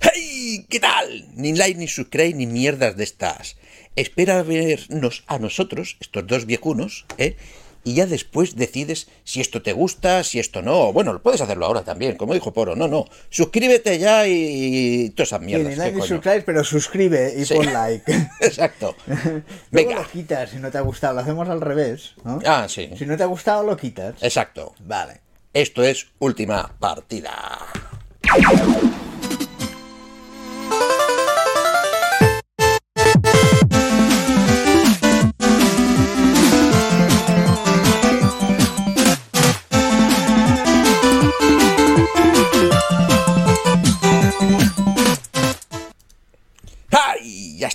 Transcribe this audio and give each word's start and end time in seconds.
¡Hey! 0.00 0.66
¿Qué 0.68 0.80
tal? 0.80 1.26
Ni 1.34 1.52
like, 1.54 1.78
ni 1.78 1.88
subscribe, 1.88 2.34
ni 2.34 2.46
mierdas 2.46 2.96
de 2.96 3.04
estas. 3.04 3.56
Espera 3.96 4.38
a 4.38 4.42
vernos 4.42 5.24
a 5.26 5.38
nosotros, 5.38 5.96
estos 6.00 6.26
dos 6.26 6.46
viejunos, 6.46 7.06
¿eh? 7.18 7.36
Y 7.82 7.94
ya 7.94 8.04
después 8.04 8.56
decides 8.56 9.08
si 9.24 9.40
esto 9.40 9.62
te 9.62 9.72
gusta, 9.72 10.22
si 10.22 10.38
esto 10.38 10.60
no. 10.60 10.92
Bueno, 10.92 11.18
puedes 11.22 11.40
hacerlo 11.40 11.64
ahora 11.64 11.82
también, 11.82 12.16
como 12.16 12.34
dijo 12.34 12.52
Poro. 12.52 12.76
No, 12.76 12.88
no. 12.88 13.06
Suscríbete 13.30 13.98
ya 13.98 14.26
y, 14.26 14.32
y 15.06 15.10
todas 15.10 15.30
esas 15.30 15.40
mierdas. 15.40 15.68
ni 15.68 15.74
¿qué 15.74 15.78
like 15.80 15.96
ni 15.96 16.02
subscribe, 16.06 16.42
pero 16.42 16.62
suscribe 16.62 17.34
y 17.38 17.44
Sí. 17.46 17.54
pon 17.54 17.72
like. 17.72 18.12
Exacto. 18.40 18.94
Luego 19.06 19.42
Venga. 19.70 19.94
lo 19.96 20.08
quitas 20.10 20.50
si 20.50 20.56
no 20.58 20.70
te 20.70 20.76
ha 20.76 20.82
gustado. 20.82 21.14
Lo 21.14 21.20
hacemos 21.20 21.48
al 21.48 21.62
revés, 21.62 22.12
¿no? 22.22 22.38
Ah, 22.44 22.66
sí. 22.68 22.90
Si 22.98 23.06
no 23.06 23.16
te 23.16 23.22
ha 23.22 23.26
gustado, 23.26 23.62
lo 23.64 23.76
quitas. 23.78 24.22
Exacto. 24.22 24.74
Vale. 24.80 25.22
Esto 25.54 25.82
es 25.82 26.06
última 26.18 26.76
partida. 26.78 27.32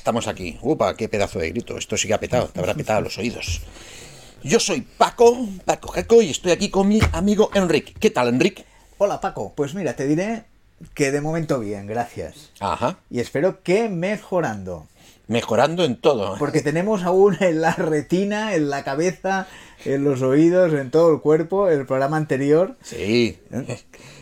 Estamos 0.05 0.27
aquí. 0.27 0.55
Upa, 0.61 0.95
qué 0.95 1.09
pedazo 1.09 1.39
de 1.39 1.49
grito. 1.49 1.79
Esto 1.79 1.97
sí 1.97 2.07
que 2.07 2.13
ha 2.13 2.19
petado, 2.19 2.45
te 2.49 2.59
habrá 2.59 2.75
petado 2.75 3.01
los 3.01 3.17
oídos. 3.17 3.61
Yo 4.43 4.59
soy 4.59 4.81
Paco, 4.81 5.47
Paco 5.65 5.87
Jaco, 5.87 6.21
y 6.21 6.29
estoy 6.29 6.51
aquí 6.51 6.69
con 6.69 6.87
mi 6.87 6.99
amigo 7.11 7.49
Enrique. 7.55 7.91
¿Qué 7.99 8.11
tal, 8.11 8.27
Enrique? 8.27 8.65
Hola, 8.99 9.19
Paco. 9.19 9.53
Pues 9.55 9.73
mira, 9.73 9.95
te 9.95 10.05
diré 10.05 10.43
que 10.93 11.11
de 11.11 11.21
momento 11.21 11.59
bien, 11.59 11.87
gracias. 11.87 12.51
Ajá. 12.59 12.99
Y 13.09 13.19
espero 13.19 13.63
que 13.63 13.89
mejorando. 13.89 14.85
Mejorando 15.27 15.83
en 15.83 15.95
todo. 15.95 16.35
Porque 16.37 16.61
tenemos 16.61 17.01
aún 17.01 17.35
en 17.39 17.61
la 17.61 17.71
retina, 17.73 18.53
en 18.53 18.69
la 18.69 18.83
cabeza, 18.83 19.47
en 19.85 20.03
los 20.03 20.21
oídos, 20.21 20.71
en 20.73 20.91
todo 20.91 21.11
el 21.15 21.19
cuerpo, 21.19 21.67
el 21.67 21.87
programa 21.87 22.17
anterior, 22.17 22.75
Sí. 22.83 23.39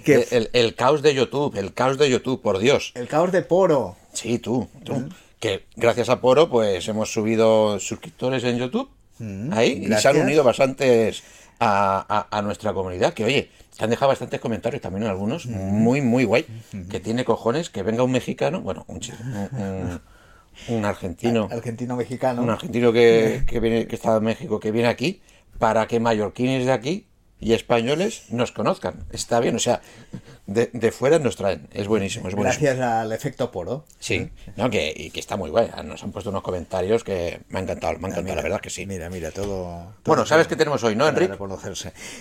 ¿Qué? 0.06 0.16
El, 0.16 0.28
el- 0.32 0.50
el 0.54 0.76
caos 0.76 1.02
de 1.02 1.14
YouTube, 1.14 1.58
el 1.58 1.74
caos 1.74 1.98
de 1.98 2.10
YouTube, 2.10 2.42
por 2.42 2.60
Dios. 2.60 2.94
el 2.96 3.10
caos 3.10 3.34
de 3.34 3.42
poro. 3.42 3.98
Sí, 4.14 4.40
tú, 4.40 4.70
tú. 4.86 5.10
Que 5.44 5.66
gracias 5.76 6.08
a 6.08 6.22
Poro, 6.22 6.48
pues 6.50 6.88
hemos 6.88 7.12
subido 7.12 7.78
suscriptores 7.78 8.46
en 8.46 8.58
YouTube. 8.60 8.90
Ahí. 9.52 9.86
Y 9.90 9.94
se 9.96 10.08
han 10.08 10.16
unido 10.22 10.42
bastantes 10.42 11.22
a, 11.60 12.06
a- 12.30 12.38
a 12.38 12.42
nuestra 12.42 12.74
comunidad. 12.74 13.14
Que 13.14 13.26
oye, 13.26 13.50
que 13.78 13.84
han 13.84 13.90
dejado 13.90 14.08
bastantes 14.08 14.40
comentarios 14.40 14.82
también 14.82 15.06
algunos. 15.06 15.46
Muy, 15.48 16.00
muy 16.00 16.24
guay. 16.24 16.46
Que 16.90 17.02
tiene 17.02 17.26
cojones 17.26 17.70
que 17.70 17.84
venga 17.84 18.04
un 18.04 18.12
mexicano. 18.12 18.62
Bueno, 18.62 18.86
un, 18.88 19.02
un, 19.52 19.62
un- 19.62 20.02
un 20.70 20.86
argentino. 20.86 21.50
Argentino-mexicano. 21.52 22.42
un 22.42 22.50
argentino 22.50 22.94
que, 22.94 23.44
que 23.48 23.60
viene, 23.60 23.86
que 23.88 23.96
está 23.96 24.16
en 24.16 24.24
México, 24.24 24.62
que 24.62 24.72
viene 24.72 24.88
aquí, 24.88 25.22
para 25.60 25.88
que 25.88 26.00
mallorquines 26.00 26.66
de 26.66 26.72
aquí 26.72 27.08
y 27.44 27.54
españoles 27.54 28.24
nos 28.30 28.52
conozcan. 28.52 29.06
Está 29.12 29.40
bien, 29.40 29.56
o 29.56 29.60
sea, 29.60 29.82
de, 30.46 30.70
de 30.72 30.92
fuera 30.92 31.20
nos 31.20 31.36
traen. 31.36 31.68
Es 31.74 31.88
buenísimo, 31.88 32.30
es 32.30 32.36
buenísimo. 32.36 32.66
Gracias 32.66 32.80
al 32.80 33.12
efecto 33.12 33.52
poro. 33.52 33.86
Sí, 34.00 34.30
no, 34.56 34.70
que, 34.70 34.94
y 34.96 35.10
que 35.10 35.20
está 35.20 35.36
muy 35.36 35.50
guay. 35.50 35.70
Nos 35.84 36.04
han 36.04 36.12
puesto 36.12 36.30
unos 36.30 36.42
comentarios 36.42 37.04
que 37.04 37.42
me 37.50 37.60
han 37.60 37.66
encantado, 37.66 38.00
me 38.00 38.08
han 38.08 38.14
encantado, 38.14 38.36
la 38.38 38.42
verdad 38.44 38.62
que 38.62 38.70
sí. 38.70 38.86
Mira, 38.86 39.10
mira, 39.10 39.32
todo. 39.32 39.46
todo 39.46 39.94
Bueno, 40.06 40.26
¿sabes 40.26 40.48
qué 40.48 40.56
tenemos 40.56 40.84
hoy, 40.84 40.96
no, 40.96 41.08
Enrique? 41.08 41.38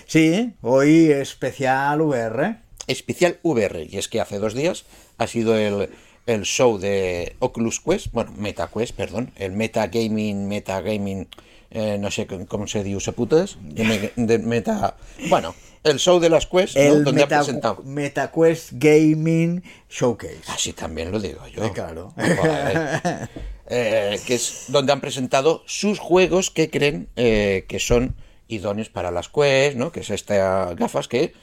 Sí, 0.05 0.53
hoy 0.61 1.11
especial 1.11 2.01
VR. 2.01 2.57
Especial 2.87 3.39
VR, 3.43 3.87
y 3.89 3.97
es 3.97 4.09
que 4.09 4.19
hace 4.19 4.39
dos 4.39 4.53
días 4.53 4.83
ha 5.17 5.27
sido 5.27 5.57
el, 5.57 5.89
el 6.25 6.41
show 6.43 6.77
de 6.77 7.37
Oculus 7.39 7.79
Quest, 7.79 8.07
bueno, 8.11 8.33
Meta 8.37 8.69
Quest, 8.73 8.93
perdón, 8.93 9.31
el 9.37 9.53
Meta 9.53 9.87
Gaming, 9.87 10.49
Meta 10.49 10.81
Gaming, 10.81 11.29
eh, 11.73 11.97
no 11.99 12.09
sé 12.11 12.27
cómo- 12.47 12.67
se 12.67 12.83
dice 12.83 13.11
putas, 13.11 13.57
de, 13.61 13.83
me- 13.83 14.11
de 14.25 14.37
Meta, 14.39 14.95
bueno, 15.29 15.53
el 15.83 15.99
show 15.99 16.19
de 16.19 16.29
las 16.29 16.45
Quest, 16.47 16.77
donde 16.77 17.11
Meta, 17.11 17.39
ha 17.39 17.43
presentado. 17.43 17.81
MetaQuest 17.83 18.69
Gaming 18.73 19.61
Showcase. 19.89 20.39
Así 20.47 20.71
también 20.73 21.11
lo 21.11 21.19
digo 21.19 21.45
yo. 21.47 21.63
Eh, 21.65 21.71
claro. 21.73 22.13
Joder. 22.15 23.29
Eh, 23.67 24.19
que 24.27 24.35
es 24.35 24.65
donde 24.67 24.91
han 24.93 25.01
presentado 25.01 25.63
sus 25.65 25.97
juegos 25.99 26.51
que 26.51 26.69
creen 26.69 27.07
que 27.15 27.77
son 27.79 28.15
idóneos 28.47 28.89
para 28.89 29.09
las 29.09 29.29
Quest, 29.29 29.75
¿no? 29.77 29.91
Que 29.91 30.01
es 30.01 30.09
estas 30.09 30.75
gafas 30.75 31.07
que 31.07 31.33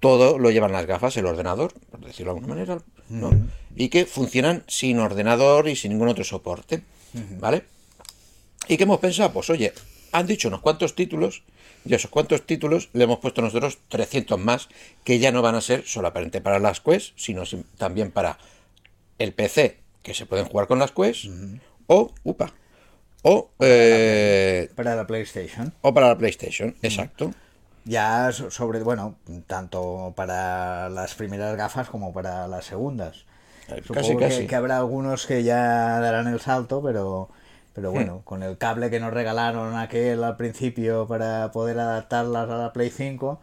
todo 0.00 0.38
lo 0.38 0.50
llevan 0.50 0.70
las 0.72 0.86
gafas, 0.86 1.16
el 1.16 1.26
ordenador, 1.26 1.72
por 1.90 2.00
decirlo 2.04 2.32
de 2.34 2.38
alguna 2.38 2.54
manera, 2.54 2.78
¿no? 3.08 3.30
Y 3.74 3.88
que 3.88 4.06
funcionan 4.06 4.64
sin 4.68 4.98
ordenador 4.98 5.68
y 5.68 5.76
sin 5.76 5.90
ningún 5.92 6.08
otro 6.08 6.24
soporte, 6.24 6.82
¿vale? 7.40 7.64
¿Y 8.68 8.76
qué 8.76 8.82
hemos 8.84 9.00
pensado? 9.00 9.32
Pues 9.32 9.50
oye, 9.50 9.72
han 10.12 10.26
dicho 10.26 10.48
unos 10.48 10.60
cuantos 10.60 10.94
títulos, 10.94 11.42
y 11.84 11.92
a 11.92 11.96
esos 11.96 12.10
cuantos 12.10 12.44
títulos 12.46 12.90
le 12.92 13.04
hemos 13.04 13.18
puesto 13.18 13.40
nosotros 13.42 13.78
300 13.88 14.38
más, 14.38 14.68
que 15.04 15.18
ya 15.18 15.32
no 15.32 15.42
van 15.42 15.54
a 15.54 15.60
ser 15.60 15.84
solamente 15.86 16.40
para 16.40 16.58
las 16.58 16.80
Quest, 16.80 17.12
sino 17.16 17.42
también 17.78 18.10
para 18.10 18.38
el 19.18 19.32
PC, 19.32 19.78
que 20.02 20.14
se 20.14 20.26
pueden 20.26 20.46
jugar 20.46 20.66
con 20.66 20.78
las 20.78 20.92
Quest, 20.92 21.26
o, 21.86 22.12
upa, 22.24 22.52
o, 23.22 23.50
eh, 23.60 24.70
Para 24.76 24.94
la 24.94 25.06
PlayStation. 25.06 25.72
o 25.82 25.94
para 25.94 26.08
la 26.08 26.18
PlayStation, 26.18 26.76
exacto. 26.82 27.32
Ya 27.84 28.30
so- 28.32 28.50
sobre, 28.50 28.82
bueno, 28.82 29.16
tanto 29.46 30.12
para 30.14 30.90
las 30.90 31.14
primeras 31.14 31.56
gafas 31.56 31.88
como 31.88 32.12
para 32.12 32.46
las 32.46 32.66
segundas. 32.66 33.24
Supongo 33.86 33.94
casi, 33.94 34.16
que, 34.16 34.24
casi. 34.24 34.46
que 34.46 34.54
habrá 34.56 34.76
algunos 34.78 35.26
que 35.26 35.42
ya 35.42 35.98
darán 36.00 36.26
el 36.28 36.40
salto, 36.40 36.82
pero, 36.82 37.30
pero 37.78 37.92
bueno, 37.92 38.22
con 38.24 38.42
el 38.42 38.58
cable 38.58 38.90
que 38.90 38.98
nos 38.98 39.12
regalaron 39.12 39.76
aquel 39.76 40.24
al 40.24 40.36
principio 40.36 41.06
para 41.06 41.52
poder 41.52 41.78
adaptarlas 41.78 42.50
a 42.50 42.56
la 42.58 42.72
Play 42.72 42.90
5, 42.90 43.40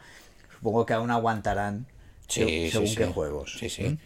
supongo 0.57 0.85
que 0.85 0.91
aún 0.93 1.09
aguantarán 1.09 1.85
Sí, 2.27 2.41
se- 2.41 2.45
sí, 2.47 2.71
según 2.71 2.87
sí. 2.89 2.95
qué 2.97 3.05
juegos. 3.05 3.55
Sí, 3.57 3.69
sí. 3.69 3.97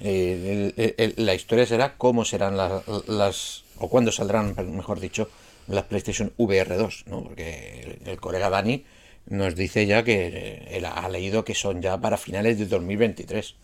Eh, 0.00 0.72
el- 0.74 0.82
el- 0.82 0.94
el- 1.18 1.26
la 1.26 1.34
historia 1.34 1.66
será 1.66 1.98
cómo 1.98 2.24
serán 2.24 2.56
las, 2.56 2.82
las 3.08 3.64
o 3.78 3.90
cuándo 3.90 4.10
saldrán, 4.10 4.54
mejor 4.74 5.00
dicho, 5.00 5.28
las 5.68 5.84
PlayStation 5.84 6.32
VR 6.38 6.76
2, 6.78 7.04
¿no? 7.06 7.22
Porque 7.22 7.98
el, 8.06 8.18
colega 8.20 8.48
Dani 8.48 8.86
nos 9.26 9.54
dice 9.54 9.84
ya 9.84 10.02
que 10.02 10.28
eh, 10.28 10.76
él 10.78 10.86
ha 10.86 11.06
leído 11.10 11.44
que 11.44 11.54
son 11.54 11.82
ya 11.82 11.98
para 12.00 12.16
finales 12.16 12.58
de 12.58 12.64
2023. 12.64 13.54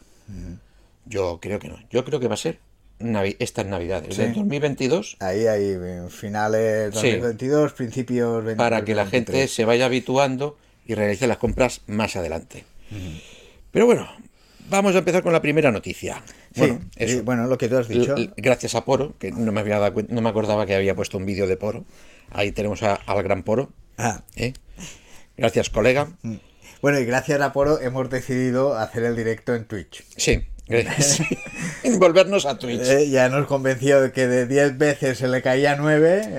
Yo 1.06 1.38
creo 1.40 1.58
que 1.58 1.68
no. 1.68 1.78
Yo 1.90 2.04
creo 2.04 2.20
que 2.20 2.28
va 2.28 2.34
a 2.34 2.36
ser 2.36 2.58
navi- 3.00 3.36
estas 3.38 3.66
navidades 3.66 4.14
Sí. 4.14 4.22
del 4.22 4.34
2022 4.34 5.16
Ahí 5.20 5.46
hay 5.46 5.64
eh, 5.80 6.02
finales 6.10 6.94
Sí. 6.94 7.12
2022, 7.12 7.72
principios 7.72 8.44
20, 8.44 8.56
para 8.56 8.84
que 8.84 8.94
la 8.94 9.04
gente 9.04 9.32
2023. 9.32 9.54
se 9.54 9.64
vaya 9.64 9.86
habituando 9.86 10.56
y 10.86 10.94
realice 10.94 11.26
las 11.26 11.38
compras 11.38 11.82
más 11.86 12.16
adelante. 12.16 12.64
Pero 13.70 13.86
bueno, 13.86 14.08
vamos 14.68 14.94
a 14.94 14.98
empezar 14.98 15.22
con 15.22 15.32
la 15.32 15.40
primera 15.42 15.70
noticia. 15.70 16.22
Sí, 16.54 16.60
Bueno, 16.62 16.80
sí, 16.98 17.20
bueno, 17.20 17.46
lo 17.46 17.56
que 17.58 17.68
tú 17.68 17.76
has 17.76 17.86
dicho. 17.88 18.16
L- 18.16 18.32
Gracias 18.36 18.74
a 18.74 18.84
Poro, 18.84 19.14
que 19.18 19.30
no 19.30 19.52
me, 19.52 19.60
había 19.60 19.78
dado 19.78 19.94
cuen- 19.94 20.08
no 20.08 20.20
me 20.20 20.28
acordaba 20.28 20.66
que 20.66 20.74
había 20.74 20.94
puesto 20.96 21.16
un 21.18 21.26
vídeo 21.26 21.46
de 21.46 21.56
Poro. 21.56 21.84
Ahí 22.30 22.50
tenemos 22.52 22.82
a- 22.82 22.94
al 22.94 23.22
gran 23.22 23.44
Poro. 23.44 23.70
Ah, 23.98 24.22
¿eh? 24.34 24.52
Gracias, 25.36 25.70
colega. 25.70 26.08
bueno, 26.82 26.98
y 26.98 27.04
gracias 27.04 27.40
a 27.40 27.52
Poro 27.52 27.80
hemos 27.80 28.10
decidido 28.10 28.76
hacer 28.76 29.04
el 29.04 29.14
directo 29.14 29.54
en 29.54 29.66
Twitch. 29.66 30.04
Sí, 30.16 30.44
sí. 30.98 31.22
Volvernos 31.98 32.46
a 32.46 32.58
Twitch. 32.58 32.86
Eh, 32.86 33.10
ya 33.10 33.28
nos 33.28 33.46
convenció 33.46 34.00
de 34.00 34.12
que 34.12 34.26
de 34.26 34.46
10 34.46 34.78
veces 34.78 35.18
se 35.18 35.28
le 35.28 35.42
caía 35.42 35.76
9. 35.76 36.36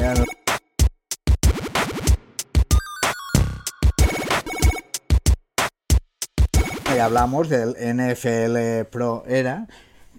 Y 6.93 6.99
hablamos 6.99 7.49
del 7.49 7.75
NFL 7.79 8.85
Pro 8.91 9.23
Era, 9.25 9.67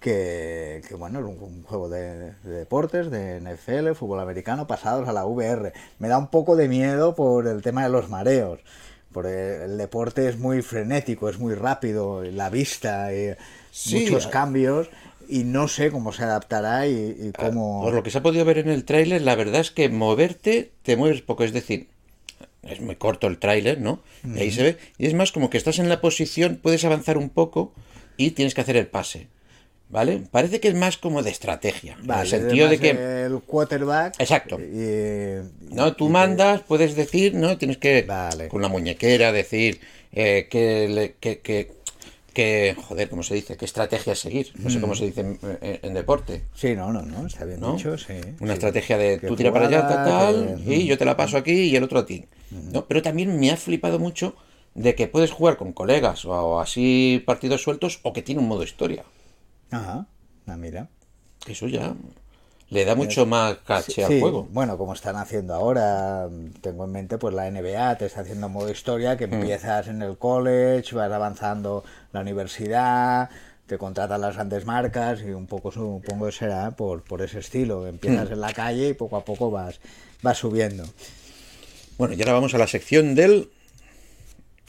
que, 0.01 0.81
que, 0.87 0.95
bueno, 0.95 1.19
es 1.19 1.25
un, 1.25 1.37
un 1.41 1.63
juego 1.63 1.87
de, 1.87 2.33
de 2.43 2.49
deportes, 2.49 3.11
de 3.11 3.39
NFL, 3.39 3.93
fútbol 3.93 4.19
americano, 4.19 4.67
pasados 4.67 5.07
a 5.07 5.13
la 5.13 5.25
VR. 5.25 5.71
Me 5.99 6.07
da 6.07 6.17
un 6.17 6.27
poco 6.27 6.55
de 6.55 6.67
miedo 6.67 7.15
por 7.15 7.47
el 7.47 7.61
tema 7.61 7.83
de 7.83 7.89
los 7.89 8.09
mareos. 8.09 8.59
Porque 9.11 9.63
el 9.65 9.77
deporte 9.77 10.27
es 10.27 10.39
muy 10.39 10.63
frenético, 10.63 11.29
es 11.29 11.37
muy 11.37 11.53
rápido, 11.53 12.23
la 12.23 12.49
vista, 12.49 13.13
y 13.13 13.35
Sí, 13.73 14.01
muchos 14.01 14.27
cambios, 14.27 14.91
y 15.39 15.43
no 15.43 15.67
sé 15.67 15.89
cómo 15.91 16.11
se 16.13 16.23
adaptará 16.23 16.87
y, 16.87 16.93
y 16.93 17.31
cómo... 17.31 17.81
Por 17.83 17.93
lo 17.93 18.03
que 18.03 18.11
se 18.11 18.17
ha 18.19 18.23
podido 18.23 18.45
ver 18.45 18.57
en 18.59 18.69
el 18.69 18.83
tráiler, 18.85 19.21
la 19.21 19.35
verdad 19.35 19.61
es 19.61 19.71
que 19.71 19.89
moverte 19.89 20.71
te 20.83 20.95
mueves 20.97 21.21
poco. 21.21 21.43
Es 21.43 21.53
decir, 21.53 21.87
es 22.61 22.79
muy 22.81 22.95
corto 22.95 23.27
el 23.27 23.39
tráiler, 23.39 23.81
¿no? 23.81 24.01
Y 24.23 24.39
ahí 24.39 24.51
se 24.51 24.63
ve. 24.63 24.77
Y 24.97 25.07
es 25.07 25.13
más 25.13 25.31
como 25.31 25.49
que 25.49 25.57
estás 25.57 25.79
en 25.79 25.89
la 25.89 26.01
posición, 26.01 26.59
puedes 26.61 26.85
avanzar 26.85 27.17
un 27.17 27.29
poco 27.29 27.73
y 28.17 28.31
tienes 28.31 28.53
que 28.53 28.61
hacer 28.61 28.77
el 28.77 28.87
pase. 28.87 29.27
¿Vale? 29.89 30.23
Parece 30.31 30.59
que 30.59 30.69
es 30.69 30.73
más 30.75 30.97
como 30.97 31.21
de 31.21 31.29
estrategia. 31.29 31.97
en 31.99 32.07
Vale, 32.07 32.23
el 32.23 32.27
sentido 32.27 32.67
de 32.67 32.79
que. 32.79 32.89
El 33.25 33.41
quarterback... 33.41 34.15
Exacto. 34.17 34.59
y- 34.59 35.39
No, 35.75 35.93
tú 35.95 36.05
y 36.05 36.07
que- 36.07 36.13
mandas, 36.13 36.61
puedes 36.61 36.95
decir, 36.95 37.35
¿no? 37.35 37.57
Tienes 37.59 37.77
que 37.77 38.01
Vale. 38.01 38.47
con 38.47 38.61
la 38.63 38.69
muñequera 38.69 39.31
decir 39.31 39.81
eh, 40.11 40.47
que, 40.49 40.87
le- 40.89 41.13
que, 41.19 41.41
que, 42.33 42.75
joder, 42.87 43.09
¿cómo 43.09 43.23
se 43.23 43.35
dice? 43.35 43.55
¿Qué 43.57 43.65
estrategia 43.65 44.15
seguir? 44.15 44.51
No 44.59 44.69
sé 44.69 44.81
cómo 44.81 44.95
se 44.95 45.05
dice 45.05 45.21
en, 45.21 45.39
en- 45.61 45.79
en 45.81 45.93
deporte. 45.93 46.43
Sí, 46.53 46.75
no, 46.75 46.91
no, 46.91 47.01
no, 47.03 47.25
está 47.27 47.45
bien 47.45 47.59
¿no? 47.61 47.75
dicho, 47.75 47.97
sí. 47.97 48.13
Una 48.39 48.53
sí. 48.53 48.57
estrategia 48.57 48.97
de 48.97 49.19
Que 49.19 49.27
tú 49.27 49.35
tira 49.35 49.51
para 49.53 49.67
allá, 49.67 49.87
tal, 49.87 50.03
tal, 50.03 50.61
que- 50.65 50.75
y 50.75 50.85
yo 50.87 50.97
te 50.97 51.05
la 51.05 51.15
paso 51.15 51.37
aquí 51.37 51.51
y 51.53 51.75
el 51.75 51.83
otro 51.83 51.99
a 51.99 52.05
ti. 52.05 52.25
¿no? 52.71 52.85
Pero 52.85 53.01
también 53.01 53.39
me 53.39 53.51
ha 53.51 53.57
flipado 53.57 53.99
mucho 53.99 54.35
de 54.75 54.95
que 54.95 55.07
puedes 55.07 55.31
jugar 55.31 55.57
con 55.57 55.71
colegas 55.73 56.25
o 56.25 56.59
así 56.59 57.21
partidos 57.25 57.61
sueltos 57.61 57.99
o 58.03 58.11
que 58.13 58.21
tiene 58.23 58.41
un 58.41 58.47
modo 58.47 58.63
historia. 58.63 59.03
Ajá, 59.71 60.07
ah, 60.47 60.57
mira. 60.57 60.89
Eso 61.47 61.67
ya 61.67 61.93
le 62.73 62.85
da 62.85 62.95
mucho 62.95 63.25
más 63.25 63.57
caché 63.65 64.03
al 64.03 64.11
Sí, 64.11 64.19
juego. 64.19 64.47
bueno, 64.51 64.77
como 64.77 64.93
están 64.93 65.15
haciendo 65.15 65.53
ahora, 65.53 66.27
tengo 66.61 66.85
en 66.85 66.91
mente 66.91 67.17
pues 67.17 67.33
la 67.33 67.49
NBA, 67.49 67.97
te 67.97 68.05
está 68.07 68.21
haciendo 68.21 68.49
modo 68.49 68.69
historia, 68.71 69.13
Mm. 69.13 69.17
que 69.17 69.23
empiezas 69.25 69.87
en 69.87 70.01
el 70.01 70.17
college, 70.17 70.95
vas 70.95 71.11
avanzando 71.11 71.83
la 72.11 72.21
universidad, 72.21 73.29
te 73.67 73.77
contratan 73.77 74.19
las 74.21 74.35
grandes 74.35 74.65
marcas 74.65 75.21
y 75.21 75.29
un 75.31 75.47
poco 75.47 75.71
supongo 75.71 76.25
que 76.25 76.31
será 76.31 76.71
por, 76.71 77.03
por 77.03 77.21
ese 77.21 77.39
estilo, 77.39 77.87
empiezas 77.87 78.29
Mm. 78.29 78.33
en 78.33 78.41
la 78.41 78.53
calle 78.53 78.89
y 78.89 78.93
poco 78.93 79.15
a 79.17 79.23
poco 79.23 79.51
vas, 79.51 79.79
vas 80.21 80.37
subiendo. 80.37 80.83
Bueno, 81.97 82.15
y 82.15 82.19
ahora 82.21 82.33
vamos 82.33 82.53
a 82.55 82.57
la 82.57 82.67
sección 82.67 83.13
del... 83.15 83.49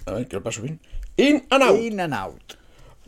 A 0.06 0.12
ver, 0.12 0.28
que 0.28 0.36
lo 0.36 0.42
paso 0.42 0.60
bien. 0.62 0.78
In 1.16 1.46
and 1.48 1.62
out. 1.62 1.76
In 1.80 1.98
and 2.00 2.12
out. 2.14 2.54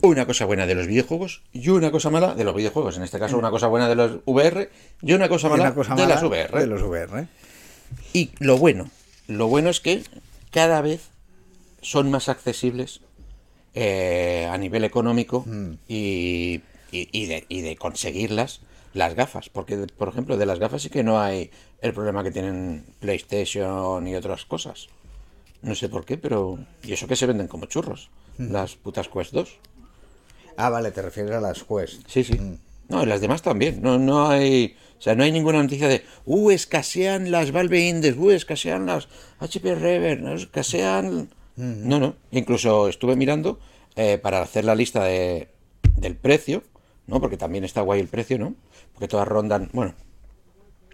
Una 0.01 0.25
cosa 0.27 0.45
buena 0.45 0.67
de 0.67 0.75
los 0.75 0.85
videojuegos 0.87 1.41
y 1.53 1.69
una 1.69 1.89
cosa 1.91 2.09
mala 2.11 2.35
de 2.35 2.43
los 2.43 2.55
videojuegos. 2.55 2.97
En 2.97 3.03
este 3.03 3.17
caso, 3.19 3.37
una 3.37 3.49
cosa 3.49 3.67
buena 3.67 3.89
de 3.89 3.95
los 3.95 4.19
VR 4.25 4.69
y 5.01 5.13
una 5.13 5.27
cosa 5.27 5.49
mala 5.49 5.63
una 5.63 5.73
cosa 5.75 5.95
de 5.95 6.05
las 6.07 6.21
VR. 6.23 6.59
de 6.59 6.67
los 6.67 6.81
VR. 6.83 7.27
Y 8.13 8.29
lo 8.39 8.57
bueno, 8.57 8.89
lo 9.27 9.47
bueno 9.47 9.69
es 9.69 9.79
que 9.79 10.03
cada 10.51 10.81
vez 10.81 11.09
son 11.81 12.11
más 12.11 12.29
accesibles 12.29 13.01
eh, 13.73 14.47
a 14.51 14.57
nivel 14.57 14.83
económico 14.83 15.45
y, 15.87 16.61
y- 16.91 17.09
y 17.11 17.25
de, 17.25 17.45
y 17.49 17.61
de 17.61 17.75
conseguirlas 17.75 18.61
las 18.93 19.15
gafas. 19.15 19.49
Porque, 19.49 19.77
por 19.97 20.09
ejemplo, 20.09 20.37
de 20.37 20.45
las 20.45 20.59
gafas 20.59 20.83
sí 20.83 20.89
que 20.89 21.03
no 21.03 21.19
hay 21.19 21.49
el 21.81 21.93
problema 21.93 22.23
que 22.23 22.31
tienen 22.31 22.85
PlayStation 22.99 24.07
y 24.07 24.15
otras 24.15 24.45
cosas. 24.45 24.89
No 25.63 25.73
sé 25.75 25.89
por 25.89 26.05
qué, 26.05 26.17
pero... 26.17 26.59
Y 26.83 26.93
eso 26.93 27.07
que 27.07 27.15
se 27.15 27.25
venden 27.25 27.47
como 27.47 27.65
churros. 27.65 28.09
Las 28.37 28.75
putas 28.75 29.07
Quest 29.09 29.33
2. 29.33 29.59
Ah, 30.57 30.69
vale, 30.69 30.91
te 30.91 31.03
refieres 31.03 31.33
a 31.33 31.39
las 31.39 31.63
Quest. 31.63 32.01
Sí, 32.07 32.23
sí. 32.23 32.37
No, 32.89 33.03
y 33.03 33.05
las 33.05 33.21
demás 33.21 33.43
también. 33.43 33.81
No, 33.81 33.99
no 33.99 34.27
hay. 34.27 34.75
O 34.97 35.01
sea, 35.01 35.13
no 35.15 35.23
hay 35.23 35.31
ninguna 35.31 35.61
noticia 35.61 35.87
de. 35.87 36.03
Uh, 36.25 36.49
escasean 36.49 37.29
las 37.29 37.51
Valve 37.51 37.87
Index, 37.87 38.17
uh, 38.17 38.31
escasean 38.31 38.87
las 38.87 39.07
HP 39.39 39.75
Rever, 39.75 40.21
¿no? 40.21 40.33
escasean. 40.33 41.29
No, 41.55 41.99
no. 41.99 42.15
Incluso 42.31 42.87
estuve 42.87 43.15
mirando 43.15 43.59
eh, 43.95 44.17
para 44.17 44.41
hacer 44.41 44.65
la 44.65 44.75
lista 44.75 45.03
de, 45.03 45.47
del 45.95 46.15
precio, 46.15 46.63
¿no? 47.07 47.19
Porque 47.19 47.37
también 47.37 47.63
está 47.63 47.81
guay 47.81 47.99
el 47.99 48.07
precio, 48.07 48.37
¿no? 48.39 48.55
Porque 48.93 49.07
todas 49.07 49.27
rondan. 49.27 49.69
Bueno. 49.73 49.93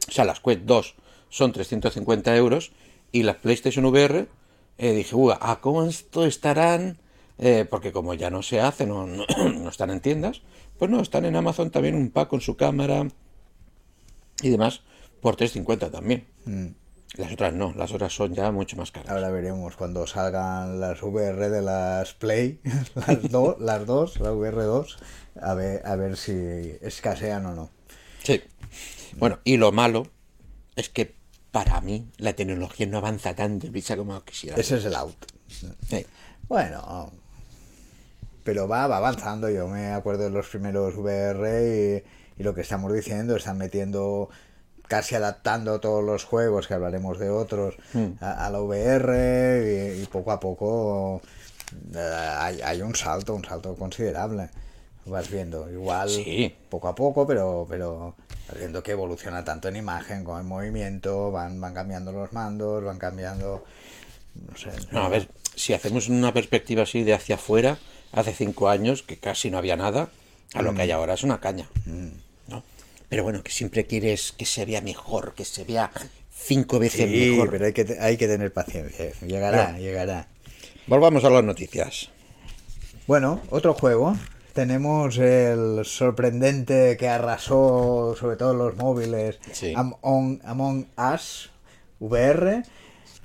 O 0.08 0.12
sea, 0.12 0.26
las 0.26 0.42
Quest 0.42 0.62
2 0.64 0.96
son 1.30 1.54
350 1.54 2.36
euros 2.36 2.74
y 3.14 3.24
las 3.24 3.38
PlayStation 3.38 3.86
VR, 3.86 4.28
eh, 4.78 4.92
dije, 4.92 5.16
uy, 5.16 5.34
¿a 5.40 5.56
cuánto 5.62 6.26
estarán? 6.26 6.98
Eh, 7.40 7.66
porque 7.70 7.92
como 7.92 8.14
ya 8.14 8.30
no 8.30 8.44
se 8.44 8.60
hace, 8.62 8.86
no, 8.86 9.08
no, 9.08 9.26
no 9.54 9.70
están 9.70 9.90
en 9.90 10.02
tiendas, 10.02 10.42
pues 10.78 10.90
no, 10.92 11.02
están 11.02 11.26
en 11.26 11.36
Amazon 11.36 11.72
también 11.72 11.96
un 11.96 12.12
pack 12.12 12.30
con 12.30 12.42
su 12.42 12.56
cámara 12.56 13.08
y 14.42 14.50
demás 14.50 14.82
por 15.22 15.36
350 15.36 15.90
también. 15.90 16.28
Las 17.16 17.32
otras 17.32 17.54
no, 17.54 17.74
las 17.74 17.92
otras 17.92 18.14
son 18.14 18.34
ya 18.34 18.52
mucho 18.52 18.76
más 18.76 18.92
caras. 18.92 19.12
Ahora 19.12 19.30
veremos 19.30 19.76
cuando 19.76 20.08
salgan 20.08 20.80
las 20.80 21.02
VR 21.02 21.50
de 21.50 21.62
las 21.62 22.14
Play, 22.14 22.60
las, 22.96 23.30
dos 23.30 23.56
las 23.60 23.86
dos, 23.86 24.20
la 24.20 24.32
VR2, 24.32 24.98
a 25.42 25.54
ver, 25.54 25.82
a 25.86 25.96
ver 25.96 26.18
si 26.18 26.34
escasean 26.82 27.46
o 27.46 27.56
no. 27.56 27.70
Sí. 28.24 28.42
Bueno, 29.18 29.40
y 29.44 29.58
lo 29.58 29.72
malo 29.72 30.08
es 30.76 30.90
que 30.90 31.16
para 31.52 31.80
mí 31.82 32.10
la 32.18 32.34
tecnología 32.34 32.88
no 32.88 32.98
avanza 32.98 33.36
tan 33.36 33.60
deprisa 33.60 33.96
como 33.96 34.24
quisiera. 34.24 34.58
Ese 34.58 34.78
es 34.78 34.86
el 34.86 34.96
out. 34.96 35.26
Sí. 35.88 36.06
Bueno, 36.48 37.12
pero 38.44 38.68
va, 38.68 38.88
va 38.88 38.98
avanzando. 38.98 39.50
Yo 39.50 39.68
me 39.68 39.92
acuerdo 39.94 40.24
de 40.24 40.30
los 40.30 40.48
primeros 40.48 40.96
VR 40.96 42.04
y, 42.38 42.42
y 42.42 42.44
lo 42.44 42.54
que 42.54 42.62
estamos 42.62 42.92
diciendo, 42.94 43.36
están 43.36 43.58
metiendo, 43.58 44.30
casi 44.88 45.16
adaptando 45.16 45.80
todos 45.80 46.04
los 46.04 46.24
juegos, 46.26 46.68
que 46.68 46.74
hablaremos 46.74 47.20
de 47.20 47.30
otros, 47.30 47.76
a, 48.22 48.46
a 48.46 48.50
la 48.50 48.62
VR 48.62 49.96
y, 49.98 50.04
y 50.04 50.06
poco 50.08 50.32
a 50.32 50.40
poco 50.40 51.22
eh, 51.96 52.00
hay, 52.40 52.62
hay 52.62 52.82
un 52.82 52.96
salto, 52.96 53.34
un 53.36 53.44
salto 53.46 53.76
considerable. 53.76 54.50
Vas 55.06 55.30
viendo, 55.30 55.70
igual 55.70 56.10
Sí. 56.10 56.56
poco 56.70 56.88
a 56.88 56.96
poco, 56.96 57.28
pero, 57.28 57.66
pero 57.70 58.16
vas 58.48 58.58
viendo 58.58 58.82
que 58.82 58.92
evoluciona 58.92 59.44
tanto 59.44 59.68
en 59.68 59.76
imagen 59.76 60.24
como 60.24 60.40
en 60.40 60.46
movimiento, 60.46 61.30
van, 61.30 61.60
van 61.60 61.74
cambiando 61.74 62.14
los 62.14 62.32
mandos, 62.32 62.82
van 62.86 63.00
cambiando, 63.00 63.66
no 64.36 64.56
sé. 64.58 64.70
No, 64.92 65.02
a 65.04 65.10
ver, 65.10 65.28
si 65.56 65.74
hacemos 65.74 66.08
una 66.08 66.34
perspectiva 66.34 66.84
así 66.84 67.04
de 67.04 67.14
hacia 67.14 67.36
afuera, 67.36 67.78
hace 68.14 68.34
cinco 68.34 68.70
años, 68.70 69.04
que 69.04 69.18
casi 69.18 69.50
no 69.52 69.58
había 69.58 69.76
nada, 69.76 70.10
a 70.54 70.62
lo 70.62 70.74
que 70.74 70.84
hay 70.84 70.92
ahora 70.92 71.16
es 71.16 71.24
una 71.24 71.40
caña. 71.40 71.68
¿no? 72.48 72.64
Pero 73.10 73.24
bueno, 73.24 73.44
que 73.44 73.52
siempre 73.52 73.86
quieres 73.86 74.32
que 74.32 74.46
se 74.46 74.66
vea 74.66 74.82
mejor, 74.82 75.34
que 75.36 75.46
se 75.46 75.64
vea 75.66 75.92
cinco 76.36 76.80
veces 76.80 77.10
Sí, 77.10 77.32
mejor. 77.32 77.50
pero 77.52 77.66
hay 77.66 77.74
que, 77.74 77.98
hay 78.00 78.18
que 78.18 78.28
tener 78.28 78.54
paciencia. 78.54 79.12
Llegará, 79.26 79.78
llegará. 79.78 80.28
Volvamos 80.88 81.24
a 81.24 81.30
las 81.30 81.44
noticias. 81.44 82.10
Bueno, 83.08 83.42
otro 83.50 83.74
juego. 83.74 84.16
Tenemos 84.54 85.18
el 85.18 85.82
sorprendente 85.84 86.96
que 86.98 87.08
arrasó 87.10 88.16
sobre 88.20 88.36
todo 88.36 88.54
los 88.54 88.76
móviles 88.76 89.40
Sí. 89.52 89.74
Among, 89.76 90.42
Among 90.46 90.88
Us 91.14 91.50
VR. 92.00 92.64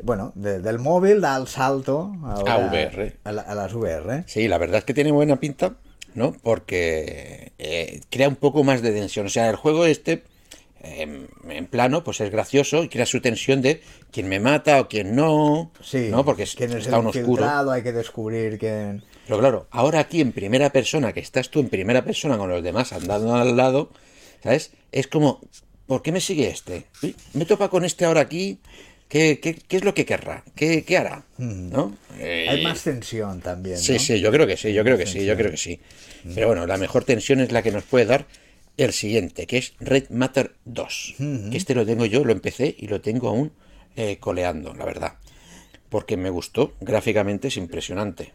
Bueno, 0.02 0.32
de- 0.34 0.60
del 0.60 0.78
móvil 0.78 1.20
da 1.20 1.36
el 1.36 1.46
salto 1.48 2.12
ahora 2.24 2.54
A 2.54 2.68
VR. 2.70 3.16
A, 3.24 3.32
la- 3.32 3.42
a 3.42 3.54
las 3.54 3.72
VR. 3.74 4.24
Sí, 4.26 4.48
la 4.48 4.58
verdad 4.58 4.78
es 4.78 4.84
que 4.84 4.94
tiene 4.94 5.10
buena 5.12 5.40
pinta, 5.40 5.76
¿no? 6.14 6.32
Porque 6.42 7.52
eh, 7.58 8.00
crea 8.10 8.28
un 8.28 8.36
poco 8.36 8.64
más 8.64 8.82
de 8.82 8.92
tensión. 8.92 9.26
O 9.26 9.28
sea, 9.28 9.50
el 9.50 9.56
juego 9.56 9.84
este, 9.86 10.24
eh, 10.82 11.26
en 11.48 11.66
plano, 11.66 12.04
pues 12.04 12.20
es 12.20 12.30
gracioso 12.30 12.84
y 12.84 12.88
crea 12.88 13.06
su 13.06 13.20
tensión 13.20 13.60
de 13.62 13.82
quién 14.12 14.28
me 14.28 14.38
mata 14.40 14.80
o 14.80 14.88
quién 14.88 15.16
no, 15.16 15.72
Sí, 15.82 16.08
¿no? 16.10 16.24
Porque 16.24 16.44
quién 16.46 16.70
es 16.70 16.76
está 16.86 16.96
el 16.96 17.02
un 17.02 17.08
oscuro. 17.08 17.70
hay 17.70 17.82
que 17.82 17.92
descubrir 17.92 18.58
quién... 18.58 19.02
Pero 19.26 19.40
claro, 19.40 19.66
ahora 19.70 19.98
aquí 20.00 20.20
en 20.20 20.32
primera 20.32 20.70
persona, 20.70 21.12
que 21.12 21.20
estás 21.20 21.50
tú 21.50 21.60
en 21.60 21.68
primera 21.68 22.04
persona 22.04 22.38
con 22.38 22.48
los 22.48 22.62
demás 22.62 22.92
andando 22.92 23.34
al 23.34 23.56
lado, 23.56 23.90
¿sabes? 24.42 24.72
Es 24.92 25.06
como, 25.06 25.40
¿por 25.86 26.00
qué 26.02 26.12
me 26.12 26.20
sigue 26.20 26.48
este? 26.48 26.86
Me 27.34 27.44
topa 27.44 27.68
con 27.68 27.84
este 27.84 28.04
ahora 28.06 28.22
aquí, 28.22 28.60
¿qué, 29.08 29.40
qué, 29.40 29.54
qué 29.54 29.76
es 29.78 29.84
lo 29.84 29.94
que 29.94 30.04
querrá? 30.04 30.44
¿Qué, 30.54 30.84
qué 30.84 30.96
hará? 30.98 31.24
¿No? 31.38 31.96
Eh, 32.18 32.46
Hay 32.48 32.62
más 32.62 32.82
tensión 32.82 33.40
también. 33.40 33.78
Sí, 33.78 33.94
¿no? 33.94 33.98
sí, 33.98 34.20
yo 34.20 34.30
creo 34.30 34.46
que 34.46 34.56
sí, 34.56 34.72
yo 34.72 34.84
creo 34.84 34.98
que 34.98 35.06
sí, 35.06 35.24
yo 35.24 35.36
creo 35.36 35.50
que 35.50 35.56
sí. 35.56 35.80
Pero 36.34 36.48
bueno, 36.48 36.66
la 36.66 36.76
mejor 36.76 37.04
tensión 37.04 37.40
es 37.40 37.52
la 37.52 37.62
que 37.62 37.70
nos 37.70 37.84
puede 37.84 38.06
dar 38.06 38.26
el 38.76 38.92
siguiente, 38.92 39.46
que 39.46 39.58
es 39.58 39.74
Red 39.80 40.10
Matter 40.10 40.54
2. 40.64 41.14
Que 41.50 41.56
este 41.56 41.74
lo 41.74 41.84
tengo 41.86 42.06
yo, 42.06 42.24
lo 42.24 42.32
empecé 42.32 42.74
y 42.78 42.86
lo 42.88 43.00
tengo 43.00 43.28
aún 43.28 43.52
eh, 43.96 44.18
coleando, 44.18 44.74
la 44.74 44.84
verdad. 44.84 45.14
Porque 45.88 46.16
me 46.16 46.30
gustó, 46.30 46.74
gráficamente 46.80 47.48
es 47.48 47.56
impresionante. 47.56 48.34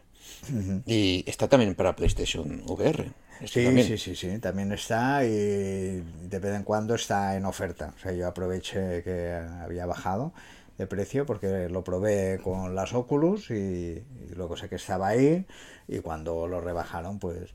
Y 0.86 1.24
está 1.26 1.48
también 1.48 1.74
para 1.74 1.96
PlayStation 1.96 2.62
VR. 2.66 3.10
este 3.40 3.60
Sí, 3.60 3.64
también. 3.64 3.86
sí, 3.86 3.96
sí, 3.98 4.14
sí, 4.14 4.38
también 4.38 4.72
está 4.72 5.24
y 5.24 5.30
de 5.30 6.38
vez 6.38 6.54
en 6.54 6.64
cuando 6.64 6.94
está 6.94 7.36
en 7.36 7.46
oferta. 7.46 7.94
O 7.96 8.00
sea, 8.00 8.12
yo 8.12 8.26
aproveché 8.28 9.02
que 9.02 9.32
había 9.62 9.86
bajado 9.86 10.34
de 10.78 10.86
precio 10.86 11.26
porque 11.26 11.68
lo 11.68 11.84
probé 11.84 12.40
con 12.42 12.74
las 12.74 12.94
Oculus 12.94 13.50
y, 13.50 13.54
y 13.54 14.34
luego 14.34 14.56
sé 14.56 14.68
que 14.68 14.76
estaba 14.76 15.08
ahí 15.08 15.46
y 15.88 16.00
cuando 16.00 16.46
lo 16.46 16.60
rebajaron 16.60 17.18
pues 17.18 17.54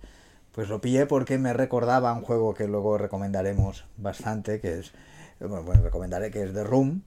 pues 0.52 0.70
lo 0.70 0.82
pillé 0.82 1.06
porque 1.06 1.38
me 1.38 1.54
recordaba 1.54 2.14
un 2.14 2.22
juego 2.22 2.54
que 2.54 2.68
luego 2.68 2.98
recomendaremos 2.98 3.86
bastante 3.98 4.60
que 4.60 4.80
es 4.80 4.94
bueno, 5.40 5.64
bueno, 5.64 5.84
recomendaré 5.84 6.32
que 6.32 6.44
es 6.44 6.54
The 6.54 6.64
Room 6.64 7.04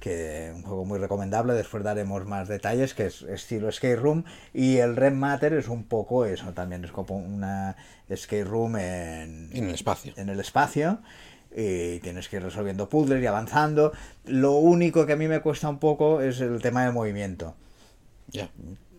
que 0.00 0.50
un 0.54 0.62
juego 0.62 0.84
muy 0.84 0.98
recomendable 0.98 1.54
después 1.54 1.84
daremos 1.84 2.26
más 2.26 2.48
detalles 2.48 2.94
que 2.94 3.06
es 3.06 3.22
estilo 3.22 3.68
escape 3.68 3.94
room 3.96 4.24
y 4.52 4.78
el 4.78 4.96
Red 4.96 5.12
Matter 5.12 5.52
es 5.52 5.68
un 5.68 5.84
poco 5.84 6.24
eso 6.24 6.52
también 6.52 6.84
es 6.84 6.90
como 6.90 7.16
una 7.16 7.76
escape 8.08 8.44
room 8.44 8.76
en, 8.76 9.50
En 9.52 9.68
el 9.68 9.74
espacio. 9.74 10.12
en 10.16 10.28
el 10.28 10.40
espacio 10.40 10.98
y 11.54 11.98
tienes 12.00 12.28
que 12.28 12.36
ir 12.36 12.42
resolviendo 12.42 12.88
puzzles 12.88 13.22
y 13.22 13.26
avanzando 13.26 13.92
lo 14.24 14.52
único 14.52 15.04
que 15.06 15.12
a 15.12 15.16
mí 15.16 15.28
me 15.28 15.40
cuesta 15.40 15.68
un 15.68 15.78
poco 15.78 16.20
es 16.22 16.40
el 16.40 16.60
tema 16.62 16.84
del 16.84 16.92
movimiento 16.94 17.54
Ya. 18.28 18.48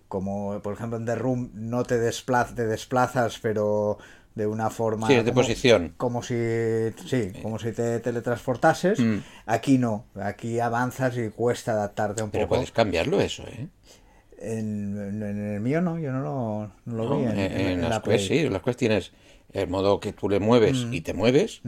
como 0.07 0.59
por 0.61 0.73
ejemplo 0.73 0.97
en 0.97 1.05
The 1.05 1.15
Room 1.15 1.49
no 1.53 1.83
te, 1.83 1.99
desplaz- 1.99 2.53
te 2.53 2.65
desplazas 2.67 3.39
pero 3.39 3.97
de 4.35 4.45
una 4.47 4.69
forma 4.69 5.07
Sí, 5.07 5.15
de 5.15 5.23
como- 5.23 5.33
posición. 5.33 5.93
como 5.97 6.21
si 6.23 6.35
sí 7.07 7.31
como 7.41 7.57
si 7.59 7.71
te 7.71 7.99
teletransportases 7.99 8.99
Mm. 8.99 9.17
aquí 9.47 9.77
no 9.79 10.05
aquí 10.15 10.59
avanzas 10.59 11.17
y 11.17 11.29
cuesta 11.29 11.71
adaptarte 11.73 12.21
un 12.23 12.29
Pero 12.31 12.45
poco 12.45 12.55
puedes 12.55 12.71
cambiarlo 12.71 13.19
eso, 13.21 13.43
¿eh? 13.47 13.67
En, 14.39 14.97
en- 14.97 15.23
en 15.23 15.53
el 15.55 15.61
mío 15.61 15.81
no, 15.81 15.97
yo 15.99 16.11
no 16.11 16.21
lo, 16.21 16.71
no 16.85 17.03
lo 17.03 17.09
¿no? 17.09 17.17
vi. 17.19 17.25
En, 17.25 17.39
en 17.39 17.81
la 17.81 17.89
las. 17.89 17.99
Quest 18.01 18.27
sí, 18.27 18.39
en 18.39 18.53
las 18.53 18.61
Quest 18.61 18.77
tienes 18.79 19.11
el 19.53 19.69
modo 19.69 19.99
que 19.99 20.11
tú 20.13 20.27
le 20.29 20.39
mueves 20.39 20.85
y 20.91 21.01
te 21.01 21.13
mueves 21.13 21.61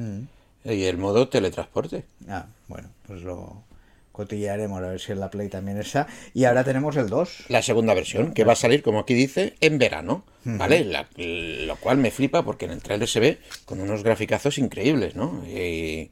y 0.65 0.84
el 0.86 0.98
modo 0.98 1.29
teletransporte. 1.29 2.03
Ah, 2.27 2.48
bueno, 2.67 2.89
pues 3.07 3.22
lo 3.22 3.63
cotillaremos 4.12 4.81
a 4.81 4.88
ver 4.88 5.00
si 5.01 5.12
en 5.12 5.19
la 5.19 5.29
Play 5.29 5.50
también 5.50 5.77
está. 5.77 6.07
Y 6.34 6.45
ahora 6.45 6.63
tenemos 6.63 6.95
el 6.95 7.10
2. 7.10 7.45
La 7.50 7.62
segunda 7.62 7.93
versión, 7.93 8.34
que 8.34 8.43
va 8.45 8.53
a 8.53 8.55
salir, 8.55 8.81
como 8.81 9.00
aquí 9.00 9.13
dice, 9.13 9.55
en 9.60 9.77
verano, 9.77 10.24
¿vale? 10.45 10.86
La- 10.86 11.07
lo 11.17 11.75
cual 11.77 11.98
me 11.98 12.12
flipa 12.12 12.43
porque 12.43 12.65
en 12.65 12.72
el 12.72 12.81
trailer 12.81 13.07
se 13.10 13.19
ve 13.19 13.39
con 13.65 13.81
unos 13.81 14.03
graficazos 14.03 14.57
increíbles, 14.57 15.15
¿no? 15.15 15.43
Y 15.48 16.12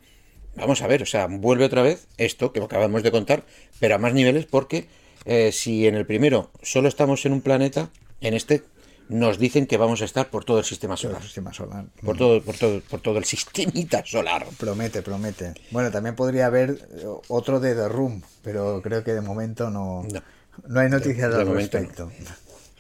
vamos 0.55 0.81
a 0.81 0.87
ver, 0.87 1.01
o 1.01 1.05
sea, 1.05 1.27
vuelve 1.27 1.63
otra 1.65 1.81
vez 1.81 2.07
esto 2.17 2.51
que 2.51 2.59
acabamos 2.61 3.03
de 3.03 3.11
contar, 3.11 3.43
pero 3.79 3.95
a 3.95 3.97
más 3.99 4.13
niveles 4.13 4.45
porque 4.45 4.87
eh, 5.25 5.51
si 5.53 5.87
en 5.87 5.95
el 5.95 6.05
primero 6.05 6.51
solo 6.61 6.89
estamos 6.89 7.25
en 7.25 7.31
un 7.31 7.41
planeta, 7.41 7.89
en 8.19 8.33
este 8.33 8.63
nos 9.09 9.37
dicen 9.37 9.67
que 9.67 9.77
vamos 9.77 10.01
a 10.01 10.05
estar 10.05 10.29
por 10.29 10.45
todo 10.45 10.59
el 10.59 10.65
sistema 10.65 10.93
El 10.95 10.99
solar. 10.99 11.21
sistema 11.23 11.53
solar. 11.53 11.85
Por 12.03 12.17
todo, 12.17 12.41
por 12.41 12.55
todo, 12.57 12.81
por 12.81 13.01
todo 13.01 13.17
el 13.17 13.25
sistemita 13.25 14.03
solar. 14.05 14.45
Promete, 14.57 15.01
promete. 15.01 15.53
Bueno, 15.71 15.91
también 15.91 16.15
podría 16.15 16.47
haber 16.47 16.87
otro 17.27 17.59
de 17.59 17.75
The 17.75 17.89
Room, 17.89 18.21
pero 18.43 18.81
creo 18.81 19.03
que 19.03 19.13
de 19.13 19.21
momento 19.21 19.69
no, 19.69 20.03
No. 20.11 20.21
no 20.67 20.79
hay 20.79 20.89
noticias 20.89 21.29
De- 21.29 21.35
de 21.35 21.41
al 21.41 21.47
momento 21.47 21.77
no. 21.79 21.83
respecto. 21.87 22.11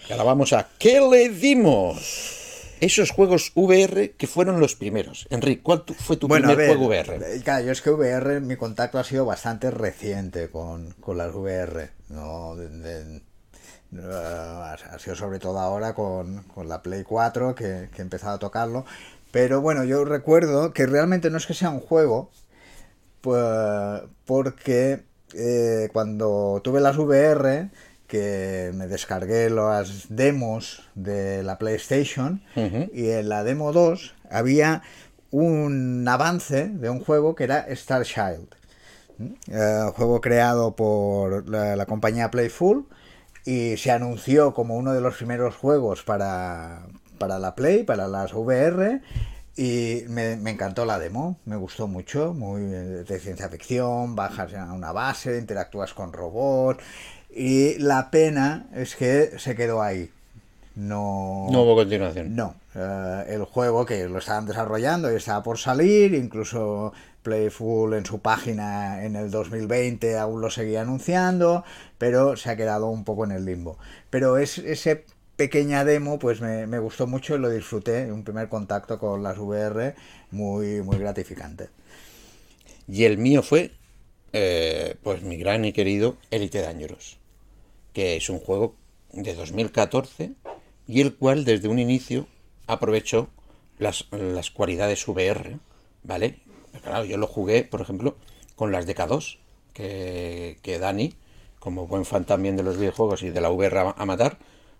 Y 0.07 0.11
ahora 0.11 0.23
vamos 0.23 0.53
a 0.53 0.67
¿qué 0.79 0.99
le 0.99 1.29
dimos? 1.29 2.39
Esos 2.81 3.11
juegos 3.11 3.53
VR 3.55 4.11
que 4.17 4.27
fueron 4.27 4.59
los 4.59 4.75
primeros. 4.75 5.25
Enrique, 5.29 5.61
¿cuál 5.63 5.85
fue 5.97 6.17
tu 6.17 6.27
Bueno, 6.27 6.49
primer 6.49 6.57
ver, 6.57 6.75
juego 6.75 6.87
VR? 6.91 7.15
eh, 7.37 7.41
claro, 7.41 7.63
yo 7.65 7.71
es 7.71 7.81
que 7.81 7.89
VR, 7.91 8.41
mi 8.41 8.57
contacto 8.57 8.99
ha 8.99 9.05
sido 9.05 9.23
bastante 9.25 9.71
reciente 9.71 10.49
con, 10.49 10.91
con 10.99 11.17
las 11.17 11.33
VR. 11.33 11.91
No, 12.09 12.55
De- 12.57 12.67
de- 12.67 13.21
eh, 13.95 14.75
ha 14.91 14.99
sido 14.99 15.15
sobre 15.15 15.39
todo 15.39 15.59
ahora 15.59 15.93
con, 15.93 16.43
con 16.43 16.67
la 16.67 16.81
Play 16.81 17.03
4 17.03 17.55
que, 17.55 17.89
que 17.93 18.01
he 18.01 18.01
empezado 18.01 18.35
a 18.35 18.39
tocarlo. 18.39 18.85
Pero 19.31 19.61
bueno, 19.61 19.83
yo 19.83 20.05
recuerdo 20.05 20.73
que 20.73 20.85
realmente 20.85 21.29
no 21.29 21.37
es 21.37 21.47
que 21.47 21.53
sea 21.55 21.71
un 21.71 21.79
juego, 21.79 22.29
pues, 23.21 24.03
porque 24.25 25.03
eh, 25.33 25.89
cuando 25.91 26.61
tuve 26.63 26.81
las 26.81 26.97
VR, 26.97 27.69
que 28.07 28.71
me 28.75 28.87
descargué 28.87 29.49
las 29.49 30.05
demos 30.09 30.83
de 30.93 31.41
la 31.41 31.57
PlayStation, 31.57 32.43
y 32.93 33.09
en 33.09 33.29
la 33.29 33.43
demo 33.43 33.73
2 33.73 34.13
había 34.29 34.83
un 35.31 36.07
avance 36.07 36.67
de 36.67 36.91
un 36.91 37.03
juego 37.03 37.33
que 37.33 37.45
era 37.45 37.59
Star 37.69 38.03
Child. 38.03 38.55
Eh, 39.47 39.91
juego 39.95 40.21
creado 40.21 40.75
por 40.75 41.49
la, 41.49 41.75
la 41.75 41.85
compañía 41.85 42.29
Playful 42.29 42.85
y 43.45 43.77
se 43.77 43.91
anunció 43.91 44.53
como 44.53 44.75
uno 44.75 44.93
de 44.93 45.01
los 45.01 45.15
primeros 45.15 45.55
juegos 45.55 46.03
para, 46.03 46.83
para 47.17 47.39
la 47.39 47.55
Play, 47.55 47.83
para 47.83 48.07
las 48.07 48.33
VR. 48.33 49.01
Y 49.55 50.03
me, 50.07 50.35
me 50.37 50.49
encantó 50.51 50.83
la 50.83 50.97
demo, 50.97 51.37
me 51.45 51.55
gustó 51.55 51.87
mucho, 51.87 52.33
muy 52.33 52.61
de 52.63 53.19
ciencia 53.19 53.49
ficción, 53.49 54.15
bajas 54.15 54.53
a 54.55 54.73
una 54.73 54.91
base, 54.91 55.37
interactúas 55.37 55.93
con 55.93 56.11
robots. 56.11 56.83
Y 57.29 57.77
la 57.79 58.09
pena 58.09 58.65
es 58.73 58.95
que 58.95 59.37
se 59.37 59.55
quedó 59.55 59.81
ahí. 59.81 60.09
No, 60.75 61.49
No 61.51 61.61
hubo 61.61 61.75
continuación. 61.75 62.35
no, 62.35 62.55
eh, 62.73 63.25
el 63.29 63.43
juego 63.43 63.85
que 63.85 64.07
lo 64.09 64.17
estaban 64.17 64.47
desarrollando 64.47 65.11
y 65.11 65.15
estaba 65.15 65.43
por 65.43 65.59
salir, 65.59 66.15
incluso 66.15 66.93
Playful 67.23 67.93
en 67.93 68.05
su 68.05 68.19
página 68.19 69.03
en 69.03 69.15
el 69.15 69.31
2020 69.31 70.17
aún 70.17 70.41
lo 70.41 70.49
seguía 70.49 70.81
anunciando, 70.81 71.63
pero 71.97 72.37
se 72.37 72.49
ha 72.51 72.57
quedado 72.57 72.87
un 72.87 73.03
poco 73.03 73.23
en 73.23 73.31
el 73.31 73.45
limbo. 73.45 73.79
Pero 74.09 74.37
es 74.37 74.59
ese 74.59 75.05
pequeña 75.35 75.83
demo 75.83 76.19
pues 76.19 76.41
me, 76.41 76.67
me 76.67 76.79
gustó 76.79 77.07
mucho 77.07 77.35
y 77.35 77.39
lo 77.39 77.49
disfruté, 77.49 78.11
un 78.11 78.23
primer 78.23 78.49
contacto 78.49 78.99
con 78.99 79.23
las 79.23 79.37
VR 79.37 79.95
muy, 80.31 80.81
muy 80.81 80.97
gratificante. 80.97 81.69
Y 82.87 83.05
el 83.05 83.17
mío 83.17 83.41
fue, 83.41 83.71
eh, 84.33 84.95
pues 85.03 85.21
mi 85.23 85.37
gran 85.37 85.65
y 85.65 85.73
querido 85.73 86.17
Elite 86.31 86.61
Dangerous, 86.61 87.17
que 87.93 88.17
es 88.17 88.29
un 88.29 88.39
juego 88.39 88.75
de 89.13 89.33
2014 89.33 90.33
y 90.87 91.01
el 91.01 91.15
cual 91.15 91.45
desde 91.45 91.69
un 91.69 91.79
inicio 91.79 92.27
aprovechó 92.67 93.29
las, 93.77 94.05
las 94.11 94.51
cualidades 94.51 95.07
VR, 95.07 95.59
¿vale? 96.03 96.39
Claro, 96.81 97.05
yo 97.05 97.17
lo 97.17 97.27
jugué, 97.27 97.63
por 97.63 97.81
ejemplo, 97.81 98.15
con 98.55 98.71
las 98.71 98.87
DK2, 98.87 99.37
que, 99.73 100.57
que 100.61 100.79
Dani, 100.79 101.13
como 101.59 101.87
buen 101.87 102.05
fan 102.05 102.25
también 102.25 102.57
de 102.57 102.63
los 102.63 102.77
videojuegos 102.77 103.23
y 103.23 103.29
de 103.29 103.41
la 103.41 103.49
VR 103.49 103.93
a, 103.95 104.05
matar, 104.05 104.37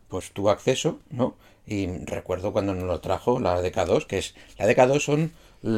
pues 0.10 0.32
tuvo 0.32 0.50
acceso, 0.50 1.00
¿no? 1.10 1.36
Y 1.66 1.88
recuerdo 2.06 2.52
cuando 2.52 2.74
nos 2.74 2.84
lo 2.84 3.00
trajo 3.00 3.40
la 3.40 3.62
DK2, 3.62 4.06
que 4.06 4.18
es 4.18 4.36
la 4.58 4.68
DK2 4.68 5.00
son 5.00 5.32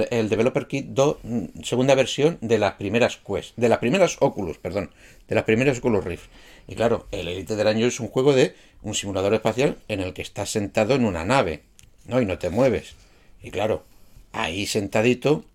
el 0.09 0.29
Developer 0.29 0.65
Kit 0.65 0.87
2, 0.87 1.17
mm, 1.21 1.45
segunda 1.63 1.93
versión 1.93 2.39
de 2.41 2.57
las 2.57 2.73
primeras 2.73 3.17
Quest, 3.17 3.55
de 3.55 3.69
las 3.69 3.77
primeras 3.77 4.17
Oculus, 4.19 4.57
perdón, 4.57 4.89
de 5.27 5.35
las 5.35 5.43
primeras 5.43 5.77
Oculus 5.77 6.03
Rift. 6.03 6.25
Y 6.67 6.75
claro, 6.75 7.05
el 7.11 7.27
Elite 7.27 7.55
del 7.55 7.67
año 7.67 7.85
es 7.85 7.99
un 7.99 8.07
juego 8.07 8.33
de 8.33 8.55
un 8.81 8.95
simulador 8.95 9.35
espacial 9.35 9.77
en 9.87 9.99
el 9.99 10.13
que 10.13 10.23
estás 10.23 10.49
sentado 10.49 10.95
en 10.95 11.05
una 11.05 11.23
nave, 11.23 11.61
¿no? 12.05 12.19
Y 12.19 12.25
no 12.25 12.39
te 12.39 12.49
mueves. 12.49 12.95
Y 13.43 13.51
claro, 13.51 13.83
ahí 14.31 14.65
sentadito, 14.65 15.45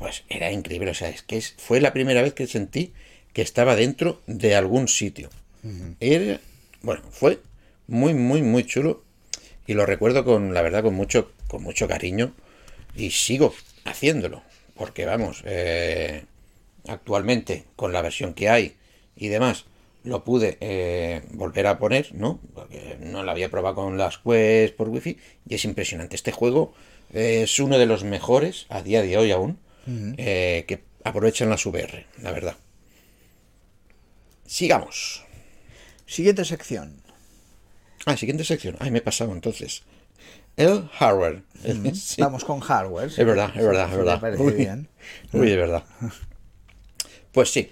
pues 0.00 0.24
era 0.28 0.50
increíble. 0.50 0.90
O 0.90 0.94
sea, 0.94 1.10
es 1.10 1.22
que 1.22 1.36
es- 1.36 1.54
fue 1.58 1.80
la 1.80 1.92
primera 1.92 2.22
vez 2.22 2.34
que 2.34 2.48
sentí 2.48 2.92
que 3.32 3.42
estaba 3.42 3.76
dentro 3.76 4.20
de 4.26 4.56
algún 4.56 4.88
sitio. 4.88 5.30
Era- 6.00 6.40
bueno, 6.82 7.02
fue 7.12 7.38
muy, 7.86 8.14
muy, 8.14 8.42
muy 8.42 8.64
chulo. 8.64 9.04
Y 9.68 9.74
lo 9.74 9.86
recuerdo 9.86 10.24
con, 10.24 10.52
la 10.54 10.62
verdad, 10.62 10.82
con 10.82 10.94
mucho, 10.94 11.30
con 11.46 11.62
mucho 11.62 11.86
cariño. 11.86 12.34
Y 12.96 13.10
sigo 13.12 13.54
haciéndolo. 13.84 14.42
Porque 14.74 15.04
vamos, 15.04 15.42
eh, 15.44 16.24
actualmente, 16.88 17.64
con 17.76 17.92
la 17.92 18.02
versión 18.02 18.34
que 18.34 18.48
hay 18.48 18.76
y 19.14 19.28
demás, 19.28 19.66
lo 20.02 20.24
pude 20.24 20.56
eh, 20.60 21.20
volver 21.32 21.66
a 21.66 21.78
poner, 21.78 22.14
¿no? 22.14 22.40
Porque 22.54 22.96
no 23.00 23.22
lo 23.22 23.30
había 23.30 23.50
probado 23.50 23.74
con 23.76 23.98
las 23.98 24.16
Quest 24.18 24.74
por 24.74 24.88
wifi. 24.88 25.18
Y 25.46 25.54
es 25.56 25.64
impresionante. 25.66 26.16
Este 26.16 26.32
juego 26.32 26.72
eh, 27.12 27.42
es 27.44 27.58
uno 27.58 27.78
de 27.78 27.86
los 27.86 28.02
mejores 28.02 28.64
a 28.70 28.82
día 28.82 29.02
de 29.02 29.16
hoy 29.18 29.30
aún. 29.30 29.58
Eh, 29.86 30.64
que 30.68 30.82
aprovechan 31.04 31.50
las 31.50 31.64
VR, 31.66 32.06
la 32.22 32.32
verdad. 32.32 32.56
Sigamos. 34.46 35.24
Siguiente 36.06 36.44
sección. 36.44 37.02
Ah, 38.06 38.16
siguiente 38.16 38.44
sección. 38.44 38.76
Ay, 38.80 38.90
me 38.90 38.98
he 38.98 39.02
pasado 39.02 39.32
entonces. 39.32 39.82
El 40.56 40.88
hardware. 40.88 41.42
Sí. 41.94 42.20
Vamos 42.22 42.44
con 42.44 42.60
hardware. 42.60 43.08
Es 43.08 43.16
verdad, 43.24 43.50
es 43.54 43.62
verdad, 43.64 43.90
es 43.90 43.96
verdad. 43.96 44.20
parece 44.20 44.42
Uy, 44.42 44.54
bien. 44.54 44.88
uy, 45.32 45.50
es 45.50 45.56
verdad. 45.56 45.84
Pues 47.32 47.52
sí, 47.52 47.70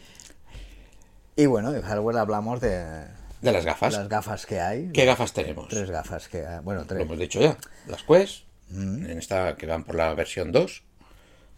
Y 1.35 1.47
bueno, 1.47 1.73
de 1.73 1.83
hardware 1.83 2.19
hablamos 2.19 2.61
de 2.61 3.07
de 3.43 3.53
las 3.53 3.65
gafas. 3.65 3.93
las 3.93 4.09
gafas 4.09 4.47
que 4.47 4.61
hay. 4.61 4.91
¿Qué 4.93 5.05
gafas 5.05 5.33
tenemos? 5.33 5.67
Tres 5.69 5.91
gafas 5.91 6.29
que 6.29 6.47
hay. 6.47 6.61
Bueno, 6.63 6.83
Lo 6.83 6.87
tres. 6.87 7.03
hemos 7.03 7.19
dicho 7.19 7.41
ya. 7.41 7.57
Las 7.89 8.05
Quest, 8.05 8.45
en 8.71 9.19
esta 9.19 9.57
que 9.57 9.67
van 9.67 9.83
por 9.83 9.97
la 9.97 10.15
versión 10.15 10.53
2. 10.53 10.83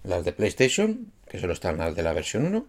Las 0.04 0.24
de 0.24 0.32
PlayStation, 0.32 1.12
que 1.28 1.38
solo 1.38 1.52
están 1.52 1.78
las 1.78 1.94
de 1.94 2.02
la 2.02 2.12
versión 2.12 2.46
1. 2.46 2.66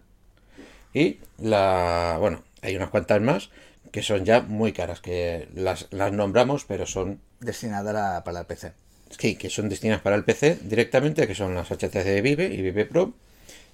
Y 0.94 1.18
la. 1.38 2.16
Bueno, 2.20 2.42
hay 2.60 2.76
unas 2.76 2.90
cuantas 2.90 3.20
más 3.20 3.50
que 3.90 4.02
son 4.02 4.24
ya 4.24 4.40
muy 4.40 4.72
caras, 4.72 5.00
que 5.00 5.48
las, 5.54 5.88
las 5.90 6.12
nombramos, 6.12 6.64
pero 6.64 6.86
son 6.86 7.20
Destinada 7.40 8.16
a- 8.16 8.24
para 8.24 8.40
el 8.40 8.46
PC. 8.46 8.72
Sí, 9.18 9.36
que 9.36 9.50
son 9.50 9.68
destinadas 9.68 10.00
para 10.02 10.16
el 10.16 10.24
PC 10.24 10.58
directamente, 10.62 11.26
que 11.26 11.34
son 11.34 11.54
las 11.54 11.70
HTC 11.70 12.22
Vive 12.22 12.46
y 12.46 12.62
Vive 12.62 12.86
Pro, 12.86 13.12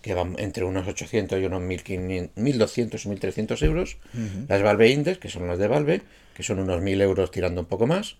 que 0.02 0.14
van 0.14 0.34
entre 0.38 0.64
unos 0.64 0.88
800 0.88 1.40
y 1.40 1.44
unos 1.44 1.60
1500, 1.62 2.36
1200 2.36 3.06
o 3.06 3.08
1300 3.10 3.62
euros. 3.62 3.96
Las 4.48 4.62
Valve 4.62 4.88
Index, 4.90 5.18
que 5.18 5.28
son 5.28 5.46
las 5.46 5.58
de 5.58 5.68
Valve, 5.68 6.02
que 6.34 6.42
son 6.42 6.58
unos 6.58 6.80
1000 6.82 7.00
euros 7.00 7.30
tirando 7.30 7.60
un 7.60 7.66
poco 7.68 7.86
más. 7.86 8.16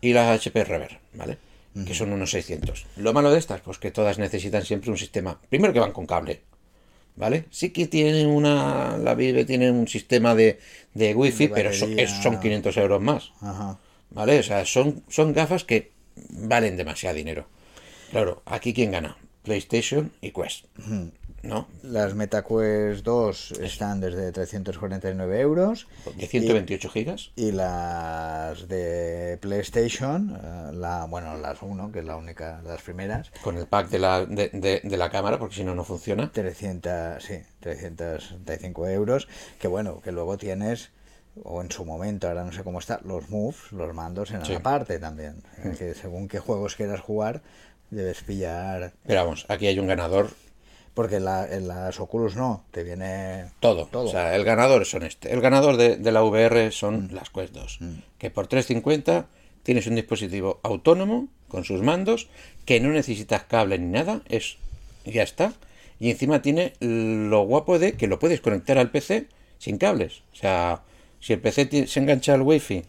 Y 0.00 0.12
las 0.12 0.28
HP 0.38 0.62
Rever, 0.64 0.98
¿vale? 1.14 1.38
Que 1.86 1.94
son 1.94 2.12
unos 2.12 2.32
600. 2.32 2.86
Lo 2.96 3.12
malo 3.12 3.30
de 3.30 3.38
estas, 3.38 3.60
pues 3.60 3.78
que 3.78 3.90
todas 3.92 4.18
necesitan 4.18 4.64
siempre 4.64 4.90
un 4.90 4.96
sistema. 4.98 5.40
Primero 5.48 5.72
que 5.72 5.78
van 5.78 5.92
con 5.92 6.04
cable, 6.06 6.40
¿vale? 7.16 7.44
Sí 7.50 7.70
que 7.70 7.86
tienen 7.86 8.26
una. 8.26 8.96
La 8.98 9.14
Vive 9.14 9.44
tiene 9.44 9.70
un 9.70 9.86
sistema 9.86 10.34
de, 10.34 10.58
de 10.94 11.14
wifi, 11.14 11.46
De 11.46 11.54
pero 11.54 11.72
son, 11.72 11.96
es- 11.98 12.10
son 12.22 12.40
500 12.40 12.76
euros 12.76 13.00
más. 13.00 13.32
Ajá. 13.40 13.78
¿Vale? 14.10 14.40
O 14.40 14.42
sea, 14.42 14.64
son, 14.66 15.04
son 15.08 15.32
gafas 15.32 15.62
que 15.64 15.92
valen 16.30 16.76
demasiado 16.76 17.14
dinero. 17.14 17.46
Claro, 18.10 18.42
aquí 18.46 18.74
quién 18.74 18.90
gana? 18.90 19.16
PlayStation 19.44 20.12
y 20.20 20.32
Quest. 20.32 20.64
¿No? 21.42 21.68
Las 21.82 22.14
MetaQuest 22.14 23.02
2 23.02 23.52
están 23.62 24.00
desde 24.00 24.30
349 24.30 25.40
euros. 25.40 25.88
De 26.16 26.26
128 26.26 26.90
gigas. 26.90 27.30
Y 27.34 27.52
las 27.52 28.68
de 28.68 29.38
PlayStation, 29.40 30.36
eh, 30.36 30.70
la, 30.74 31.06
bueno, 31.06 31.36
las 31.38 31.62
1, 31.62 31.92
que 31.92 32.00
es 32.00 32.04
la 32.04 32.16
única, 32.16 32.60
las 32.62 32.82
primeras, 32.82 33.30
Con 33.42 33.56
el 33.56 33.66
pack 33.66 33.88
de 33.88 33.98
la, 33.98 34.26
de, 34.26 34.50
de- 34.50 34.80
de 34.84 34.96
la 34.98 35.08
cámara, 35.10 35.38
porque 35.38 35.54
si 35.54 35.64
no, 35.64 35.74
no 35.74 35.82
funciona. 35.84 36.30
300, 36.30 37.22
sí, 37.24 37.38
335 37.60 38.88
euros. 38.88 39.28
Que 39.58 39.68
bueno, 39.68 40.00
que 40.02 40.12
luego 40.12 40.36
tienes 40.36 40.90
o 41.42 41.62
en 41.62 41.70
su 41.70 41.84
momento, 41.84 42.28
ahora 42.28 42.44
no 42.44 42.52
sé 42.52 42.62
cómo 42.64 42.80
está, 42.80 43.00
los 43.04 43.30
moves, 43.30 43.72
los 43.72 43.94
mandos 43.94 44.30
en 44.32 44.44
Sí. 44.44 44.52
la 44.52 44.60
parte 44.60 44.98
también. 44.98 45.42
Es 45.64 45.78
que 45.78 45.94
según 45.94 46.28
qué 46.28 46.38
juegos 46.38 46.76
quieras 46.76 47.00
jugar, 47.00 47.40
debes 47.90 48.22
pillar. 48.24 48.92
Pero 49.06 49.24
vamos, 49.24 49.46
aquí 49.48 49.66
hay 49.68 49.78
un 49.78 49.86
ganador 49.86 50.28
Porque 50.94 51.16
en, 51.16 51.24
la- 51.24 51.46
en 51.50 51.68
las 51.68 51.98
Oculus 52.00 52.36
no, 52.36 52.64
te 52.72 52.82
viene 52.82 53.46
todo. 53.60 53.86
Todo. 53.86 54.06
O 54.06 54.10
sea, 54.10 54.34
el 54.36 54.44
ganador 54.44 54.84
son 54.84 55.02
este. 55.04 55.32
El 55.32 55.40
ganador 55.40 55.76
de, 55.76 55.96
de 55.96 56.12
la 56.12 56.22
VR 56.24 56.70
son 56.72 57.10
las 57.12 57.30
Quest 57.30 57.54
2. 57.54 57.78
Que 58.18 58.30
por 58.30 58.46
350 58.48 59.26
tienes 59.62 59.86
un 59.86 59.94
dispositivo 59.94 60.58
autónomo 60.62 61.28
con 61.48 61.64
sus 61.64 61.82
mandos, 61.82 62.28
que 62.64 62.80
no 62.80 62.90
necesitas 62.90 63.44
cable 63.44 63.78
ni 63.78 63.86
nada, 63.86 64.22
es 64.28 64.56
ya 65.04 65.22
está. 65.22 65.52
Y 65.98 66.10
encima 66.10 66.42
tiene 66.42 66.72
lo 66.80 67.42
guapo 67.42 67.78
de 67.78 67.92
que 67.92 68.06
lo 68.06 68.18
puedes 68.18 68.40
conectar 68.40 68.78
al 68.78 68.90
PC 68.90 69.26
sin 69.58 69.78
cables. 69.78 70.22
O 70.32 70.36
sea, 70.36 70.82
si 71.20 71.34
el 71.34 71.40
PC 71.40 71.86
se 71.86 72.00
engancha 72.00 72.34
al 72.34 72.42
Wi-Fi 72.42 72.84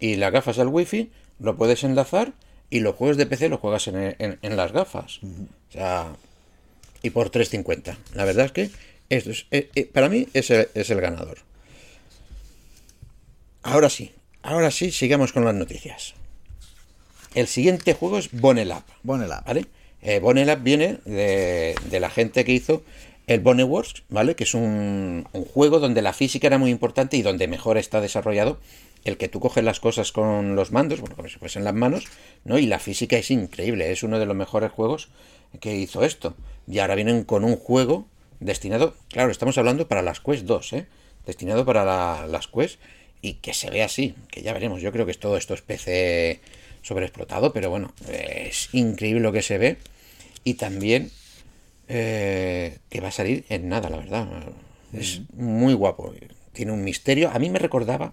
y 0.00 0.16
las 0.16 0.32
gafas 0.32 0.58
al 0.58 0.68
Wi-Fi, 0.68 1.10
lo 1.40 1.56
puedes 1.56 1.84
enlazar 1.84 2.32
y 2.70 2.80
los 2.80 2.94
juegos 2.96 3.16
de 3.16 3.26
PC 3.26 3.48
los 3.48 3.60
juegas 3.60 3.86
en, 3.88 4.16
en- 4.18 4.38
en 4.42 4.56
las 4.56 4.72
gafas. 4.72 5.20
O 5.22 5.72
sea, 5.72 6.06
y 7.02 7.10
por 7.10 7.30
3.50. 7.30 7.96
La 8.14 8.24
verdad 8.24 8.46
es 8.46 8.52
que 8.52 8.70
esto 9.08 9.30
es, 9.30 9.46
eh, 9.50 9.70
eh, 9.74 9.86
para 9.86 10.08
mí 10.08 10.28
es 10.34 10.50
el, 10.50 10.68
es 10.74 10.90
el 10.90 11.00
ganador. 11.00 11.38
Ahora 13.62 13.90
sí, 13.90 14.12
ahora 14.42 14.70
sí, 14.70 14.90
sigamos 14.90 15.32
con 15.32 15.44
las 15.44 15.54
noticias. 15.54 16.14
El 17.34 17.46
siguiente 17.46 17.94
juego 17.94 18.18
es 18.18 18.30
Bonelab. 18.32 18.82
Bonelab. 19.02 19.44
¿Vale? 19.44 19.66
Eh, 20.02 20.20
Bonelab 20.20 20.62
viene 20.62 20.98
de, 21.04 21.74
de 21.90 22.00
la 22.00 22.10
gente 22.10 22.44
que 22.44 22.52
hizo 22.52 22.82
el 23.26 23.40
Boneworks, 23.40 24.04
¿vale? 24.08 24.34
Que 24.34 24.44
es 24.44 24.54
un, 24.54 25.28
un 25.32 25.44
juego 25.44 25.80
donde 25.80 26.00
la 26.00 26.14
física 26.14 26.46
era 26.46 26.58
muy 26.58 26.70
importante 26.70 27.16
y 27.16 27.22
donde 27.22 27.46
mejor 27.46 27.76
está 27.76 28.00
desarrollado 28.00 28.58
el 29.04 29.16
que 29.16 29.28
tú 29.28 29.40
coges 29.40 29.64
las 29.64 29.80
cosas 29.80 30.12
con 30.12 30.56
los 30.56 30.72
mandos, 30.72 31.00
bueno, 31.00 31.16
como 31.16 31.28
si 31.28 31.38
fuesen 31.38 31.64
las 31.64 31.74
manos, 31.74 32.04
¿no? 32.44 32.58
Y 32.58 32.66
la 32.66 32.78
física 32.78 33.16
es 33.16 33.30
increíble, 33.30 33.90
es 33.92 34.02
uno 34.02 34.18
de 34.18 34.26
los 34.26 34.36
mejores 34.36 34.70
juegos 34.72 35.08
que 35.60 35.76
hizo 35.76 36.04
esto. 36.04 36.34
Y 36.66 36.78
ahora 36.80 36.94
vienen 36.94 37.24
con 37.24 37.44
un 37.44 37.56
juego 37.56 38.06
destinado, 38.40 38.94
claro, 39.08 39.30
estamos 39.30 39.56
hablando 39.58 39.88
para 39.88 40.02
las 40.02 40.20
Quest 40.20 40.44
2, 40.44 40.72
¿eh? 40.74 40.86
Destinado 41.26 41.64
para 41.64 41.84
la- 41.84 42.26
las 42.26 42.46
Quest 42.48 42.78
y 43.22 43.34
que 43.34 43.52
se 43.54 43.70
ve 43.70 43.82
así, 43.82 44.14
que 44.30 44.42
ya 44.42 44.52
veremos. 44.52 44.80
Yo 44.80 44.92
creo 44.92 45.04
que 45.06 45.12
es 45.12 45.18
todo 45.18 45.36
esto 45.36 45.54
es 45.54 45.62
PC 45.62 46.40
sobreexplotado, 46.82 47.52
pero 47.52 47.70
bueno, 47.70 47.92
es 48.08 48.68
increíble 48.72 49.20
lo 49.22 49.32
que 49.32 49.42
se 49.42 49.58
ve. 49.58 49.76
Y 50.44 50.54
también 50.54 51.10
eh, 51.88 52.78
que 52.90 53.00
va 53.00 53.08
a 53.08 53.12
salir 53.12 53.44
en 53.48 53.68
nada, 53.68 53.88
la 53.90 53.96
verdad. 53.98 54.28
Es 54.92 55.22
muy 55.34 55.74
guapo. 55.74 56.14
Tiene 56.52 56.72
un 56.72 56.84
misterio. 56.84 57.30
A 57.30 57.38
mí 57.38 57.50
me 57.50 57.58
recordaba. 57.58 58.12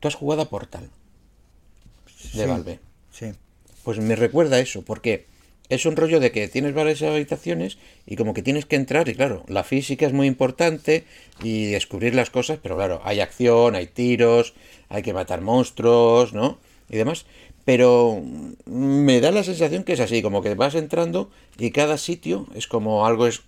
Tú 0.00 0.08
has 0.08 0.14
jugado 0.14 0.42
a 0.42 0.48
Portal 0.48 0.90
de 2.34 2.42
Sí. 2.42 2.48
Valve. 2.48 2.80
Sí. 3.12 3.32
Pues 3.84 3.98
me 3.98 4.16
recuerda 4.16 4.58
eso, 4.58 4.82
porque 4.82 5.26
es 5.68 5.86
un 5.86 5.96
rollo 5.96 6.20
de 6.20 6.32
que 6.32 6.48
tienes 6.48 6.74
varias 6.74 7.02
habitaciones 7.02 7.78
y 8.06 8.16
como 8.16 8.34
que 8.34 8.42
tienes 8.42 8.66
que 8.66 8.76
entrar 8.76 9.08
y 9.08 9.14
claro, 9.14 9.44
la 9.48 9.64
física 9.64 10.06
es 10.06 10.12
muy 10.12 10.26
importante 10.26 11.04
y 11.42 11.66
descubrir 11.66 12.14
las 12.14 12.30
cosas, 12.30 12.58
pero 12.62 12.76
claro, 12.76 13.00
hay 13.04 13.20
acción, 13.20 13.74
hay 13.74 13.86
tiros, 13.86 14.54
hay 14.88 15.02
que 15.02 15.12
matar 15.12 15.40
monstruos, 15.40 16.32
¿no? 16.32 16.58
Y 16.88 16.96
demás. 16.96 17.26
Pero 17.64 18.22
me 18.64 19.20
da 19.20 19.32
la 19.32 19.42
sensación 19.42 19.82
que 19.82 19.94
es 19.94 20.00
así, 20.00 20.22
como 20.22 20.40
que 20.42 20.54
vas 20.54 20.74
entrando 20.76 21.30
y 21.58 21.70
cada 21.72 21.98
sitio 21.98 22.46
es 22.54 22.68
como 22.68 23.06
algo 23.06 23.26
es 23.26 23.42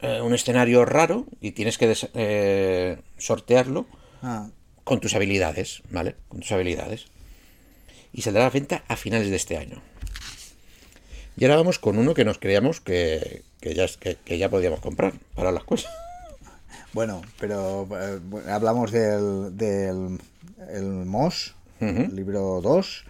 eh, 0.00 0.20
un 0.20 0.34
escenario 0.34 0.84
raro 0.84 1.26
y 1.40 1.52
tienes 1.52 1.76
que 1.78 1.92
eh, 2.14 2.98
sortearlo 3.18 3.86
Ah, 4.22 4.48
con 4.84 5.00
tus 5.00 5.14
habilidades, 5.14 5.82
¿vale? 5.90 6.16
Con 6.28 6.40
tus 6.40 6.52
habilidades. 6.52 7.06
Y 8.12 8.22
saldrá 8.22 8.42
a 8.42 8.46
la 8.46 8.50
venta 8.50 8.84
a 8.88 8.96
finales 8.96 9.30
de 9.30 9.36
este 9.36 9.56
año. 9.56 9.80
Y 11.36 11.44
ahora 11.44 11.56
vamos 11.56 11.78
con 11.78 11.98
uno 11.98 12.12
que 12.14 12.24
nos 12.24 12.38
creíamos 12.38 12.80
que, 12.80 13.42
que 13.60 13.74
ya, 13.74 13.86
que, 13.98 14.16
que 14.16 14.36
ya 14.38 14.50
podíamos 14.50 14.80
comprar 14.80 15.14
para 15.34 15.52
las 15.52 15.64
cosas. 15.64 15.90
Bueno, 16.94 17.22
pero 17.40 17.88
eh, 17.98 18.20
hablamos 18.50 18.90
del, 18.92 19.56
del 19.56 20.18
el 20.68 20.84
MOS, 21.06 21.54
libro 21.80 22.60
2, 22.60 23.04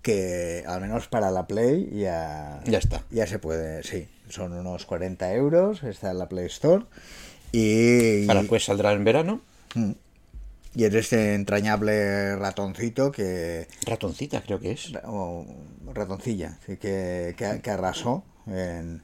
que 0.00 0.64
al 0.66 0.80
menos 0.80 1.06
para 1.08 1.30
la 1.30 1.46
Play 1.46 1.90
ya, 1.92 2.62
Ya 2.64 2.78
está. 2.78 3.02
ya 3.10 3.26
se 3.26 3.38
puede, 3.38 3.82
sí. 3.82 4.08
Son 4.30 4.54
unos 4.54 4.86
40 4.86 5.34
euros, 5.34 5.82
está 5.82 6.12
en 6.12 6.18
la 6.18 6.30
Play 6.30 6.46
Store. 6.46 6.84
Y, 7.52 8.26
Para 8.26 8.42
pues 8.44 8.64
saldrá 8.64 8.92
en 8.92 9.04
verano. 9.04 9.42
Y 10.76 10.84
es 10.84 10.94
este 10.94 11.34
entrañable 11.34 12.36
ratoncito 12.36 13.10
que. 13.10 13.66
Ratoncita 13.86 14.42
creo 14.42 14.60
que 14.60 14.72
es. 14.72 14.92
o 15.04 15.46
ratoncilla, 15.94 16.58
sí, 16.66 16.76
que, 16.76 17.34
que, 17.36 17.60
que 17.62 17.70
arrasó 17.70 18.24
en, 18.46 19.02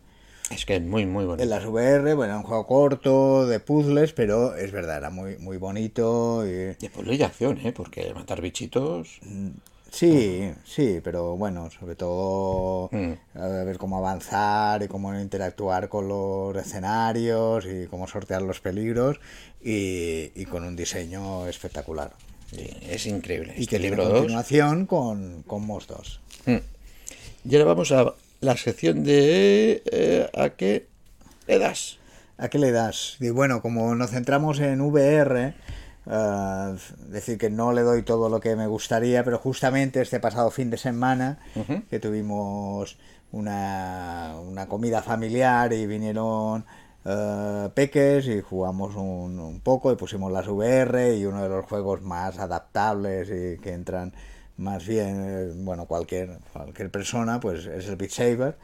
Es 0.50 0.66
que 0.66 0.76
es 0.76 0.82
muy, 0.82 1.06
muy 1.06 1.24
bonito. 1.24 1.42
En 1.42 1.48
las 1.48 1.64
VR, 1.64 2.12
bueno, 2.12 2.36
un 2.36 2.42
juego 2.42 2.66
corto, 2.66 3.46
de 3.46 3.58
puzzles, 3.58 4.12
pero 4.12 4.54
es 4.54 4.70
verdad, 4.70 4.98
era 4.98 5.10
muy, 5.10 5.38
muy 5.38 5.56
bonito. 5.56 6.46
Y... 6.46 6.50
Y 6.50 6.76
después 6.78 7.06
de 7.06 7.24
acción, 7.24 7.58
¿eh? 7.64 7.72
Porque 7.72 8.12
matar 8.12 8.42
bichitos... 8.42 9.20
Sí, 9.90 10.50
sí, 10.64 11.00
pero 11.04 11.36
bueno, 11.36 11.70
sobre 11.70 11.96
todo 11.96 12.88
Mm. 12.92 13.12
a 13.34 13.46
ver 13.64 13.76
cómo 13.76 13.98
avanzar 13.98 14.82
y 14.82 14.88
cómo 14.88 15.14
interactuar 15.18 15.90
con 15.90 16.08
los 16.08 16.56
escenarios 16.56 17.66
y 17.66 17.86
cómo 17.88 18.06
sortear 18.06 18.40
los 18.40 18.60
peligros 18.60 19.20
y, 19.64 20.32
y 20.34 20.44
con 20.46 20.64
un 20.64 20.74
diseño 20.76 21.46
espectacular. 21.46 22.12
sí, 22.50 22.68
es 22.88 23.06
increíble. 23.06 23.54
Y 23.56 23.62
Este 23.62 23.76
que 23.76 23.80
tiene 23.80 23.96
libro 23.96 24.04
2. 24.08 24.18
continuación 24.20 24.86
con, 24.86 25.42
con 25.44 25.64
MOS 25.66 25.86
2. 25.86 26.20
Y 27.44 27.54
ahora 27.56 27.64
vamos 27.66 27.90
a 27.92 28.14
la 28.40 28.56
sección 28.56 29.02
de... 29.04 29.82
eh, 29.86 30.28
¿A 30.36 30.50
qué 30.50 30.86
le 31.46 31.58
das? 31.58 31.98
¿A 32.38 32.48
qué 32.48 32.58
le 32.58 32.70
das? 32.72 33.16
Y 33.20 33.30
bueno, 33.30 33.62
como 33.62 33.94
nos 33.94 34.10
centramos 34.10 34.58
en 34.60 34.80
VR, 34.80 35.54
eh, 36.06 36.74
decir 37.08 37.38
que 37.38 37.50
no 37.50 37.72
le 37.72 37.82
doy 37.82 38.02
todo 38.02 38.28
lo 38.28 38.40
que 38.40 38.54
me 38.56 38.66
gustaría, 38.66 39.22
pero 39.24 39.38
justamente 39.38 40.00
este 40.00 40.18
pasado 40.20 40.50
fin 40.50 40.70
de 40.70 40.76
semana 40.78 41.38
que 41.90 41.98
tuvimos 42.00 42.96
una, 43.32 44.34
una 44.44 44.66
comida 44.68 45.02
familiar 45.02 45.72
y 45.72 45.86
vinieron 45.86 46.64
eh, 47.04 47.68
peques 47.74 48.26
y 48.26 48.40
jugamos 48.40 48.94
un, 48.96 49.60
poco 49.62 49.92
y 49.92 49.96
pusimos 49.96 50.32
las 50.32 50.48
VR 50.48 51.16
y 51.16 51.24
uno 51.24 51.42
de 51.42 51.48
los 51.48 51.66
juegos 51.66 52.02
más 52.02 52.38
adaptables 52.38 53.28
y 53.28 53.60
que 53.60 53.72
entran 53.72 54.12
más 54.56 54.86
bien, 54.86 55.24
eh, 55.26 55.52
bueno, 55.56 55.86
cualquier, 55.86 56.38
cualquier 56.52 56.90
persona, 56.90 57.40
pues 57.40 57.66
es 57.66 57.88
el 57.88 57.96
Beat 57.96 58.10
Saber 58.10 58.56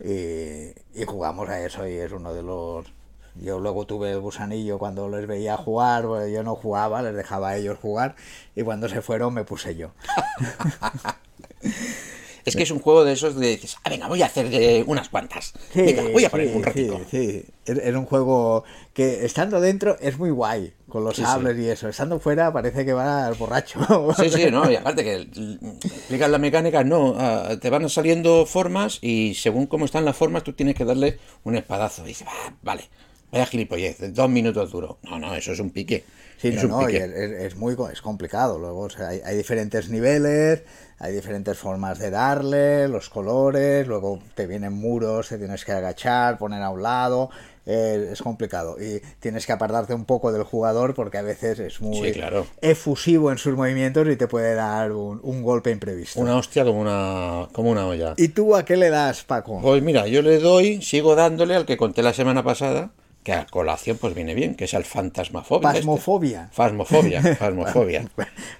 y, 0.00 1.04
jugamos 1.04 1.48
a 1.48 1.64
eso 1.64 1.86
y 1.86 1.94
es 1.94 2.12
uno 2.12 2.34
de 2.34 2.42
los 2.42 2.92
yo 3.36 3.58
luego 3.58 3.84
tuve 3.84 4.12
el 4.12 4.20
gusanillo 4.20 4.78
cuando 4.78 5.08
les 5.08 5.26
veía 5.26 5.56
jugar, 5.56 6.04
yo 6.28 6.44
no 6.44 6.54
jugaba, 6.54 7.02
les 7.02 7.16
dejaba 7.16 7.50
a 7.50 7.56
ellos 7.56 7.78
jugar 7.80 8.14
y 8.54 8.62
cuando 8.62 8.88
se 8.88 9.02
fueron 9.02 9.34
me 9.34 9.44
puse 9.44 9.74
yo. 9.74 9.90
Es 12.44 12.56
que 12.56 12.62
es 12.64 12.70
un 12.70 12.78
juego 12.80 13.04
de 13.04 13.12
esos 13.12 13.36
de 13.36 13.48
dices, 13.48 13.76
ah, 13.84 13.90
venga, 13.90 14.06
voy 14.08 14.22
a 14.22 14.26
hacer 14.26 14.46
eh, 14.52 14.84
unas 14.86 15.08
cuantas. 15.08 15.52
venga, 15.74 16.02
voy 16.12 16.24
a 16.24 16.30
poner 16.30 16.48
sí, 16.48 16.54
un 16.54 16.62
ratito. 16.62 17.00
Sí, 17.10 17.30
sí. 17.32 17.44
Es, 17.64 17.78
es 17.78 17.94
un 17.94 18.04
juego 18.04 18.64
que 18.92 19.24
estando 19.24 19.60
dentro 19.60 19.96
es 20.00 20.18
muy 20.18 20.30
guay, 20.30 20.72
con 20.88 21.04
los 21.04 21.16
Sí, 21.16 21.22
sí. 21.22 21.26
sables 21.26 21.58
y 21.58 21.68
eso. 21.68 21.88
Estando 21.88 22.20
fuera 22.20 22.52
parece 22.52 22.84
que 22.84 22.92
va 22.92 23.26
al 23.26 23.34
borracho. 23.34 23.80
Sí, 24.18 24.28
sí, 24.30 24.50
no, 24.50 24.70
y 24.70 24.76
aparte 24.76 25.02
que 25.02 25.14
explicas 25.22 26.30
la 26.30 26.38
mecánica, 26.38 26.84
no, 26.84 27.14
ah, 27.16 27.56
te 27.60 27.70
van 27.70 27.88
saliendo 27.88 28.46
formas 28.46 28.98
y 29.00 29.34
según 29.34 29.66
cómo 29.66 29.84
están 29.86 30.04
las 30.04 30.16
formas 30.16 30.44
tú 30.44 30.52
tienes 30.52 30.74
que 30.74 30.84
darle 30.84 31.18
un 31.44 31.56
espadazo. 31.56 32.04
Y 32.04 32.08
dices, 32.08 32.26
"Ah, 32.30 32.52
vale, 32.62 32.84
vaya 33.32 33.46
gilipollez, 33.46 33.96
dos 34.14 34.28
minutos 34.28 34.70
duro. 34.70 34.98
No, 35.02 35.18
no, 35.18 35.34
eso 35.34 35.52
es 35.52 35.60
un 35.60 35.70
pique. 35.70 36.04
Sí, 36.36 36.48
es 36.48 36.62
no, 36.64 36.82
no, 36.82 36.90
y 36.90 36.96
es, 36.96 37.56
muy 37.56 37.76
es 37.92 38.02
complicado. 38.02 38.58
Luego, 38.58 38.80
o 38.80 38.90
sea, 38.90 39.08
hay, 39.08 39.20
hay 39.24 39.36
diferentes 39.36 39.88
niveles, 39.88 40.62
hay 40.98 41.12
diferentes 41.12 41.58
formas 41.58 41.98
de 41.98 42.10
darle, 42.10 42.88
los 42.88 43.08
colores, 43.10 43.86
luego 43.86 44.20
te 44.34 44.46
vienen 44.46 44.72
muros, 44.72 45.28
te 45.28 45.38
tienes 45.38 45.64
que 45.64 45.72
agachar, 45.72 46.38
poner 46.38 46.62
a 46.62 46.70
un 46.70 46.82
lado. 46.82 47.30
eh, 47.66 48.10
es 48.12 48.20
complicado 48.20 48.76
y 48.78 49.00
tienes 49.20 49.46
que 49.46 49.52
apartarte 49.52 49.94
un 49.94 50.04
poco 50.04 50.30
del 50.32 50.42
jugador 50.42 50.92
porque 50.92 51.16
a 51.16 51.22
veces 51.22 51.58
es 51.58 51.80
muy 51.80 52.08
Sí, 52.08 52.12
claro. 52.12 52.46
efusivo 52.60 53.32
en 53.32 53.38
sus 53.38 53.56
movimientos 53.56 54.06
y 54.06 54.16
te 54.16 54.28
puede 54.28 54.54
dar 54.54 54.92
un, 54.92 55.18
un 55.22 55.42
golpe 55.42 55.70
imprevisto. 55.70 56.20
Una 56.20 56.36
hostia 56.36 56.62
como 56.64 56.80
una, 56.82 57.48
como 57.52 57.70
una 57.70 57.86
olla. 57.86 58.12
¿Y 58.18 58.28
tú 58.28 58.54
a 58.54 58.66
qué 58.66 58.76
le 58.76 58.90
das, 58.90 59.24
Paco? 59.24 59.60
Pues 59.62 59.82
mira, 59.82 60.06
yo 60.08 60.20
le 60.20 60.40
doy, 60.40 60.82
sigo 60.82 61.14
dándole 61.14 61.54
al 61.54 61.64
que 61.64 61.78
conté 61.78 62.02
la 62.02 62.12
semana 62.12 62.42
pasada, 62.42 62.90
que 63.24 63.32
a 63.32 63.46
colación 63.46 63.96
pues 63.98 64.14
viene 64.14 64.34
bien, 64.34 64.54
que 64.54 64.64
es 64.66 64.74
al 64.74 64.84
fantasmafobia. 64.84 65.68
este. 65.70 65.80
Pasmofobia. 65.80 66.48
Fasmofobia, 66.52 67.22
fasmofobia. 67.38 68.04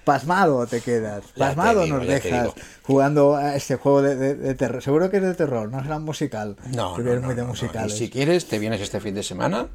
Pasmado 0.05 0.66
te 0.66 0.81
quedas. 0.81 1.22
Pasmado 1.37 1.81
te 1.81 1.85
digo, 1.87 1.98
nos 1.98 2.07
dejas 2.07 2.48
jugando 2.83 3.37
a 3.37 3.55
este 3.57 3.77
juego 3.77 4.03
de, 4.03 4.16
de- 4.16 4.35
de 4.35 4.55
terror. 4.55 4.83
Seguro 4.83 5.11
que 5.11 5.18
es 5.18 5.22
de 5.22 5.35
terror, 5.35 5.68
no 5.70 5.83
será 5.83 5.98
musical. 5.98 6.57
No, 6.74 6.96
no, 6.98 7.05
no, 7.20 7.20
muy 7.27 7.35
de 7.35 7.42
no, 7.42 7.42
no. 7.42 7.42
Y 7.44 7.46
musicales. 7.46 7.96
si 7.96 8.11
quieres, 8.11 8.46
te 8.46 8.59
vienes 8.59 8.81
este 8.81 9.00
fin 9.00 9.14
de 9.14 9.22
semana 9.22 9.68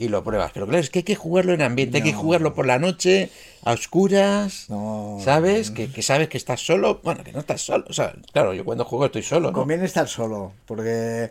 y 0.00 0.08
lo 0.08 0.22
pruebas. 0.22 0.52
Pero 0.54 0.66
claro, 0.66 0.80
es 0.80 0.90
que 0.90 1.00
hay 1.00 1.02
que 1.02 1.16
jugarlo 1.16 1.52
en 1.52 1.60
ambiente, 1.62 1.98
hay 1.98 2.04
que 2.04 2.12
jugarlo 2.14 2.54
por 2.54 2.66
la 2.66 2.78
noche, 2.78 3.30
a 3.64 3.72
oscuras, 3.72 4.66
No. 4.68 5.18
¿sabes? 5.24 5.70
Que, 5.72 5.90
que 5.90 6.02
sabes 6.02 6.28
que 6.28 6.38
estás 6.38 6.64
solo. 6.64 7.00
Bueno, 7.02 7.24
que 7.24 7.32
no 7.32 7.40
estás 7.40 7.60
solo. 7.62 7.84
O 7.88 7.92
sea, 7.92 8.14
claro, 8.32 8.54
yo 8.54 8.64
cuando 8.64 8.84
juego 8.84 9.06
estoy 9.06 9.22
solo, 9.24 9.48
¿no? 9.50 9.54
Conviene 9.58 9.84
estar 9.84 10.06
solo, 10.06 10.52
porque 10.66 11.24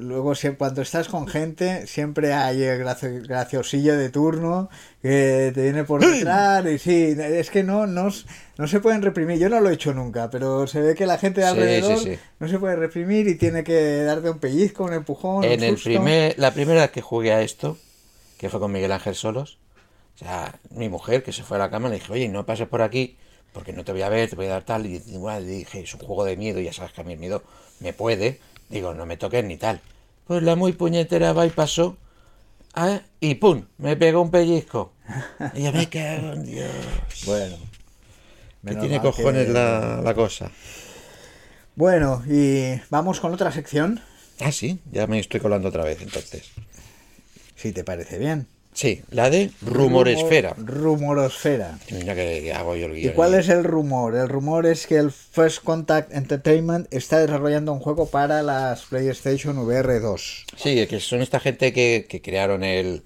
luego 0.00 0.32
cuando 0.58 0.82
estás 0.82 1.06
con 1.06 1.28
gente 1.28 1.86
siempre 1.86 2.32
hay 2.34 2.60
el 2.64 2.78
gracio- 2.80 3.22
graciosillo 3.22 3.96
de 3.96 4.10
turno 4.10 4.68
que 5.00 5.52
te 5.54 5.62
viene 5.62 5.84
por 5.84 6.04
detrás 6.04 6.66
y 6.66 6.78
sí, 6.80 7.14
es 7.16 7.50
que 7.50 7.62
no, 7.62 7.86
no, 7.86 8.08
no 8.56 8.66
se 8.66 8.80
pueden 8.80 9.02
reprimir. 9.02 9.38
Yo 9.38 9.48
no 9.48 9.60
lo 9.60 9.70
he 9.70 9.74
hecho 9.74 9.94
nunca, 9.94 10.28
pero 10.28 10.66
se 10.66 10.80
ve 10.80 10.96
que 10.96 11.06
la 11.06 11.18
gente 11.18 11.42
de 11.42 11.46
alrededor 11.46 11.98
sí, 11.98 12.14
sí. 12.14 12.18
no 12.40 12.48
se 12.48 12.58
puede 12.58 12.74
reprimir 12.74 13.28
y 13.28 13.36
tiene 13.36 13.62
que 13.62 14.02
darte 14.02 14.28
un 14.28 14.40
pellizco, 14.40 14.82
un 14.82 14.94
empujón. 14.94 15.44
En 15.44 15.60
un 15.60 15.64
el 15.66 15.76
primer, 15.76 16.34
la 16.36 16.50
primera 16.50 16.80
vez 16.80 16.90
que 16.90 17.00
jugué 17.00 17.32
a 17.32 17.42
esto, 17.42 17.78
que 18.38 18.48
fue 18.48 18.60
con 18.60 18.72
Miguel 18.72 18.92
Ángel 18.92 19.14
Solos, 19.14 19.58
o 20.14 20.18
sea, 20.18 20.58
mi 20.70 20.88
mujer 20.88 21.22
que 21.22 21.32
se 21.32 21.42
fue 21.42 21.56
a 21.58 21.60
la 21.60 21.70
cama 21.70 21.88
le 21.88 21.96
dije, 21.96 22.12
oye, 22.12 22.28
no 22.28 22.46
pases 22.46 22.66
por 22.68 22.82
aquí 22.82 23.16
porque 23.52 23.72
no 23.72 23.84
te 23.84 23.92
voy 23.92 24.02
a 24.02 24.08
ver, 24.08 24.28
te 24.30 24.36
voy 24.36 24.46
a 24.46 24.50
dar 24.50 24.62
tal. 24.64 24.86
Y 24.86 24.96
igual 25.08 25.46
dije, 25.46 25.80
es 25.80 25.94
un 25.94 26.00
juego 26.00 26.24
de 26.24 26.36
miedo, 26.36 26.60
ya 26.60 26.72
sabes 26.72 26.92
que 26.92 27.00
a 27.00 27.04
mí 27.04 27.12
el 27.14 27.18
miedo 27.18 27.42
me 27.80 27.92
puede. 27.92 28.40
Digo, 28.68 28.94
no 28.94 29.06
me 29.06 29.16
toques 29.16 29.44
ni 29.44 29.56
tal. 29.56 29.80
Pues 30.26 30.42
la 30.42 30.54
muy 30.56 30.72
puñetera 30.72 31.32
va 31.32 31.46
y 31.46 31.50
pasó. 31.50 31.96
ah, 32.74 33.00
Y 33.20 33.36
pum, 33.36 33.64
me 33.78 33.96
pegó 33.96 34.20
un 34.22 34.30
pellizco. 34.30 34.92
Y 35.54 35.62
yo 35.64 35.72
me 35.72 35.88
cago 35.88 36.32
en 36.34 36.44
Dios. 36.44 36.70
Bueno. 37.24 37.56
Que 38.66 38.74
tiene 38.74 39.00
cojones 39.00 39.46
que- 39.46 39.52
la, 39.52 40.00
la 40.02 40.14
cosa. 40.14 40.50
Bueno, 41.76 42.22
y 42.28 42.80
vamos 42.90 43.20
con 43.20 43.32
otra 43.32 43.52
sección, 43.52 44.00
Ah, 44.40 44.52
sí, 44.52 44.78
ya 44.92 45.06
me 45.08 45.18
estoy 45.18 45.40
colando 45.40 45.68
otra 45.68 45.82
vez 45.84 46.00
entonces. 46.02 46.50
Si 47.58 47.72
te 47.72 47.84
parece 47.84 48.18
bien. 48.18 48.46
Sí, 48.72 49.02
la 49.10 49.28
de 49.28 49.50
Rumoresfera. 49.60 50.54
Rumorosfera. 50.56 51.78
Mira 51.90 52.14
que, 52.14 52.42
que 52.42 52.52
hago 52.52 52.76
yo 52.76 52.86
el 52.86 52.96
¿Y 52.96 53.00
guion. 53.02 53.14
cuál 53.14 53.34
es 53.34 53.48
el 53.48 53.64
rumor? 53.64 54.14
El 54.14 54.28
rumor 54.28 54.66
es 54.66 54.86
que 54.86 54.96
el 54.98 55.10
First 55.10 55.64
Contact 55.64 56.14
Entertainment 56.14 56.86
está 56.92 57.18
desarrollando 57.18 57.72
un 57.72 57.80
juego 57.80 58.06
para 58.06 58.42
las 58.44 58.82
PlayStation 58.84 59.58
VR 59.58 59.98
2. 59.98 60.46
Sí, 60.56 60.86
que 60.86 61.00
son 61.00 61.22
esta 61.22 61.40
gente 61.40 61.72
que, 61.72 62.06
que 62.08 62.22
crearon 62.22 62.62
el 62.62 63.02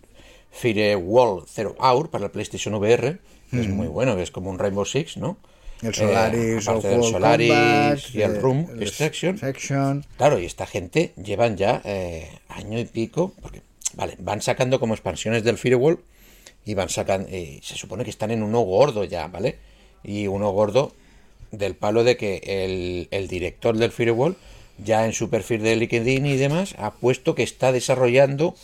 Firewall 0.50 1.44
Zero 1.48 1.74
Hour 1.78 2.10
para 2.10 2.26
el 2.26 2.30
PlayStation 2.30 2.74
VR. 2.74 3.18
que 3.50 3.60
Es 3.60 3.68
muy 3.68 3.86
bueno, 3.86 4.14
que 4.16 4.22
es 4.22 4.30
como 4.30 4.50
un 4.50 4.58
Rainbow 4.58 4.84
Six, 4.84 5.16
¿no? 5.16 5.38
El 5.82 5.88
Eh, 5.88 5.92
Solaris, 5.94 6.68
aparte 6.68 6.88
o 6.88 6.90
del 6.90 7.02
Solaris 7.04 7.48
Combat, 7.48 7.98
y 8.12 8.22
el 8.22 8.36
eh, 8.36 8.40
Room 8.40 8.66
el. 8.78 10.02
Claro, 10.16 10.38
y 10.38 10.44
esta 10.44 10.66
gente 10.66 11.12
llevan 11.22 11.56
ya 11.56 11.80
eh, 11.84 12.28
año 12.48 12.78
y 12.78 12.84
pico, 12.84 13.32
porque, 13.42 13.62
vale, 13.94 14.16
van 14.18 14.42
sacando 14.42 14.78
como 14.80 14.94
expansiones 14.94 15.44
del 15.44 15.58
Firewall 15.58 16.00
y 16.64 16.74
van 16.74 16.88
sacando, 16.88 17.28
se 17.28 17.76
supone 17.76 18.04
que 18.04 18.10
están 18.10 18.30
en 18.30 18.42
uno 18.42 18.60
gordo 18.60 19.04
ya, 19.04 19.26
¿vale? 19.28 19.58
Y 20.04 20.26
uno 20.26 20.50
gordo 20.50 20.92
del 21.50 21.74
palo 21.74 22.04
de 22.04 22.16
que 22.16 22.40
el, 22.44 23.08
el 23.10 23.28
director 23.28 23.76
del 23.76 23.92
Firewall, 23.92 24.36
ya 24.82 25.04
en 25.04 25.12
su 25.12 25.28
perfil 25.30 25.62
de 25.62 25.76
LinkedIn 25.76 26.24
y 26.26 26.36
demás, 26.36 26.74
ha 26.78 26.92
puesto 26.92 27.34
que 27.34 27.42
está 27.42 27.72
desarrollando 27.72 28.54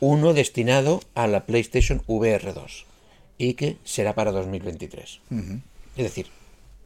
uno 0.00 0.32
destinado 0.32 1.00
a 1.14 1.26
la 1.26 1.44
PlayStation 1.44 2.02
VR 2.06 2.52
2 2.54 2.86
y 3.36 3.54
que 3.54 3.76
será 3.84 4.14
para 4.14 4.32
2023. 4.32 5.20
Es 5.96 6.04
decir, 6.04 6.26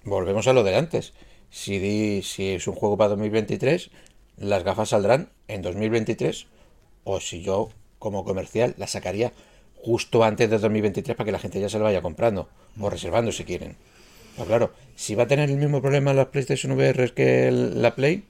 volvemos 0.05 0.49
a 0.49 0.53
lo 0.53 0.65
de 0.65 0.75
antes. 0.77 1.13
Si, 1.51 1.79
di- 1.79 2.23
si 2.23 2.49
es 2.49 2.67
un 2.67 2.75
juego 2.75 2.97
para 2.97 3.11
2023, 3.11 3.91
las 4.39 4.65
gafas 4.65 4.89
saldrán 4.89 5.29
en 5.47 5.63
2023 5.63 6.47
o 7.05 7.21
si 7.21 7.43
yo 7.43 7.71
como 7.99 8.25
comercial 8.25 8.75
las 8.79 8.91
sacaría 8.93 9.33
justo 9.77 10.25
antes 10.25 10.49
de 10.51 10.59
2023 10.59 11.17
para 11.17 11.27
que 11.27 11.33
la 11.33 11.39
gente 11.39 11.61
ya 11.61 11.69
se 11.69 11.79
lo 11.79 11.85
vaya 11.85 12.01
comprando 12.03 12.49
o 12.81 12.89
reservando 12.91 13.33
si 13.33 13.45
quieren. 13.45 13.77
Pero 14.35 14.47
claro, 14.47 14.73
si 14.97 15.15
va 15.15 15.25
a 15.25 15.27
tener 15.29 15.51
el 15.51 15.57
mismo 15.57 15.81
problema 15.83 16.13
las 16.15 16.27
PlayStation 16.29 16.73
VR 16.73 17.13
que 17.15 17.51
la 17.51 17.95
Play, 17.95 18.25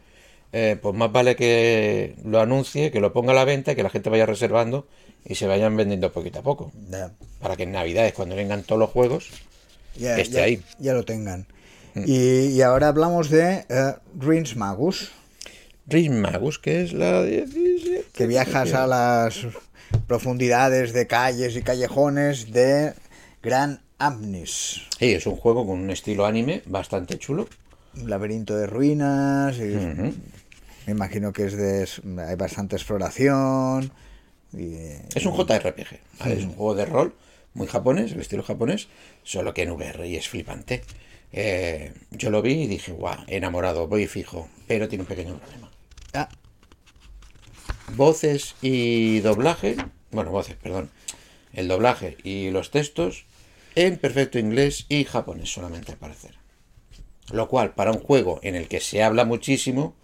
eh, 0.53 0.77
pues 0.81 0.95
más 0.95 1.11
vale 1.11 1.35
que 1.37 2.17
lo 2.25 2.41
anuncie, 2.41 2.91
que 2.91 3.01
lo 3.01 3.13
ponga 3.13 3.33
a 3.33 3.35
la 3.35 3.45
venta 3.45 3.73
y 3.73 3.77
que 3.77 3.83
la 3.83 3.91
gente 3.91 4.11
vaya 4.11 4.27
reservando 4.27 4.87
y 5.25 5.37
se 5.37 5.47
vayan 5.47 5.77
vendiendo 5.77 6.13
poquito 6.13 6.41
a 6.41 6.43
poco. 6.43 6.73
Para 7.41 7.57
que 7.57 7.63
en 7.63 7.73
Navidades, 7.73 8.13
cuando 8.13 8.37
vengan 8.37 8.63
todos 8.65 8.79
los 8.79 8.91
juegos, 8.91 9.31
Que 9.97 10.21
esté 10.21 10.37
ya- 10.39 10.43
ahí. 10.45 10.63
ya 10.79 10.93
lo 10.93 11.05
tengan. 11.05 11.47
Mm. 11.95 12.03
Y, 12.07 12.47
y 12.49 12.63
ahora 12.63 12.89
hablamos 12.89 13.31
de 13.31 13.65
Rins 14.19 14.57
Magus, 14.57 15.13
Riz 15.87 16.11
Magus, 16.11 16.59
que 16.59 16.83
es 16.83 16.93
la 16.93 17.23
17. 17.23 18.07
que 18.13 18.27
viajas 18.27 18.73
a 18.73 18.87
las 18.87 19.47
profundidades 20.07 20.93
de 20.93 21.07
calles 21.07 21.57
y 21.57 21.63
callejones 21.63 22.53
de 22.53 22.95
Gran 23.43 23.83
Amnis. 23.99 24.83
Sí, 24.99 25.13
es 25.13 25.27
un 25.27 25.37
juego 25.37 25.67
con 25.67 25.79
un 25.79 25.91
estilo 25.91 26.25
anime 26.25 26.63
bastante 26.67 27.19
chulo. 27.19 27.49
Un 27.97 28.09
laberinto 28.09 28.57
de 28.57 28.67
ruinas. 28.67 29.57
y. 29.59 29.77
Me 30.87 30.93
imagino 30.93 31.33
que 31.33 31.45
es 31.45 31.57
de. 31.57 31.87
Hay 32.23 32.37
bastante 32.37 32.77
exploración. 32.77 33.93
Y, 34.53 34.77
Es 35.15 35.27
un 35.27 35.37
JRPG, 35.37 35.99
¿vale? 36.21 36.39
es 36.39 36.45
un 36.45 36.55
juego 36.55 36.75
de 36.75 36.85
rol 36.87 37.15
muy 37.55 37.67
japonés, 37.67 38.13
el 38.13 38.21
estilo 38.21 38.43
japonés, 38.43 38.89
solo 39.23 39.55
que 39.55 39.63
en 39.63 39.71
VR 39.71 40.07
y 40.07 40.17
es 40.17 40.29
flipante. 40.29 40.83
Eh, 41.33 41.93
yo 42.13 42.31
lo 42.31 42.43
vi 42.43 42.63
y 42.63 42.67
dije, 42.67 42.93
guau, 42.93 43.19
enamorado, 43.27 43.89
voy 43.89 44.07
fijo, 44.07 44.49
pero 44.69 44.89
tiene 44.89 45.03
un 45.03 45.09
pequeño 45.09 45.37
problema. 45.39 45.71
Voces 47.97 48.55
y 48.63 49.21
doblaje, 49.21 49.77
bueno, 50.11 50.31
voces, 50.31 50.57
perdón, 50.57 50.91
el 51.53 51.69
doblaje 51.69 52.17
y 52.25 52.51
los 52.51 52.71
textos 52.71 53.27
en 53.75 53.99
perfecto 53.99 54.39
inglés 54.39 54.87
y 54.89 55.05
japonés 55.05 55.53
solamente 55.53 55.93
al 55.93 55.99
parecer. 55.99 56.33
Lo 57.33 57.49
cual, 57.49 57.75
para 57.75 57.93
un 57.93 58.01
juego 58.01 58.41
en 58.43 58.55
el 58.55 58.69
que 58.69 58.81
se 58.81 59.03
habla 59.03 59.25
muchísimo, 59.25 59.95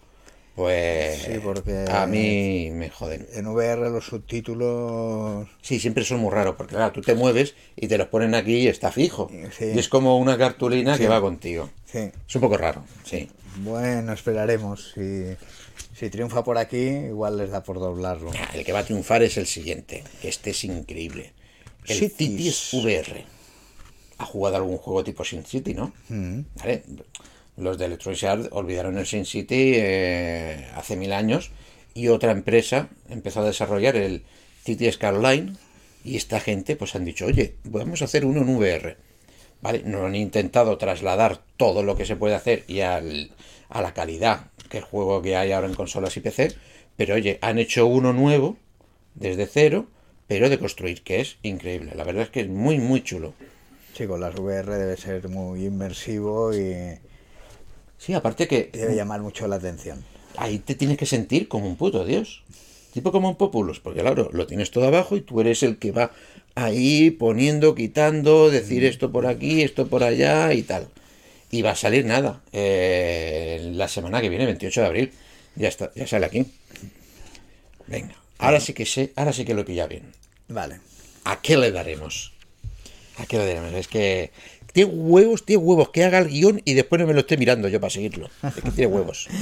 pues 0.54 1.22
Sí, 1.22 1.32
porque- 1.42 1.86
a 1.90 2.06
mí 2.06 2.70
me 2.72 2.90
joden. 2.90 3.26
en 3.32 3.46
VR 3.46 3.90
los 3.90 4.06
subtítulos. 4.06 5.48
Sí, 5.62 5.80
siempre 5.80 6.04
son 6.04 6.20
muy 6.20 6.30
raros, 6.32 6.54
porque 6.56 6.74
claro, 6.76 6.92
tú 6.92 7.00
te 7.02 7.14
mueves 7.14 7.54
y 7.76 7.88
te 7.88 7.98
los 7.98 8.08
ponen 8.08 8.34
aquí 8.34 8.54
y 8.56 8.68
está 8.68 8.90
fijo. 8.92 9.30
Sí. 9.56 9.66
Y 9.74 9.78
es 9.78 9.88
como 9.88 10.18
una 10.18 10.36
cartulina 10.38 10.94
Sí. 10.96 11.02
que 11.02 11.08
va 11.08 11.20
contigo. 11.20 11.70
Sí. 11.86 12.10
Es 12.28 12.34
un 12.34 12.40
poco 12.40 12.56
raro, 12.56 12.84
sí. 13.04 13.28
Bueno, 13.58 14.12
esperaremos. 14.12 14.92
Si, 14.94 15.36
si 16.00 16.08
triunfa 16.10 16.42
por 16.42 16.56
aquí, 16.56 16.78
igual 16.78 17.36
les 17.36 17.50
da 17.50 17.62
por 17.62 17.78
doblarlo. 17.78 18.30
Ah, 18.34 18.50
El 18.54 18.64
que 18.64 18.72
va 18.72 18.78
a 18.80 18.84
triunfar 18.84 19.22
es 19.22 19.36
el 19.36 19.46
siguiente, 19.46 20.02
que 20.22 20.28
este 20.30 20.50
es 20.50 20.64
increíble. 20.64 21.32
El 21.86 21.96
Cities. 21.98 22.16
Cities 22.16 22.74
VR. 22.74 23.24
¿Ha 24.18 24.24
jugado 24.24 24.56
algún 24.56 24.78
juego 24.78 25.04
tipo 25.04 25.24
Sin 25.24 25.44
City, 25.44 25.74
no? 25.74 25.92
Mm. 26.08 26.40
¿Vale? 26.56 26.82
Los 27.58 27.76
de 27.78 27.84
Electronic 27.84 28.24
Arts 28.24 28.48
olvidaron 28.52 28.96
el 28.96 29.06
Sin 29.06 29.26
City 29.26 29.72
eh, 29.76 30.66
hace 30.74 30.96
mil 30.96 31.12
años 31.12 31.50
y 31.92 32.08
otra 32.08 32.32
empresa 32.32 32.88
empezó 33.10 33.40
a 33.40 33.44
desarrollar 33.44 33.96
el 33.96 34.22
City 34.64 34.90
Skyline 34.90 35.58
y 36.04 36.16
esta 36.16 36.40
gente 36.40 36.76
pues 36.76 36.94
han 36.94 37.04
dicho, 37.04 37.26
oye, 37.26 37.56
vamos 37.64 38.00
a 38.00 38.06
hacer 38.06 38.24
uno 38.24 38.40
en 38.40 38.48
VR. 38.56 38.96
¿Vale? 39.60 39.82
No 39.84 40.06
han 40.06 40.14
intentado 40.14 40.78
trasladar 40.78 41.42
todo 41.58 41.82
lo 41.82 41.94
que 41.94 42.06
se 42.06 42.16
puede 42.16 42.34
hacer 42.34 42.64
y 42.66 42.80
al- 42.80 43.30
a 43.68 43.82
la 43.82 43.92
calidad 43.92 44.46
que 44.70 44.78
el 44.78 44.84
juego 44.84 45.20
que 45.20 45.36
hay 45.36 45.52
ahora 45.52 45.66
en 45.68 45.74
consolas 45.74 46.16
y 46.16 46.20
PC, 46.20 46.54
pero 46.96 47.14
oye, 47.16 47.38
han 47.42 47.58
hecho 47.58 47.86
uno 47.86 48.14
nuevo 48.14 48.56
desde 49.14 49.46
cero, 49.46 49.86
pero 50.26 50.48
de 50.48 50.58
construir, 50.58 51.02
que 51.02 51.20
es 51.20 51.36
increíble. 51.42 51.92
La 51.94 52.04
verdad 52.04 52.22
es 52.22 52.30
que 52.30 52.40
es 52.40 52.48
muy, 52.48 52.78
muy 52.78 53.02
chulo. 53.02 53.34
Sí, 53.94 54.06
con 54.06 54.20
las 54.20 54.34
VR 54.34 54.76
debe 54.76 54.96
ser 54.96 55.28
muy 55.28 55.66
inmersivo 55.66 56.54
y 56.54 56.98
Sí, 57.98 58.14
aparte 58.14 58.48
que 58.48 58.70
debe 58.72 58.96
llamar 58.96 59.20
mucho 59.20 59.46
la 59.46 59.56
atención. 59.56 60.02
ahí 60.36 60.58
te 60.58 60.74
tienes 60.74 60.96
que 60.96 61.04
sentir 61.04 61.48
como 61.48 61.66
un 61.66 61.76
puto 61.76 62.04
dios. 62.06 62.42
Tipo 62.94 63.12
como 63.12 63.28
un 63.28 63.36
populus, 63.36 63.78
porque 63.78 64.00
claro, 64.00 64.30
lo 64.32 64.46
tienes 64.46 64.70
todo 64.70 64.86
abajo 64.86 65.16
y 65.16 65.20
tú 65.20 65.40
eres 65.40 65.62
el 65.62 65.78
que 65.78 65.92
va 65.92 66.10
ahí 66.54 67.10
poniendo, 67.10 67.74
quitando, 67.74 68.50
decir 68.50 68.84
esto 68.84 69.12
por 69.12 69.26
aquí, 69.26 69.62
esto 69.62 69.86
por 69.86 70.02
allá 70.02 70.52
y 70.54 70.62
tal. 70.62 70.88
Y 71.50 71.62
va 71.62 71.72
a 71.72 71.76
salir 71.76 72.04
nada. 72.04 72.40
eh, 72.52 73.70
la 73.74 73.88
semana 73.88 74.20
que 74.20 74.28
viene, 74.28 74.46
28 74.46 74.80
de 74.80 74.86
abril. 74.86 75.12
Ya 75.56 75.68
está, 75.68 75.90
ya 75.94 76.06
sale 76.06 76.26
aquí. 76.26 76.46
Venga, 77.86 78.14
ahora 78.38 78.60
sí 78.60 78.72
que 78.72 78.86
sé, 78.86 79.12
ahora 79.16 79.32
sí 79.32 79.44
que 79.44 79.54
lo 79.54 79.64
pilla 79.64 79.86
bien. 79.86 80.12
Vale. 80.48 80.80
¿A 81.24 81.40
qué 81.40 81.56
le 81.56 81.72
daremos? 81.72 82.32
¿A 83.18 83.26
qué 83.26 83.36
le 83.38 83.46
daremos? 83.46 83.72
Es 83.74 83.88
que 83.88 84.30
tiene 84.72 84.92
huevos, 84.92 85.44
tiene 85.44 85.62
huevos, 85.62 85.90
que 85.90 86.04
haga 86.04 86.18
el 86.18 86.28
guion 86.28 86.62
y 86.64 86.74
después 86.74 87.00
no 87.00 87.06
me 87.06 87.14
lo 87.14 87.20
esté 87.20 87.36
mirando 87.36 87.68
yo 87.68 87.80
para 87.80 87.90
seguirlo. 87.90 88.30
Es 88.42 88.54
que 88.62 88.70
tiene 88.70 88.86
huevos. 88.92 89.28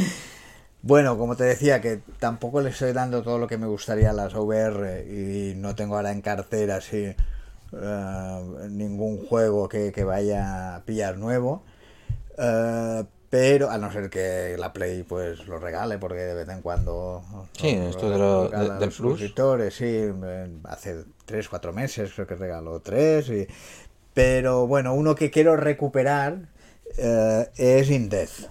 Bueno, 0.81 1.19
como 1.19 1.35
te 1.35 1.43
decía, 1.43 1.81
que 1.81 1.99
tampoco 2.21 2.61
le 2.61 2.71
estoy 2.71 2.93
dando 2.93 3.25
todo 3.25 3.39
lo 3.39 3.49
que 3.49 3.59
me 3.59 3.67
gustaría 3.67 4.11
a 4.11 4.13
las 4.13 4.33
VR 4.35 5.05
y 5.11 5.55
no 5.57 5.75
tengo 5.75 5.97
ahora 5.97 6.13
en 6.13 6.21
cartera 6.23 6.77
así 6.77 6.99
eh, 7.73 8.39
ningún 8.71 9.27
juego 9.27 9.69
que, 9.69 9.91
que 9.91 10.05
vaya 10.05 10.77
a 10.77 10.85
pillar 10.85 11.19
nuevo. 11.19 11.65
Eh, 12.39 13.05
pero 13.31 13.69
a 13.71 13.77
no 13.77 13.93
ser 13.93 14.09
que 14.09 14.57
la 14.59 14.73
Play 14.73 15.03
pues 15.03 15.47
lo 15.47 15.59
regale 15.59 15.99
porque 15.99 16.21
de 16.21 16.35
vez 16.35 16.49
en 16.49 16.63
cuando 16.63 17.23
sí 17.53 17.77
lo- 17.77 17.89
esto 17.91 18.09
de 18.11 18.19
lo, 18.19 18.49
de- 18.49 18.79
del 18.79 18.91
plus. 18.91 19.21
sí 19.71 20.01
hace 20.65 21.05
tres 21.27 21.49
cuatro 21.49 21.73
meses 21.75 22.11
creo 22.15 22.27
que 22.27 22.37
regaló 22.37 22.81
tres 22.81 23.29
y- 23.29 23.47
pero 24.15 24.67
bueno 24.67 24.95
uno 24.95 25.15
que 25.15 25.31
quiero 25.31 25.57
recuperar 25.57 26.39
eh, 26.97 27.51
es 27.57 27.91
Indez 27.91 28.49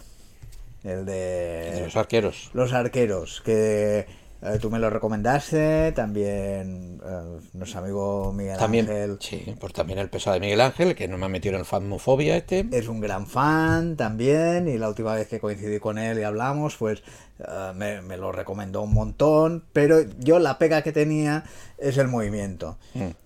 el 0.84 1.06
de 1.06 1.72
de 1.74 1.82
los 1.86 1.96
arqueros. 1.96 2.52
los 2.54 2.72
arqueros, 2.74 3.42
que 3.44 4.06
eh, 4.42 4.58
tú 4.62 4.70
me 4.70 4.80
lo 4.80 4.90
recomendaste, 4.90 5.92
también 5.94 7.00
eh, 7.06 7.40
nuestro 7.54 7.80
amigo 7.80 8.34
Miguel 8.34 8.58
también 8.58 8.88
Ángel 8.90 9.18
sí 9.20 9.56
por 9.60 9.72
también 9.74 10.00
el 10.00 10.10
pesado 10.10 10.36
de 10.36 10.40
Miguel 10.42 10.62
Ángel 10.62 10.96
que 10.96 11.08
no 11.08 11.18
me 11.18 11.26
ha 11.26 11.30
metido 11.30 11.56
en 11.56 11.60
el 11.62 11.66
fasmofobia 11.66 12.38
este 12.38 12.66
es 12.72 12.88
un 12.88 13.00
gran 13.00 13.26
fan 13.28 13.96
también 13.96 14.68
y 14.68 14.78
la 14.78 14.90
última 14.90 15.14
vez 15.16 15.28
que 15.28 15.40
coincidí 15.40 15.80
con 15.80 15.98
él 15.98 16.20
y 16.20 16.24
hablamos, 16.24 16.76
pues 16.78 17.02
eh, 17.40 17.72
me, 17.76 18.02
me 18.02 18.18
lo 18.18 18.32
recomendó 18.32 18.82
un 18.82 18.94
montón, 18.94 19.64
pero 19.74 20.02
yo 20.20 20.40
la 20.40 20.58
pega 20.58 20.82
que 20.82 20.92
tenía 20.92 21.44
es 21.78 21.98
el 21.98 22.08
movimiento. 22.08 22.78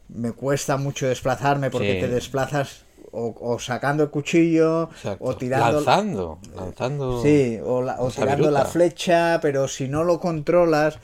Me 0.10 0.32
cuesta 0.34 0.76
mucho 0.78 1.08
desplazarme 1.08 1.70
porque 1.70 1.94
Mm. 1.94 1.96
Sí. 1.96 2.00
te 2.02 2.08
desplazas 2.10 2.86
o, 3.12 3.36
o 3.40 3.60
sacando 3.60 4.04
el 4.04 4.10
cuchillo 4.10 4.90
Exacto. 4.92 5.24
o 5.24 5.36
tirando... 5.36 5.72
lanzando 5.78 6.40
lanzando 6.56 7.22
Sí, 7.22 7.60
o, 7.64 7.82
la- 7.82 8.00
o 8.00 8.10
tirando 8.10 8.50
la 8.52 8.66
flecha, 8.66 9.40
pero 9.42 9.68
si 9.68 9.88
no 9.88 10.04
lo 10.04 10.20
controlas 10.20 10.98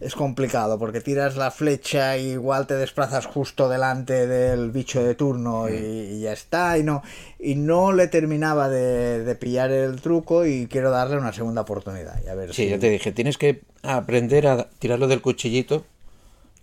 es 0.00 0.14
complicado 0.16 0.78
porque 0.78 1.00
tiras 1.00 1.36
la 1.36 1.50
flecha 1.50 2.18
y 2.18 2.32
igual 2.32 2.66
te 2.66 2.74
desplazas 2.74 3.26
justo 3.26 3.68
delante 3.68 4.26
del 4.26 4.70
bicho 4.72 5.02
de 5.02 5.14
turno 5.14 5.68
y, 5.70 5.72
y 5.74 6.20
ya 6.20 6.32
está 6.32 6.76
y 6.76 6.82
no 6.82 7.02
y 7.38 7.54
no 7.54 7.92
le 7.92 8.08
terminaba 8.08 8.68
de, 8.68 9.22
de 9.24 9.34
pillar 9.36 9.70
el 9.70 10.00
truco 10.02 10.44
y 10.46 10.66
quiero 10.66 10.90
darle 10.90 11.16
una 11.16 11.32
segunda 11.32 11.62
oportunidad 11.62 12.20
y 12.24 12.28
a 12.28 12.34
ver 12.34 12.52
Sí, 12.52 12.64
si 12.64 12.68
ya 12.70 12.78
te 12.78 12.90
dije, 12.90 13.12
tienes 13.12 13.38
que 13.38 13.62
aprender 13.82 14.46
a 14.48 14.68
tirarlo 14.78 15.06
del 15.06 15.22
cuchillito 15.22 15.84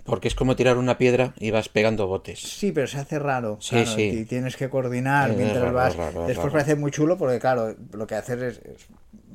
porque 0.04 0.28
es 0.28 0.36
como 0.36 0.56
tirar 0.56 0.78
una 0.78 0.98
piedra 0.98 1.34
y 1.38 1.52
vas 1.52 1.70
pegando 1.70 2.08
botes. 2.08 2.40
Sí, 2.40 2.72
pero 2.72 2.88
se 2.88 2.98
hace 3.00 3.20
raro. 3.20 3.58
Sí, 3.62 3.70
claro, 3.76 3.92
sí. 3.92 4.02
Y 4.04 4.26
tienes 4.26 4.56
que 4.58 4.70
coordinar 4.70 5.32
Es 5.32 5.38
mientras 5.38 5.62
raro, 5.64 5.74
vas. 5.76 5.96
raro, 5.96 6.22
Después 6.28 6.38
raro. 6.38 6.52
parece 6.52 6.76
muy 6.76 6.92
chulo 6.92 7.18
porque, 7.18 7.40
claro, 7.40 7.76
lo 7.94 8.08
que 8.08 8.16
haces 8.16 8.42
es, 8.42 8.58
es- 8.60 8.88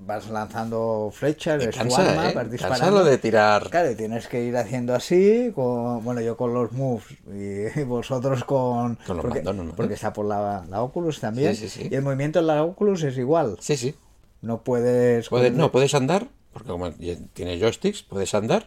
vas 0.07 0.29
lanzando 0.29 1.11
flechas, 1.13 1.61
Y 1.61 1.67
es 1.67 1.71
tu 1.73 1.79
cansa, 1.79 2.09
arma, 2.13 2.31
¿eh? 2.31 2.35
vas 2.35 2.49
disparando. 2.49 3.03
de 3.03 3.19
tirar. 3.19 3.69
Claro, 3.71 3.91
y 3.91 3.97
tienes 3.97 4.29
que 4.29 4.45
ir 4.45 4.57
haciendo 4.57 4.95
así, 4.95 5.51
con, 5.53 6.05
bueno, 6.05 6.21
yo 6.21 6.37
con 6.37 6.55
los 6.55 6.71
moves 6.71 7.05
y 7.27 7.83
vosotros 7.85 8.45
con... 8.45 8.95
Con 9.05 9.17
los 9.17 9.25
porque, 9.25 9.39
mandos, 9.41 9.57
normal. 9.57 9.75
porque 9.77 9.95
está 9.95 10.13
por 10.13 10.27
la, 10.27 10.65
la 10.71 10.83
Oculus 10.83 11.19
también. 11.19 11.57
Sí, 11.57 11.69
sí, 11.69 11.81
sí. 11.83 11.89
Y 11.91 11.95
el 11.97 12.03
movimiento 12.03 12.39
en 12.39 12.47
la 12.47 12.63
Oculus 12.63 13.03
es 13.03 13.19
igual. 13.19 13.57
Sí, 13.59 13.77
sí. 13.77 13.97
No 14.43 14.63
puedes... 14.63 15.29
Puedes, 15.29 15.53
no, 15.53 15.73
puedes 15.73 15.93
andar, 15.95 16.29
porque 16.53 16.69
como 16.69 16.89
ya 16.99 17.15
tiene 17.33 17.59
joysticks, 17.59 18.05
puedes 18.05 18.33
andar. 18.33 18.65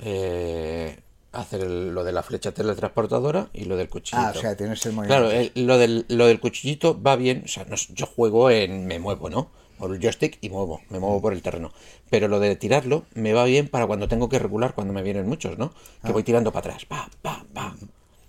Eh, 0.00 0.98
hacer 1.32 1.60
el- 1.60 1.90
lo 1.94 2.04
de 2.04 2.12
la 2.12 2.22
flecha 2.22 2.52
teletransportadora 2.52 3.48
y 3.52 3.64
lo 3.64 3.76
del 3.76 3.88
cuchillito. 3.88 4.28
Ah, 4.28 4.32
o 4.36 4.40
sea, 4.40 4.56
tienes 4.56 4.84
el 4.86 4.92
movimiento. 4.92 5.20
Claro, 5.22 5.30
el- 5.30 5.52
lo, 5.66 5.78
del, 5.78 6.04
lo 6.08 6.26
del 6.26 6.40
cuchillito 6.40 7.00
va 7.00 7.16
bien. 7.16 7.42
O 7.44 7.48
sea, 7.48 7.64
no 7.64 7.76
yo 7.76 8.06
juego 8.06 8.50
en. 8.50 8.86
Me 8.86 8.98
muevo, 8.98 9.28
¿no? 9.30 9.50
Por 9.78 9.94
el 9.94 10.00
joystick 10.00 10.38
y 10.40 10.48
muevo, 10.50 10.80
me 10.90 10.98
muevo 10.98 11.20
por 11.22 11.32
el 11.32 11.40
terreno. 11.42 11.72
Pero 12.10 12.26
lo 12.26 12.40
de 12.40 12.56
tirarlo 12.56 13.04
me 13.14 13.32
va 13.32 13.44
bien 13.44 13.68
para 13.68 13.86
cuando 13.86 14.08
tengo 14.08 14.28
que 14.28 14.38
regular, 14.40 14.74
cuando 14.74 14.92
me 14.92 15.02
vienen 15.02 15.28
muchos, 15.28 15.56
¿no? 15.56 15.72
Que 16.04 16.10
voy 16.12 16.24
tirando 16.24 16.50
para 16.52 16.70
atrás. 16.70 16.84
Pa, 16.84 17.08
pa, 17.22 17.44
pa. 17.54 17.76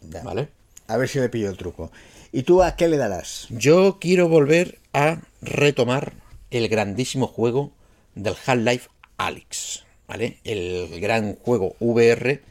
Ya. 0.01 0.21
¿Vale? 0.21 0.49
A 0.87 0.97
ver 0.97 1.09
si 1.09 1.19
le 1.19 1.29
pillo 1.29 1.49
el 1.49 1.57
truco. 1.57 1.91
¿Y 2.31 2.43
tú 2.43 2.61
a 2.61 2.75
qué 2.75 2.87
le 2.87 2.97
darás? 2.97 3.47
Yo 3.49 3.97
quiero 3.99 4.29
volver 4.29 4.77
a 4.93 5.21
retomar 5.41 6.13
el 6.51 6.67
grandísimo 6.67 7.25
juego 7.25 7.71
del 8.13 8.35
Half-Life 8.45 8.89
Alyx, 9.17 9.85
¿vale? 10.09 10.39
El 10.43 10.99
gran 10.99 11.35
juego 11.35 11.75
VR 11.79 12.41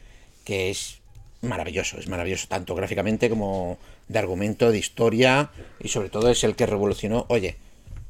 que 0.45 0.71
es 0.71 0.99
maravilloso, 1.41 1.99
es 1.99 2.07
maravilloso 2.07 2.47
tanto 2.47 2.73
gráficamente 2.73 3.29
como 3.29 3.77
de 4.07 4.17
argumento, 4.17 4.71
de 4.71 4.79
historia 4.79 5.51
y 5.79 5.89
sobre 5.89 6.09
todo 6.09 6.31
es 6.31 6.43
el 6.43 6.55
que 6.55 6.65
revolucionó, 6.65 7.25
oye, 7.29 7.57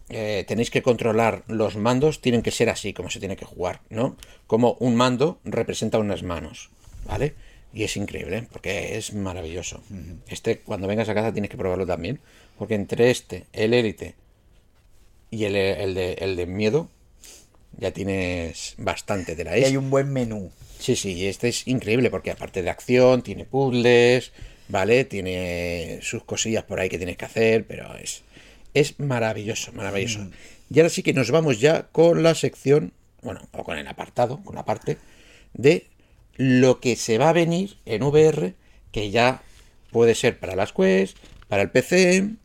eh, 0.10 0.46
tenéis 0.48 0.72
que 0.72 0.82
controlar 0.82 1.44
los 1.48 1.76
mandos, 1.76 2.22
tienen 2.22 2.42
que 2.42 2.52
ser 2.52 2.70
así 2.70 2.94
como 2.94 3.10
se 3.10 3.20
tiene 3.20 3.36
que 3.36 3.46
jugar, 3.46 3.82
¿no? 3.90 4.16
Como 4.48 4.78
un 4.80 4.96
mando 4.96 5.40
representa 5.44 6.00
unas 6.00 6.24
manos, 6.24 6.70
¿vale? 7.06 7.34
Y 7.74 7.84
es 7.84 7.98
increíble, 7.98 8.48
porque 8.52 8.98
es 8.98 9.14
maravilloso. 9.14 9.82
Este, 10.28 10.60
cuando 10.60 10.88
vengas 10.88 11.10
a 11.10 11.14
casa 11.14 11.34
tienes 11.34 11.52
que 11.52 11.58
probarlo 11.58 11.86
también, 11.86 12.20
porque 12.58 12.76
entre 12.76 13.12
este, 13.12 13.46
el 13.54 13.74
élite 13.74 14.16
y 15.30 15.44
el, 15.44 15.56
el 15.56 15.94
de, 15.94 16.14
el 16.14 16.36
de 16.36 16.46
miedo, 16.46 16.90
ya 17.80 17.92
tienes 17.92 18.76
bastante 18.78 19.36
de 19.36 19.44
la 19.44 19.58
Y 19.58 19.64
hay 19.64 19.78
un 19.78 19.90
buen 19.90 20.12
menú. 20.12 20.52
Sí, 20.80 20.96
sí, 20.96 21.14
y 21.14 21.26
este 21.26 21.50
es 21.50 21.68
increíble 21.68 22.10
porque 22.10 22.32
aparte 22.32 22.62
de 22.62 22.70
acción, 22.70 23.22
tiene 23.22 23.46
puzzles, 23.46 24.32
¿vale? 24.68 25.06
Tiene 25.06 26.00
sus 26.02 26.24
cosillas 26.24 26.64
por 26.64 26.80
ahí 26.80 26.90
que 26.90 26.98
tienes 26.98 27.18
que 27.18 27.26
hacer, 27.26 27.66
pero 27.66 27.96
es, 27.96 28.24
es 28.74 29.00
maravilloso, 29.00 29.72
maravilloso. 29.74 30.30
Y 30.70 30.80
ahora 30.80 30.90
sí 30.90 31.04
que 31.04 31.14
nos 31.14 31.32
vamos 31.32 31.60
ya 31.60 31.88
con 31.92 32.24
la 32.24 32.36
sección, 32.36 32.94
bueno, 33.22 33.42
o 33.52 33.64
con 33.64 33.78
el 33.78 33.88
apartado, 33.88 34.42
con 34.44 34.56
la 34.56 34.66
parte 34.66 34.98
de 35.54 35.88
lo 36.36 36.80
que 36.80 36.96
se 36.96 37.18
va 37.18 37.30
a 37.30 37.34
venir 37.34 37.78
en 37.86 38.04
VR, 38.04 38.54
que 38.92 39.12
ya 39.12 39.42
puede 39.92 40.16
ser 40.16 40.40
para 40.40 40.56
las 40.56 40.72
Quest, 40.74 41.18
para 41.48 41.64
el 41.64 41.72
PC 41.72 42.36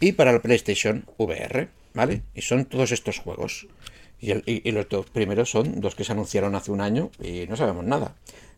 y 0.00 0.12
para 0.12 0.30
el 0.30 0.40
PlayStation 0.40 1.04
VR, 1.18 1.68
¿vale? 1.94 2.22
Y 2.34 2.42
son 2.42 2.64
todos 2.64 2.90
estos 2.90 3.18
juegos. 3.18 3.66
Y, 4.22 4.30
el- 4.30 4.42
y- 4.46 4.66
y 4.66 4.72
los 4.72 4.88
dos 4.88 5.04
primeros 5.10 5.50
son 5.50 5.80
dos 5.80 5.94
que 5.94 6.04
se 6.04 6.12
anunciaron 6.12 6.54
hace 6.54 6.70
un 6.70 6.80
año 6.80 7.10
y 7.20 7.46
no 7.48 7.56
sabemos 7.56 7.84
nada. 7.84 8.14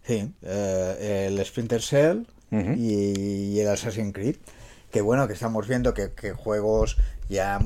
Sí, 0.07 0.31
eh, 0.43 1.27
el 1.29 1.45
Splinter 1.45 1.83
Cell 1.83 2.25
y, 2.77 3.55
y 3.57 3.61
el 3.61 3.69
Assassin's 3.69 4.13
Creed. 4.13 4.37
Que 4.93 5.01
bueno, 5.01 5.27
que 5.27 5.33
estamos 5.33 5.67
viendo 5.67 5.93
que, 5.95 6.13
que 6.13 6.33
juegos 6.35 6.99
ya 7.29 7.59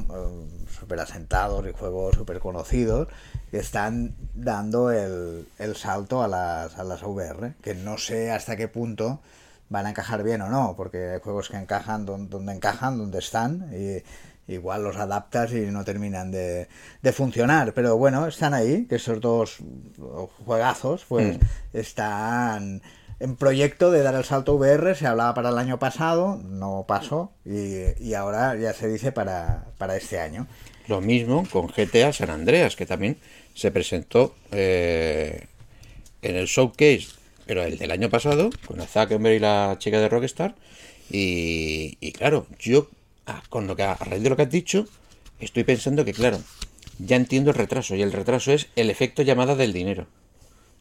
súper 0.79 1.01
asentados 1.01 1.67
y 1.69 1.73
juegos 1.73 2.15
súper 2.17 2.39
conocidos 2.39 3.09
están 3.53 4.15
dando 4.35 4.91
el, 4.93 5.47
el 5.59 5.77
salto 5.77 6.23
a 6.23 6.29
las, 6.29 6.79
a 6.79 6.85
las 6.85 7.03
VR. 7.03 7.53
Que 7.61 7.75
no 7.75 7.99
sé 7.99 8.31
hasta 8.31 8.57
qué 8.57 8.69
punto 8.69 9.21
van 9.69 9.85
a 9.87 9.91
encajar 9.91 10.23
bien 10.23 10.41
o 10.41 10.49
no, 10.49 10.75
porque 10.77 11.11
hay 11.11 11.21
juegos 11.21 11.51
que 11.51 11.59
encajan 11.59 12.07
don- 12.07 12.31
donde, 12.31 12.53
encajan, 12.55 12.97
donde 12.97 13.19
están, 13.19 13.69
y 13.75 14.03
igual 14.49 14.83
los 14.83 14.97
adaptas 14.97 15.53
y 15.53 15.61
no 15.61 15.85
terminan 15.85 16.31
de, 16.31 16.69
de 17.03 17.13
funcionar. 17.13 17.75
Pero 17.75 17.97
bueno, 17.97 18.27
están 18.27 18.55
ahí, 18.55 18.87
que 18.87 18.97
esos 18.97 19.21
dos 19.21 19.59
juegazos, 20.45 21.05
pues 21.09 21.39
están 21.73 22.83
en 23.21 23.37
proyecto 23.37 23.91
de 23.91 24.03
dar 24.03 24.15
el 24.15 24.25
salto 24.25 24.55
VR, 24.55 24.95
se 24.95 25.07
hablaba 25.07 25.35
para 25.35 25.51
el 25.51 25.59
año 25.59 25.79
pasado, 25.79 26.41
no 26.45 26.85
pasó, 26.87 27.33
y, 27.45 28.03
y 28.03 28.15
ahora 28.15 28.57
ya 28.57 28.73
se 28.73 28.89
dice 28.89 29.13
para, 29.13 29.67
para 29.77 29.97
este 29.97 30.21
año. 30.21 30.47
Lo 30.87 31.01
mismo 31.01 31.47
con 31.51 31.67
GTA 31.67 32.13
San 32.13 32.31
Andreas, 32.31 32.77
que 32.77 32.87
también 32.87 33.19
se 33.55 33.71
presentó 33.71 34.35
eh, 34.53 35.47
en 36.23 36.37
el 36.37 36.47
showcase, 36.47 37.09
pero 37.45 37.65
el 37.65 37.77
del 37.77 37.91
año 37.91 38.09
pasado, 38.09 38.51
con 38.67 38.81
el 38.81 38.87
Zuckerberg 38.87 39.37
y 39.37 39.39
la 39.41 39.77
chica 39.79 39.99
de 40.01 40.09
Rockstar. 40.09 40.55
Y, 41.11 41.97
y 42.01 42.13
claro, 42.13 42.47
yo, 42.59 42.89
con 43.49 43.67
lo 43.67 43.77
que 43.77 43.83
a 43.83 43.95
raíz 43.95 44.23
de 44.23 44.31
lo 44.31 44.37
que 44.37 44.43
has 44.43 44.51
dicho, 44.51 44.87
estoy 45.41 45.65
pensando 45.65 46.05
que, 46.05 46.13
claro, 46.13 46.39
ya 46.99 47.17
entiendo 47.17 47.51
el 47.51 47.57
retraso, 47.57 47.95
y 47.95 48.03
el 48.03 48.13
retraso 48.13 48.53
es 48.53 48.69
el 48.77 48.91
efecto 48.91 49.23
llamada 49.23 49.55
del 49.55 49.73
dinero. 49.73 50.07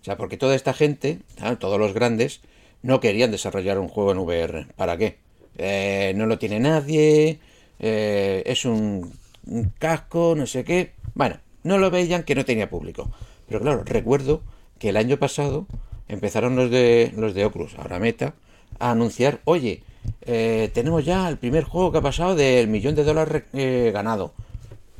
O 0.01 0.03
sea, 0.03 0.17
porque 0.17 0.37
toda 0.37 0.55
esta 0.55 0.73
gente, 0.73 1.19
todos 1.59 1.79
los 1.79 1.93
grandes, 1.93 2.41
no 2.81 2.99
querían 2.99 3.31
desarrollar 3.31 3.79
un 3.79 3.87
juego 3.87 4.11
en 4.11 4.19
VR. 4.19 4.67
¿Para 4.75 4.97
qué? 4.97 5.17
Eh, 5.57 6.13
no 6.15 6.25
lo 6.25 6.37
tiene 6.37 6.59
nadie, 6.59 7.39
eh, 7.79 8.43
es 8.45 8.65
un, 8.65 9.13
un 9.45 9.73
casco, 9.77 10.35
no 10.35 10.45
sé 10.45 10.63
qué. 10.63 10.93
Bueno, 11.13 11.39
no 11.63 11.77
lo 11.77 11.91
veían 11.91 12.23
que 12.23 12.35
no 12.35 12.45
tenía 12.45 12.69
público. 12.69 13.11
Pero 13.47 13.61
claro, 13.61 13.83
recuerdo 13.83 14.41
que 14.79 14.89
el 14.89 14.97
año 14.97 15.17
pasado 15.17 15.67
empezaron 16.07 16.55
los 16.55 16.69
de 16.71 17.11
los 17.15 17.33
de 17.33 17.45
Oculus, 17.45 17.75
ahora 17.77 17.99
Meta, 17.99 18.35
a 18.79 18.91
anunciar, 18.91 19.41
oye, 19.45 19.83
eh, 20.21 20.69
tenemos 20.73 21.05
ya 21.05 21.27
el 21.29 21.37
primer 21.37 21.63
juego 21.63 21.91
que 21.91 21.97
ha 21.99 22.01
pasado 22.01 22.35
del 22.35 22.67
millón 22.67 22.95
de 22.95 23.03
dólares 23.03 23.43
eh, 23.53 23.91
ganado. 23.93 24.33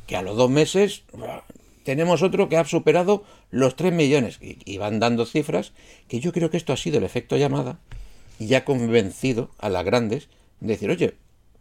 Que 0.06 0.16
a 0.16 0.22
los 0.22 0.36
dos 0.36 0.50
meses 0.50 1.02
tenemos 1.84 2.22
otro 2.22 2.48
que 2.48 2.56
ha 2.56 2.64
superado 2.64 3.24
los 3.50 3.76
3 3.76 3.92
millones. 3.92 4.38
Y, 4.40 4.58
y 4.64 4.78
van 4.78 5.00
dando 5.00 5.26
cifras 5.26 5.72
que 6.08 6.20
yo 6.20 6.32
creo 6.32 6.50
que 6.50 6.56
esto 6.56 6.72
ha 6.72 6.76
sido 6.76 6.98
el 6.98 7.04
efecto 7.04 7.36
llamada 7.36 7.78
y 8.38 8.54
ha 8.54 8.64
convencido 8.64 9.50
a 9.58 9.68
las 9.68 9.84
grandes 9.84 10.28
de 10.60 10.68
decir, 10.68 10.90
oye, 10.90 11.14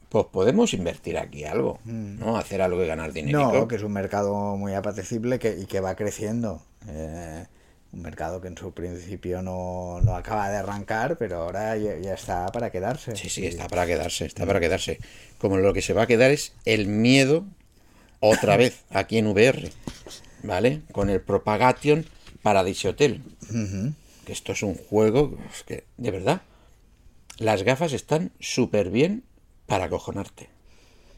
pues 0.09 0.25
podemos 0.31 0.73
invertir 0.73 1.17
aquí 1.17 1.43
algo, 1.43 1.79
¿no? 1.83 2.37
Hacer 2.37 2.61
algo 2.61 2.81
y 2.83 2.87
ganar 2.87 3.11
dinero. 3.11 3.51
No, 3.51 3.67
que 3.67 3.75
es 3.75 3.83
un 3.83 3.91
mercado 3.91 4.55
muy 4.55 4.73
apetecible 4.73 5.37
que, 5.39 5.57
y 5.57 5.65
que 5.65 5.81
va 5.81 5.95
creciendo. 5.95 6.61
Eh, 6.87 7.45
un 7.97 8.03
mercado 8.03 8.39
que 8.39 8.47
en 8.47 8.57
su 8.57 8.71
principio 8.73 9.41
no, 9.41 9.99
no 10.01 10.15
acaba 10.15 10.49
de 10.49 10.57
arrancar, 10.57 11.17
pero 11.17 11.37
ahora 11.37 11.75
ya, 11.77 11.97
ya 11.97 12.13
está 12.13 12.45
para 12.47 12.69
quedarse. 12.69 13.15
Sí, 13.15 13.27
sí, 13.27 13.45
está 13.47 13.67
para 13.67 13.87
quedarse, 13.87 14.25
está 14.25 14.45
para 14.45 14.59
quedarse. 14.59 14.99
Como 15.39 15.57
lo 15.57 15.73
que 15.73 15.81
se 15.81 15.93
va 15.93 16.03
a 16.03 16.07
quedar 16.07 16.29
es 16.29 16.53
el 16.65 16.87
miedo 16.87 17.45
otra 18.19 18.55
vez 18.55 18.83
aquí 18.91 19.17
en 19.17 19.27
VR, 19.27 19.71
¿vale? 20.43 20.83
Con 20.91 21.09
el 21.09 21.21
Propagation 21.21 22.05
Paradise 22.43 22.87
Hotel. 22.87 23.23
Que 24.25 24.31
esto 24.31 24.51
es 24.51 24.61
un 24.61 24.75
juego 24.75 25.35
que, 25.65 25.85
de 25.97 26.11
verdad, 26.11 26.41
las 27.39 27.63
gafas 27.63 27.93
están 27.93 28.31
súper 28.39 28.91
bien 28.91 29.23
para 29.65 29.85
acojonarte. 29.85 30.49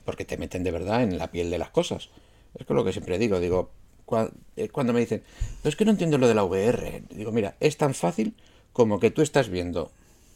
Porque 0.05 0.23
te 0.23 0.37
meten 0.37 0.63
de 0.63 0.71
verdad 0.71 1.03
en 1.03 1.17
la 1.17 1.29
piel 1.29 1.49
de 1.49 1.57
las 1.57 1.71
cosas. 1.71 2.09
Es 2.55 2.67
lo 2.69 2.85
que 2.85 2.93
siempre 2.93 3.19
digo, 3.19 3.39
digo, 3.39 3.71
cuando 4.09 4.93
me 4.93 4.99
dicen, 4.99 5.21
pero 5.61 5.69
es 5.69 5.75
que 5.75 5.85
no 5.85 5.91
entiendo 5.91 6.17
lo 6.17 6.27
de 6.27 6.33
la 6.35 6.43
VR. 6.43 7.03
Digo, 7.09 7.31
mira, 7.31 7.55
es 7.59 7.77
tan 7.77 7.93
fácil 7.93 8.35
como 8.73 8.99
que 8.99 9.11
tú 9.11 9.21
estás 9.21 9.49
viendo 9.49 9.91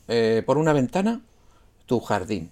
eh, 0.08 0.44
por 0.46 0.58
una 0.58 0.74
ventana 0.74 1.22
tu 1.86 2.00
jardín, 2.00 2.52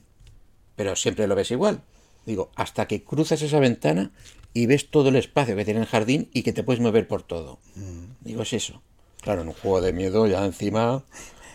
pero 0.76 0.96
siempre 0.96 1.28
lo 1.28 1.36
ves 1.36 1.52
igual. 1.52 1.82
Digo, 2.26 2.52
hasta 2.56 2.88
que 2.88 3.04
cruzas 3.04 3.42
esa 3.42 3.60
ventana 3.60 4.12
y 4.54 4.66
ves 4.66 4.90
todo 4.90 5.10
el 5.10 5.16
espacio 5.16 5.56
que 5.56 5.66
tiene 5.66 5.80
el 5.80 5.86
jardín 5.88 6.30
y 6.34 6.44
que 6.44 6.54
te 6.54 6.64
puedes 6.64 6.82
mover 6.82 7.08
por 7.08 7.24
todo. 7.24 7.60
Digo, 8.22 8.42
es 8.44 8.54
eso. 8.54 8.82
Claro, 9.22 9.42
en 9.44 9.48
un 9.50 9.54
juego 9.54 9.82
de 9.82 9.94
miedo 9.94 10.28
ya 10.28 10.44
encima... 10.46 11.04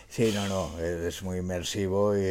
Sí, 0.09 0.31
no, 0.33 0.47
no, 0.47 0.79
es 0.79 1.21
muy 1.21 1.39
inmersivo 1.39 2.17
y, 2.17 2.21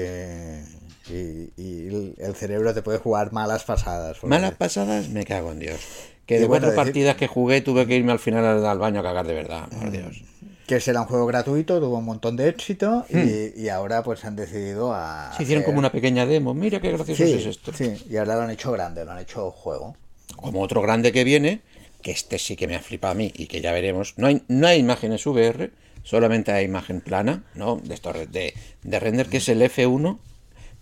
y- 1.12 1.52
y 1.56 1.86
el- 1.88 2.14
el 2.18 2.34
cerebro 2.34 2.72
te 2.72 2.80
puede 2.82 2.98
jugar 2.98 3.32
malas 3.32 3.64
pasadas. 3.64 4.16
porque- 4.18 4.28
Malas 4.34 4.54
pasadas, 4.54 5.08
me 5.10 5.24
cago 5.24 5.52
en 5.52 5.58
Dios. 5.60 5.80
Que 6.26 6.40
de 6.40 6.46
bueno, 6.46 6.66
cuatro 6.66 6.70
decir- 6.70 6.76
partidas 6.92 7.16
que 7.16 7.26
jugué 7.28 7.60
tuve 7.60 7.86
que 7.86 7.96
irme 7.96 8.12
al 8.12 8.18
final 8.18 8.64
al, 8.66 8.78
baño 8.78 9.00
a 9.00 9.02
cagar 9.02 9.26
de 9.26 9.34
verdad, 9.34 9.68
por 9.68 9.90
Dios. 9.90 10.22
Que 10.66 10.80
será 10.80 11.02
un 11.02 11.06
juego 11.06 11.26
gratuito, 11.26 11.78
tuvo 11.78 11.98
un 11.98 12.04
montón 12.04 12.36
de 12.36 12.48
éxito 12.48 13.06
y, 13.08 13.60
y 13.62 13.68
ahora 13.68 14.02
pues 14.02 14.24
han 14.24 14.34
decidido 14.34 14.92
a... 14.92 15.32
Se 15.36 15.44
hicieron 15.44 15.62
hacer- 15.62 15.66
como 15.66 15.78
una 15.78 15.92
pequeña 15.92 16.26
demo. 16.26 16.54
Mira 16.54 16.80
qué 16.80 16.90
gracioso 16.90 17.24
Sí, 17.24 17.32
es 17.34 17.46
esto. 17.46 17.72
sí, 17.72 17.92
y 18.10 18.16
ahora 18.16 18.34
lo 18.34 18.42
han 18.42 18.50
hecho 18.50 18.72
grande, 18.72 19.04
lo 19.04 19.12
han 19.12 19.18
hecho 19.20 19.52
juego. 19.52 19.94
Como 20.34 20.60
otro 20.62 20.82
grande 20.82 21.12
que 21.12 21.22
viene, 21.22 21.60
que 22.02 22.10
este 22.10 22.38
sí 22.40 22.56
que 22.56 22.66
me 22.66 22.74
ha 22.74 22.80
flipado 22.80 23.12
a 23.12 23.14
mí 23.14 23.32
y 23.36 23.46
que 23.46 23.60
ya 23.60 23.70
veremos. 23.70 24.14
No 24.16 24.26
hay, 24.26 24.42
no 24.48 24.66
hay 24.66 24.80
imágenes 24.80 25.24
VR, 25.24 25.70
solamente 26.02 26.50
hay 26.50 26.64
imagen 26.64 27.00
plana, 27.00 27.44
¿no? 27.54 27.76
De, 27.76 27.94
esto, 27.94 28.12
de, 28.12 28.52
de 28.82 29.00
render, 29.00 29.28
que 29.28 29.36
es 29.36 29.48
el 29.48 29.62
F1 29.62 30.18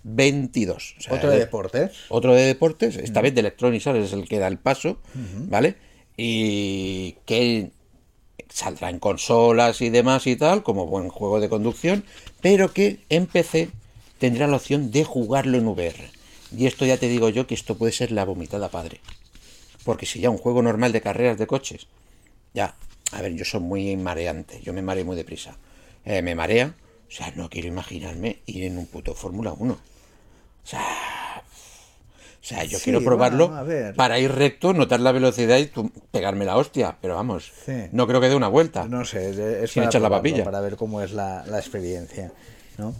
22. 0.04 0.94
O 0.98 1.00
sea, 1.00 1.14
Otro 1.14 1.30
de 1.30 1.36
el- 1.36 1.40
deportes. 1.42 1.92
Otro 2.08 2.34
de 2.34 2.44
deportes, 2.44 2.96
esta 2.96 3.20
vez 3.20 3.34
de 3.34 3.40
Electronic 3.40 3.86
Arts 3.86 4.06
es 4.06 4.12
el 4.12 4.28
que 4.28 4.38
da 4.38 4.46
el 4.48 4.58
paso, 4.58 4.98
¿vale? 5.48 5.76
Y 6.16 7.16
que 7.26 7.70
saldrá 8.48 8.90
en 8.90 9.00
consolas 9.00 9.80
y 9.80 9.90
demás 9.90 10.26
y 10.26 10.36
tal, 10.36 10.62
como 10.62 10.86
buen 10.86 11.08
juego 11.08 11.40
de 11.40 11.48
conducción, 11.48 12.04
pero 12.40 12.72
que 12.72 13.00
en 13.08 13.26
PC 13.26 13.70
tendrá 14.18 14.46
la 14.46 14.56
opción 14.56 14.90
de 14.92 15.04
jugarlo 15.04 15.58
en 15.58 15.66
VR. 15.66 16.10
Y 16.56 16.66
esto 16.66 16.86
ya 16.86 16.96
te 16.98 17.08
digo 17.08 17.30
yo 17.30 17.46
que 17.48 17.54
esto 17.54 17.76
puede 17.76 17.92
ser 17.92 18.12
la 18.12 18.24
vomitada 18.24 18.68
padre. 18.68 19.00
Porque 19.84 20.06
si 20.06 20.20
ya 20.20 20.30
un 20.30 20.38
juego 20.38 20.62
normal 20.62 20.92
de 20.92 21.00
carreras 21.00 21.36
de 21.38 21.46
coches, 21.46 21.88
ya, 22.54 22.76
a 23.10 23.22
ver, 23.22 23.34
yo 23.34 23.44
soy 23.44 23.60
muy 23.60 23.96
mareante, 23.96 24.60
yo 24.62 24.72
me 24.72 24.82
mareo 24.82 25.04
muy 25.04 25.16
deprisa. 25.16 25.56
Eh, 26.04 26.22
me 26.22 26.34
marea, 26.34 26.74
o 27.08 27.10
sea, 27.10 27.32
no 27.34 27.50
quiero 27.50 27.66
imaginarme 27.68 28.38
ir 28.46 28.64
en 28.64 28.78
un 28.78 28.86
puto 28.86 29.14
Fórmula 29.14 29.52
1. 29.52 29.76
O 30.64 30.66
sea, 30.66 30.80
o 32.42 32.46
sea, 32.46 32.64
yo 32.64 32.78
Sí, 32.78 32.84
quiero 32.84 33.02
probarlo 33.02 33.48
bueno, 33.48 33.94
para 33.96 34.18
ir 34.18 34.30
recto, 34.32 34.72
notar 34.74 35.00
la 35.00 35.12
velocidad 35.12 35.58
y 35.58 35.70
pegarme 36.10 36.44
la 36.44 36.56
hostia, 36.56 36.96
pero 37.00 37.14
vamos, 37.14 37.52
Sí. 37.64 37.72
no 37.92 38.06
creo 38.06 38.20
que 38.20 38.28
dé 38.28 38.34
una 38.34 38.48
vuelta. 38.48 38.86
No 38.88 39.04
sé, 39.04 39.30
es- 39.30 39.38
es 39.38 39.70
Sin 39.70 39.80
para 39.82 39.90
echar 39.90 40.02
la 40.02 40.10
papilla. 40.10 40.44
Para 40.44 40.60
ver 40.60 40.76
cómo 40.76 41.00
es 41.02 41.12
la, 41.12 41.44
la 41.46 41.58
experiencia. 41.58 42.32
¿no? 42.76 42.92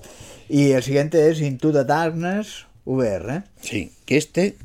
Y 0.49 0.71
el 0.71 0.83
siguiente 0.83 1.31
es 1.31 1.41
Into 1.41 1.73
the 1.73 1.85
Darkness 1.85 2.67
VR. 2.85 3.43
Sí, 3.61 3.93
que 4.07 4.17
este 4.17 4.57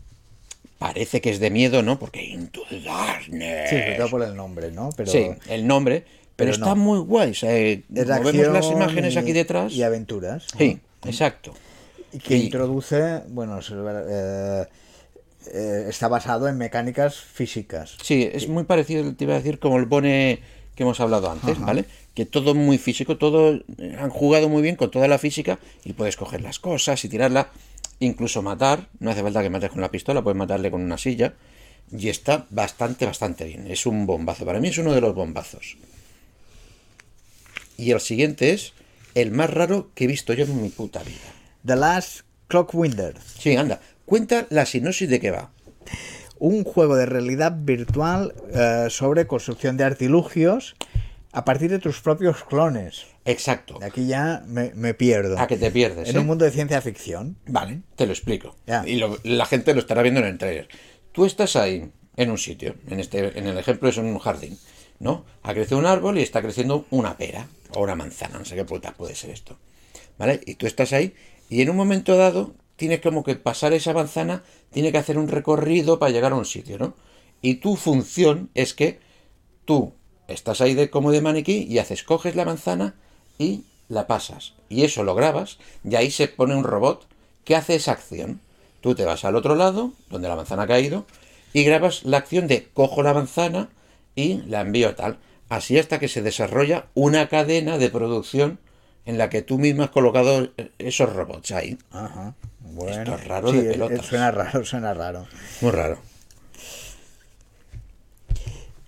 parece 0.78 1.20
que 1.20 1.32
es 1.32 1.40
de 1.40 1.50
miedo, 1.50 1.82
¿no? 1.84 1.98
Porque 2.00 2.24
Into 2.24 2.62
the 2.70 2.80
Darkness. 2.82 3.70
Sí, 3.70 3.76
sobre 3.76 4.08
por 4.10 4.24
el 4.24 4.36
nombre, 4.36 4.72
¿no? 4.72 4.92
Pero 4.96 5.12
Sí, 5.12 5.30
el 5.50 5.66
nombre, 5.68 6.02
pero, 6.02 6.16
pero 6.36 6.52
está 6.52 6.68
no. 6.70 6.76
muy 6.76 7.00
guay. 7.00 7.32
o 7.32 7.34
sea, 7.36 7.58
eh, 7.58 7.84
es 7.94 8.08
vemos 8.08 8.34
las 8.54 8.66
imágenes 8.72 9.16
y- 9.16 9.18
aquí 9.18 9.34
detrás. 9.34 9.74
Y 9.74 9.84
aventuras. 9.84 10.46
¿no? 10.54 10.60
Sí, 10.60 10.80
exacto. 11.06 11.54
Y 12.12 12.20
que 12.20 12.38
Y- 12.38 12.46
introduce, 12.46 13.22
bueno, 13.30 13.60
eh, 13.62 14.66
eh, 15.54 15.86
está 15.90 16.08
basado 16.08 16.48
en 16.48 16.58
mecánicas 16.58 17.16
físicas. 17.16 17.98
Sí, 18.02 18.30
es 18.32 18.48
muy 18.48 18.64
parecido, 18.64 19.14
te 19.14 19.24
iba 19.26 19.34
a 19.36 19.38
decir, 19.38 19.60
como 19.60 19.78
el 19.78 19.88
pone 19.88 20.40
que 20.76 20.84
hemos 20.84 21.00
hablado 21.00 21.30
antes, 21.30 21.60
¿vale? 21.60 21.86
Que 22.14 22.26
todo 22.26 22.56
muy 22.56 22.78
físico, 22.78 23.18
todo 23.18 23.54
eh, 23.78 23.98
han 24.00 24.10
jugado 24.10 24.48
muy 24.50 24.62
bien 24.62 24.76
con 24.76 24.90
toda 24.90 25.08
la 25.08 25.18
física 25.18 25.60
y 25.84 25.94
puedes 25.94 26.16
coger 26.16 26.42
las 26.42 26.58
cosas 26.60 27.04
y 27.04 27.10
tirarla, 27.10 27.50
incluso 28.00 28.42
matar, 28.42 28.88
no 29.00 29.12
hace 29.12 29.22
falta 29.22 29.42
que 29.44 29.50
mates 29.50 29.72
con 29.72 29.82
la 29.82 29.92
pistola, 29.92 30.22
puedes 30.22 30.38
matarle 30.38 30.72
con 30.72 30.82
una 30.82 30.98
silla 30.98 31.34
y 31.92 32.08
está 32.10 32.48
bastante, 32.50 33.06
bastante 33.06 33.44
bien. 33.46 33.68
Es 33.70 33.86
un 33.86 34.06
bombazo, 34.06 34.46
para 34.46 34.60
mí 34.60 34.70
es 34.70 34.78
uno 34.78 34.94
de 34.94 35.02
los 35.02 35.14
bombazos. 35.14 35.78
Y 37.78 37.92
el 37.92 38.00
siguiente 38.00 38.52
es 38.52 38.74
el 39.16 39.32
más 39.32 39.50
raro 39.50 39.90
que 39.96 40.06
he 40.06 40.08
visto 40.08 40.34
yo 40.34 40.46
en 40.46 40.62
mi 40.62 40.70
puta 40.70 41.04
vida. 41.04 41.18
The 41.66 41.76
Last 41.76 42.22
Clockwinder. 42.48 43.16
Sí, 43.38 43.56
anda, 43.56 43.80
cuenta 44.06 44.48
la 44.50 44.66
sinopsis 44.66 45.10
de 45.10 45.20
qué 45.20 45.32
va. 45.32 45.52
Un 46.40 46.64
juego 46.64 46.96
de 46.96 47.06
realidad 47.06 47.54
virtual 47.58 48.34
eh, 48.54 48.88
sobre 48.90 49.28
construcción 49.28 49.76
de 49.78 49.84
artilugios 49.84 50.76
a 51.32 51.44
partir 51.46 51.70
de 51.70 51.80
tus 51.80 52.00
propios 52.02 52.44
clones. 52.46 53.06
Exacto. 53.26 53.78
Aquí 53.84 54.08
ya 54.08 54.44
me, 54.48 54.72
me 54.74 54.94
pierdo. 54.94 55.38
A 55.38 55.48
que 55.48 55.58
te 55.58 55.70
pierdes. 55.70 56.10
En 56.10 56.16
¿eh? 56.16 56.20
un 56.20 56.26
mundo 56.26 56.46
de 56.46 56.52
ciencia 56.52 56.82
ficción. 56.82 57.38
Vale, 57.46 57.82
te 57.96 58.06
lo 58.06 58.14
explico. 58.14 58.56
Ya. 58.66 58.84
Y 58.88 58.96
lo- 58.96 59.20
la 59.24 59.46
gente 59.46 59.74
lo 59.74 59.80
estará 59.82 60.02
viendo 60.02 60.22
en 60.22 60.28
el 60.28 60.38
trailer. 60.38 60.70
Tú 61.12 61.26
estás 61.26 61.56
ahí, 61.56 61.92
en 62.16 62.32
un 62.32 62.38
sitio, 62.38 62.76
en 62.88 63.00
este, 63.00 63.38
en 63.38 63.46
el 63.48 63.58
ejemplo 63.58 63.90
es 63.90 63.98
en 63.98 64.06
un 64.06 64.18
jardín, 64.20 64.58
¿no? 65.00 65.26
Ha 65.44 65.54
crecido 65.54 65.78
un 65.78 65.86
árbol 65.86 66.18
y 66.18 66.22
está 66.22 66.42
creciendo 66.42 66.86
una 66.90 67.18
pera 67.18 67.48
o 67.76 67.82
una 67.84 67.96
manzana, 67.96 68.40
no 68.40 68.46
sé 68.46 68.56
qué 68.56 68.64
puta 68.66 68.94
puede 68.94 69.14
ser 69.16 69.30
esto. 69.32 69.58
¿Vale? 70.18 70.40
Y 70.46 70.56
tú 70.56 70.68
estás 70.68 70.94
ahí 70.94 71.14
y 71.50 71.62
en 71.62 71.70
un 71.70 71.76
momento 71.76 72.16
dado 72.16 72.54
tienes 72.76 73.02
como 73.02 73.24
que 73.24 73.36
pasar 73.36 73.74
esa 73.74 73.94
manzana, 73.94 74.44
tiene 74.72 74.92
que 74.92 75.00
hacer 75.00 75.18
un 75.18 75.28
recorrido 75.28 76.00
para 76.00 76.12
llegar 76.12 76.32
a 76.32 76.36
un 76.36 76.46
sitio, 76.46 76.78
¿no? 76.78 76.94
Y 77.42 77.56
tu 77.56 77.76
función 77.76 78.50
es 78.54 78.74
que 78.74 79.00
tú 79.66 79.94
estás 80.28 80.62
ahí 80.62 80.76
de, 80.76 80.90
como 80.90 81.12
de 81.12 81.22
maniquí 81.22 81.66
y 81.70 81.80
haces, 81.80 82.04
coges 82.04 82.36
la 82.36 82.46
manzana 82.46 82.96
y 83.38 83.64
la 83.90 84.08
pasas. 84.08 84.54
Y 84.70 84.84
eso 84.84 85.04
lo 85.04 85.16
grabas 85.16 85.58
y 85.84 85.96
ahí 85.96 86.12
se 86.12 86.28
pone 86.28 86.56
un 86.56 86.64
robot 86.64 87.08
que 87.44 87.56
hace 87.56 87.76
esa 87.76 87.92
acción. 87.94 88.40
Tú 88.82 88.96
te 88.96 89.06
vas 89.06 89.26
al 89.26 89.36
otro 89.36 89.56
lado, 89.56 89.92
donde 90.10 90.30
la 90.30 90.36
manzana 90.36 90.64
ha 90.64 90.68
caído, 90.68 91.06
y 91.52 91.64
grabas 91.64 92.06
la 92.06 92.18
acción 92.18 92.48
de 92.48 92.70
cojo 92.74 93.04
la 93.04 93.14
manzana 93.14 93.70
y 94.16 94.42
la 94.44 94.62
envío 94.62 94.96
tal. 94.96 95.18
Así 95.50 95.78
hasta 95.78 96.00
que 96.00 96.08
se 96.08 96.22
desarrolla 96.22 96.88
una 96.94 97.28
cadena 97.28 97.78
de 97.78 97.90
producción 97.90 98.60
en 99.06 99.18
la 99.18 99.30
que 99.30 99.42
tú 99.42 99.58
mismo 99.58 99.84
has 99.84 99.90
colocado 99.90 100.50
esos 100.78 101.14
robots 101.14 101.52
ahí. 101.52 101.78
Ajá. 101.92 102.36
Bueno, 102.62 103.02
Esto 103.02 103.16
es 103.16 103.28
raro 103.28 103.52
sí, 103.52 103.58
de 103.62 103.72
pelotas. 103.72 104.06
suena 104.06 104.32
raro, 104.32 104.64
suena 104.66 104.94
raro. 104.94 105.28
Muy 105.62 105.72
raro. 105.72 106.00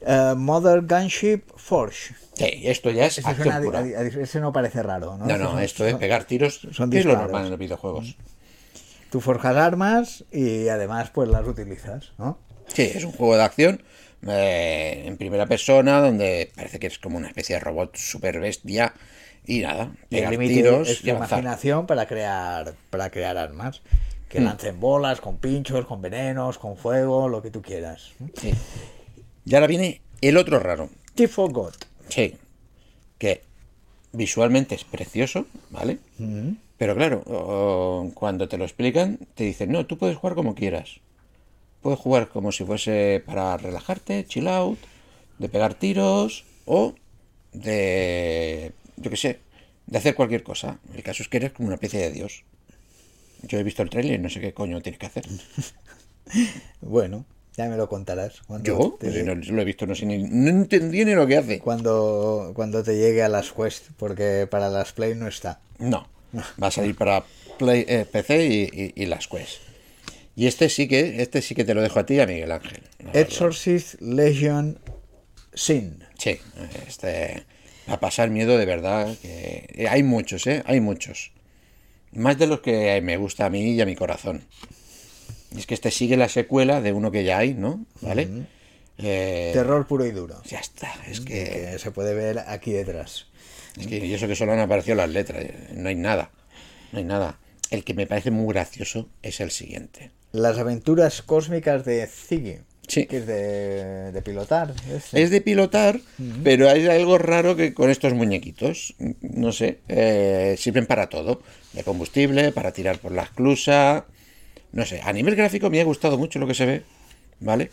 Eh, 0.05 0.33
Mother 0.35 0.81
Gunship 0.81 1.43
Forge. 1.55 2.15
Sí, 2.33 2.61
esto 2.65 2.89
ya 2.89 3.05
es 3.05 3.23
acción 3.25 3.63
pura. 3.63 3.79
a- 3.79 3.81
a- 3.83 4.03
ese 4.03 4.39
no 4.39 4.51
parece 4.51 4.81
raro, 4.81 5.17
¿no? 5.17 5.25
No, 5.25 5.37
no, 5.37 5.59
esto 5.59 5.85
es 5.85 5.95
pegar 5.95 6.23
tiros, 6.23 6.67
son 6.71 6.89
que 6.89 6.99
es 6.99 7.05
lo 7.05 7.15
normal 7.15 7.45
en 7.45 7.51
los 7.51 7.59
videojuegos. 7.59 8.15
Tú 9.11 9.19
forjas 9.21 9.55
armas 9.57 10.23
y 10.31 10.69
además 10.69 11.11
pues 11.11 11.29
las 11.29 11.45
utilizas, 11.45 12.13
¿no? 12.17 12.39
Sí, 12.67 12.83
es 12.95 13.03
un 13.03 13.11
juego 13.11 13.35
de 13.35 13.43
acción 13.43 13.83
eh, 14.27 15.03
en 15.05 15.17
primera 15.17 15.45
persona 15.45 15.99
donde 15.99 16.51
parece 16.55 16.79
que 16.79 16.87
es 16.87 16.97
como 16.97 17.17
una 17.17 17.27
especie 17.27 17.55
de 17.55 17.59
robot 17.59 17.95
super 17.97 18.39
bestia 18.39 18.93
y 19.45 19.59
nada, 19.59 19.91
el 20.09 20.37
tiros 20.39 20.87
es 20.89 21.01
tu 21.01 21.07
y 21.07 21.09
imaginación 21.11 21.85
para 21.87 22.05
crear, 22.07 22.73
para 22.89 23.09
crear 23.09 23.37
armas. 23.37 23.81
Que 24.29 24.39
Hmm. 24.39 24.45
lancen 24.45 24.79
bolas, 24.79 25.19
con 25.19 25.37
pinchos, 25.37 25.85
con 25.85 26.01
venenos, 26.01 26.57
con 26.57 26.77
fuego, 26.77 27.27
lo 27.27 27.41
que 27.41 27.51
tú 27.51 27.61
quieras. 27.61 28.11
Sí. 28.39 28.53
Y 29.45 29.55
ahora 29.55 29.67
viene 29.67 29.99
el 30.21 30.37
otro 30.37 30.57
raro. 30.59 30.89
Thief 31.15 31.37
of 31.39 31.51
God. 31.51 31.73
Sí, 32.07 32.35
que 33.17 33.41
visualmente 34.13 34.75
es 34.75 34.85
precioso, 34.85 35.47
¿vale? 35.69 35.97
Pero 36.77 36.95
claro, 36.95 37.23
o- 37.27 38.09
cuando 38.13 38.47
te 38.47 38.57
lo 38.57 38.63
explican, 38.63 39.19
te 39.35 39.43
dicen, 39.43 39.71
no, 39.71 39.85
tú 39.85 39.97
puedes 39.97 40.15
jugar 40.17 40.35
como 40.35 40.55
quieras. 40.55 40.99
Puedes 41.81 41.99
jugar 41.99 42.29
como 42.29 42.51
si 42.53 42.63
fuese 42.63 43.21
para 43.25 43.57
relajarte, 43.57 44.25
chill 44.25 44.47
out, 44.47 44.79
de 45.39 45.49
pegar 45.49 45.73
tiros 45.73 46.45
o 46.65 46.93
de, 47.51 48.71
yo 49.01 49.09
qué 49.11 49.17
sé, 49.17 49.39
de 49.87 49.97
hacer 49.97 50.15
cualquier 50.15 50.43
cosa. 50.43 50.79
El 50.95 51.03
caso 51.03 51.23
es 51.23 51.29
que 51.29 51.37
eres 51.37 51.51
como 51.51 51.67
una 51.67 51.75
especie 51.75 51.99
de 51.99 52.11
dios. 52.11 52.43
Yo 53.43 53.57
he 53.59 53.63
visto 53.63 53.81
el 53.81 53.89
trailer 53.89 54.19
y 54.19 54.23
no 54.23 54.29
sé 54.29 54.39
qué 54.39 54.53
coño 54.53 54.81
tienes 54.81 54.99
que 54.99 55.05
hacer. 55.07 55.25
Bueno, 56.81 57.25
ya 57.57 57.67
me 57.67 57.77
lo 57.77 57.89
contarás. 57.89 58.41
Cuando 58.47 58.65
¿Yo? 58.65 58.97
te- 58.99 59.07
Pues 59.11 59.25
no 59.25 59.35
lo 59.35 59.61
he 59.61 59.65
visto, 59.65 59.85
no 59.85 59.95
sé 59.95 60.05
ni, 60.05 60.19
no 60.23 60.49
entendí 60.49 61.03
ni 61.05 61.13
lo 61.13 61.27
que 61.27 61.37
hace. 61.37 61.59
cuando, 61.59 62.51
cuando 62.55 62.83
te 62.83 62.95
llegue 62.95 63.23
a 63.23 63.29
las 63.29 63.51
Quest, 63.51 63.89
porque 63.97 64.47
para 64.49 64.69
las 64.69 64.93
Play 64.93 65.15
no 65.15 65.27
está. 65.27 65.59
No, 65.79 66.07
va 66.61 66.67
a 66.67 66.71
salir 66.71 66.95
para 66.95 67.23
Play, 67.57 67.85
eh, 67.87 68.05
PC 68.09 68.45
y, 68.45 68.61
y- 68.63 68.93
y 69.03 69.05
las 69.07 69.27
Quest. 69.27 69.61
Y 70.35 70.47
este 70.47 70.69
sí 70.69 70.87
que, 70.87 71.21
este 71.21 71.41
sí 71.41 71.55
que 71.55 71.65
te 71.65 71.73
lo 71.73 71.81
dejo 71.81 71.99
a 71.99 72.05
ti 72.05 72.15
y 72.15 72.19
a 72.21 72.25
Miguel 72.27 72.51
Ángel. 72.51 72.81
Exorcist 73.13 73.99
Legion 74.01 74.79
Sin. 75.53 76.03
Sí, 76.17 76.39
este 76.87 77.43
a 77.93 77.99
pasar 77.99 78.29
miedo 78.29 78.57
de 78.57 78.65
verdad. 78.65 79.15
que- 79.21 79.65
eh, 79.75 79.87
hay 79.89 80.03
muchos, 80.03 80.47
¿eh? 80.47 80.63
Hay 80.65 80.79
muchos. 80.81 81.31
Más 82.13 82.37
de 82.37 82.47
los 82.47 82.59
que 82.61 82.99
me 83.01 83.17
gusta 83.17 83.45
a 83.45 83.49
mí 83.49 83.71
y 83.73 83.81
a 83.81 83.85
mi 83.85 83.95
corazón. 83.95 84.43
Es 85.57 85.65
que 85.65 85.73
este 85.73 85.91
sigue 85.91 86.17
la 86.17 86.29
secuela 86.29 86.81
de 86.81 86.93
uno 86.93 87.11
que 87.11 87.23
ya 87.23 87.37
hay, 87.37 87.53
¿no? 87.53 87.85
¿Vale? 88.01 88.27
Eh, 88.97 89.51
Terror 89.53 89.87
puro 89.87 90.05
y 90.05 90.11
duro. 90.11 90.41
ya 90.45 90.59
está. 90.59 90.93
Es 91.07 91.21
que, 91.21 91.69
Que 91.71 91.79
se 91.79 91.91
puede 91.91 92.13
ver 92.13 92.39
aquí 92.47 92.71
detrás. 92.71 93.27
es 93.79 93.87
que 93.87 93.97
y 94.05 94.13
eso 94.13 94.27
que 94.27 94.35
solo 94.35 94.53
han 94.53 94.59
aparecido 94.59 94.95
las 94.95 95.09
letras. 95.09 95.43
eh, 95.43 95.69
No 95.73 95.89
hay 95.89 95.95
nada. 95.95 96.31
No 96.91 96.99
hay 96.99 97.05
nada. 97.05 97.39
El 97.69 97.83
que 97.83 97.93
me 97.93 98.05
parece 98.07 98.31
muy 98.31 98.53
gracioso 98.53 99.07
es 99.21 99.39
el 99.39 99.51
siguiente. 99.51 100.11
Las 100.33 100.57
aventuras 100.57 101.21
cósmicas 101.21 101.83
de 101.85 102.05
Ziggy. 102.07 102.59
Sí. 102.87 103.05
Que 103.05 103.17
es 103.17 103.27
de, 103.27 104.11
de 104.11 104.21
pilotar. 104.21 104.73
este. 104.93 105.21
Es 105.21 105.29
de 105.29 105.41
pilotar, 105.41 106.01
pero 106.43 106.69
hay 106.69 106.87
algo 106.87 107.17
raro 107.17 107.55
que 107.55 107.73
con 107.73 107.89
estos 107.89 108.13
muñequitos, 108.13 108.95
no 109.21 109.51
sé, 109.51 109.79
eh, 109.87 110.55
sirven 110.57 110.85
para 110.85 111.07
todo. 111.07 111.41
De 111.73 111.83
combustible, 111.83 112.51
para 112.51 112.73
tirar 112.73 112.99
por 112.99 113.13
la 113.13 113.23
esclusa. 113.23 114.05
No 114.73 114.85
sé, 114.85 115.01
a 115.03 115.13
nivel 115.13 115.35
gráfico 115.35 115.69
me 115.69 115.79
ha 115.79 115.85
gustado 115.85 116.17
mucho 116.17 116.39
lo 116.39 116.47
que 116.47 116.53
se 116.53 116.65
ve, 116.65 116.83
¿vale? 117.39 117.71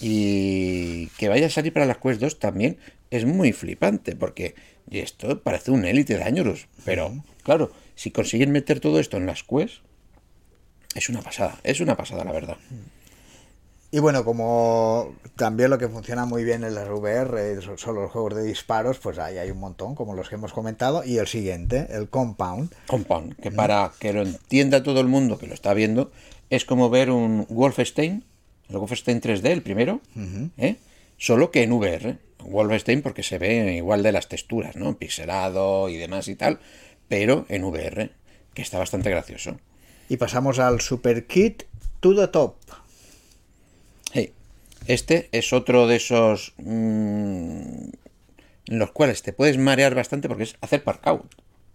Y 0.00 1.06
que 1.18 1.28
vaya 1.28 1.46
a 1.46 1.50
salir 1.50 1.72
para 1.72 1.86
las 1.86 1.98
Quest 1.98 2.20
2 2.20 2.38
también 2.38 2.78
es 3.10 3.24
muy 3.24 3.52
flipante, 3.52 4.14
porque 4.16 4.54
y 4.90 4.98
esto 4.98 5.40
parece 5.42 5.70
un 5.70 5.84
élite 5.84 6.16
de 6.16 6.24
Añorus. 6.24 6.66
Pero, 6.84 7.22
claro, 7.42 7.72
si 7.94 8.10
consiguen 8.10 8.50
meter 8.50 8.80
todo 8.80 8.98
esto 8.98 9.16
en 9.16 9.26
las 9.26 9.42
Quest, 9.42 9.76
es 10.94 11.08
una 11.08 11.22
pasada, 11.22 11.60
es 11.62 11.80
una 11.80 11.96
pasada, 11.96 12.24
la 12.24 12.32
verdad. 12.32 12.56
Y 13.92 13.98
bueno, 13.98 14.24
como 14.24 15.14
también 15.34 15.68
lo 15.70 15.78
que 15.78 15.88
funciona 15.88 16.24
muy 16.24 16.44
bien 16.44 16.62
en 16.62 16.74
las 16.76 16.88
VR 16.88 17.60
son- 17.60 17.76
son 17.78 17.96
los 17.96 18.10
juegos 18.12 18.36
de 18.36 18.44
disparos, 18.44 18.98
pues 18.98 19.18
ahí 19.18 19.36
hay 19.38 19.50
un 19.50 19.58
montón, 19.58 19.96
como 19.96 20.14
los 20.14 20.28
que 20.28 20.36
hemos 20.36 20.52
comentado. 20.52 21.02
Y 21.04 21.18
el 21.18 21.26
siguiente, 21.26 21.88
el 21.90 22.08
Compound. 22.08 22.72
Compound, 22.86 23.34
que 23.40 23.50
para 23.50 23.90
que 23.98 24.12
lo 24.12 24.22
entienda 24.22 24.82
todo 24.84 25.00
el 25.00 25.08
mundo 25.08 25.38
que 25.38 25.48
lo 25.48 25.54
está 25.54 25.74
viendo, 25.74 26.12
es 26.50 26.64
como 26.64 26.88
ver 26.88 27.10
un 27.10 27.46
Wolfenstein, 27.48 28.24
el 28.68 28.78
Wolfenstein 28.78 29.20
3D, 29.20 29.46
el 29.50 29.62
primero, 29.62 30.00
¿eh? 30.56 30.76
solo 31.18 31.50
que 31.50 31.64
en 31.64 31.72
VR. 31.72 32.18
Wolfenstein 32.44 33.02
porque 33.02 33.22
se 33.24 33.38
ve 33.38 33.74
igual 33.74 34.02
de 34.04 34.12
las 34.12 34.28
texturas, 34.28 34.76
¿no? 34.76 34.96
Pixelado 34.96 35.88
y 35.88 35.96
demás 35.96 36.28
y 36.28 36.36
tal, 36.36 36.60
pero 37.08 37.44
en 37.48 37.64
VR, 37.64 38.12
que 38.54 38.62
está 38.62 38.78
bastante 38.78 39.10
gracioso. 39.10 39.56
Y 40.08 40.16
pasamos 40.16 40.58
al 40.60 40.80
Super 40.80 41.26
Kit 41.26 41.64
to 41.98 42.14
the 42.14 42.28
Top. 42.28 42.54
Este 44.86 45.28
es 45.32 45.52
otro 45.52 45.86
de 45.86 45.96
esos 45.96 46.54
mm, 46.58 47.90
en 48.66 48.78
los 48.78 48.90
cuales 48.92 49.22
te 49.22 49.32
puedes 49.32 49.58
marear 49.58 49.94
bastante 49.94 50.28
porque 50.28 50.44
es 50.44 50.56
hacer 50.60 50.82
parkour. 50.82 51.26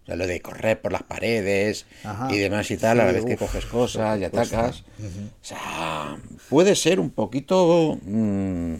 O 0.02 0.06
sea, 0.06 0.16
lo 0.16 0.26
de 0.26 0.40
correr 0.40 0.80
por 0.80 0.92
las 0.92 1.02
paredes 1.02 1.86
Ajá. 2.04 2.32
y 2.32 2.38
demás 2.38 2.70
y 2.70 2.76
tal, 2.76 3.00
a 3.00 3.06
la 3.06 3.12
vez 3.12 3.24
que 3.24 3.36
coges 3.36 3.66
cosas 3.66 4.20
y 4.20 4.24
atacas. 4.24 4.84
O 5.00 5.44
sea, 5.44 6.16
puede 6.48 6.76
ser 6.76 7.00
un 7.00 7.10
poquito 7.10 7.98
mm, 8.02 8.74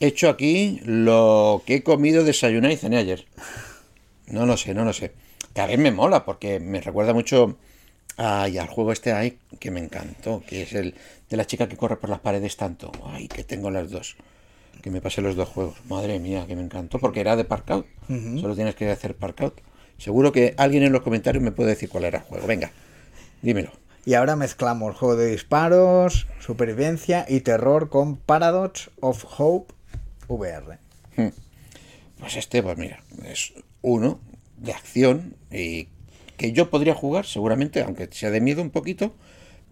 hecho 0.00 0.28
aquí 0.28 0.80
lo 0.84 1.62
que 1.64 1.76
he 1.76 1.82
comido, 1.82 2.24
desayunar 2.24 2.72
y 2.72 2.76
cené 2.76 2.96
ayer. 2.96 3.26
No 4.26 4.46
lo 4.46 4.56
sé, 4.56 4.74
no 4.74 4.84
lo 4.84 4.92
sé. 4.92 5.12
Que 5.54 5.60
a 5.60 5.66
ver 5.66 5.78
me 5.78 5.92
mola 5.92 6.24
porque 6.24 6.60
me 6.60 6.80
recuerda 6.80 7.14
mucho 7.14 7.56
ay, 8.18 8.58
al 8.58 8.66
juego 8.66 8.92
este 8.92 9.12
ahí 9.12 9.38
que 9.58 9.70
me 9.70 9.80
encantó, 9.80 10.42
que 10.46 10.62
es 10.62 10.74
el 10.74 10.94
de 11.30 11.36
la 11.36 11.46
chica 11.46 11.68
que 11.68 11.76
corre 11.76 11.96
por 11.96 12.10
las 12.10 12.20
paredes 12.20 12.56
tanto. 12.56 12.92
Ay, 13.06 13.28
que 13.28 13.44
tengo 13.44 13.70
las 13.70 13.90
dos. 13.90 14.16
Que 14.82 14.90
me 14.90 15.00
pasé 15.00 15.22
los 15.22 15.36
dos 15.36 15.48
juegos. 15.48 15.76
Madre 15.88 16.18
mía, 16.18 16.44
que 16.46 16.54
me 16.54 16.62
encantó 16.62 16.98
porque 16.98 17.20
era 17.20 17.36
de 17.36 17.44
parkout. 17.44 17.86
Solo 18.06 18.54
tienes 18.54 18.74
que 18.74 18.90
hacer 18.90 19.16
parkout. 19.16 19.60
Seguro 19.96 20.30
que 20.32 20.54
alguien 20.58 20.82
en 20.82 20.92
los 20.92 21.02
comentarios 21.02 21.42
me 21.42 21.52
puede 21.52 21.70
decir 21.70 21.88
cuál 21.88 22.04
era 22.04 22.18
el 22.18 22.24
juego. 22.24 22.46
Venga, 22.46 22.70
dímelo. 23.42 23.72
Y 24.04 24.14
ahora 24.14 24.36
mezclamos 24.36 24.96
juego 24.96 25.16
de 25.16 25.30
disparos, 25.30 26.28
supervivencia 26.40 27.26
y 27.28 27.40
terror 27.40 27.88
con 27.88 28.16
Paradox 28.16 28.90
of 29.00 29.24
Hope 29.38 29.74
VR. 30.28 30.78
Pues 32.18 32.36
este, 32.36 32.62
pues 32.62 32.78
mira, 32.78 33.02
es 33.24 33.52
uno 33.82 34.20
de 34.56 34.72
acción 34.72 35.36
y 35.52 35.88
que 36.38 36.52
yo 36.52 36.70
podría 36.70 36.94
jugar 36.94 37.26
seguramente, 37.26 37.82
aunque 37.82 38.08
sea 38.10 38.30
de 38.30 38.40
miedo 38.40 38.62
un 38.62 38.70
poquito, 38.70 39.12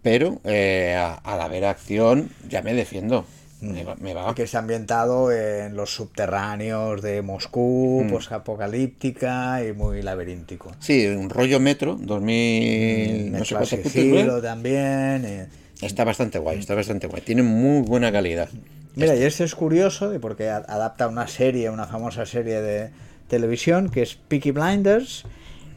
pero 0.03 0.41
eh, 0.45 0.95
a- 0.99 1.15
al 1.15 1.41
haber 1.41 1.65
acción 1.65 2.29
ya 2.51 2.61
me 2.61 2.75
defiendo. 2.75 3.25
Me 3.63 3.85
va, 3.85 3.97
me 3.99 4.13
va. 4.13 4.35
Que 4.35 4.43
está 4.43 4.59
ambientado 4.59 5.33
en 5.33 5.75
los 5.77 5.95
subterráneos 5.95 7.01
de 7.01 7.23
Moscú, 7.23 8.03
Mm. 8.05 8.11
posapocalíptica 8.11 9.65
y 9.65 9.73
muy 9.73 10.03
laberíntico. 10.03 10.73
Sí, 10.79 11.07
un 11.07 11.31
rollo 11.31 11.59
metro, 11.59 11.97
2000, 11.99 13.33
no 13.33 13.45
sé 13.45 13.55
puntos, 13.57 13.93
sigilo 13.93 14.39
¿eh? 14.39 14.43
también. 14.43 15.49
Está 15.81 16.05
bastante 16.05 16.39
guay, 16.39 16.59
está 16.59 16.75
bastante 16.75 17.07
guay. 17.07 17.23
Tiene 17.23 17.43
muy 17.43 17.81
buena 17.83 18.13
calidad. 18.13 18.49
Mira, 18.95 19.15
y 19.17 19.23
este 19.23 19.45
es 19.45 19.55
curioso 19.55 20.13
porque 20.21 20.49
adapta 20.49 21.09
una 21.09 21.27
serie, 21.27 21.69
una 21.71 21.87
famosa 21.87 22.25
serie 22.27 22.61
de 22.61 22.91
televisión 23.29 23.89
que 23.91 24.03
es 24.03 24.15
Peaky 24.17 24.53
Blinders 24.53 25.25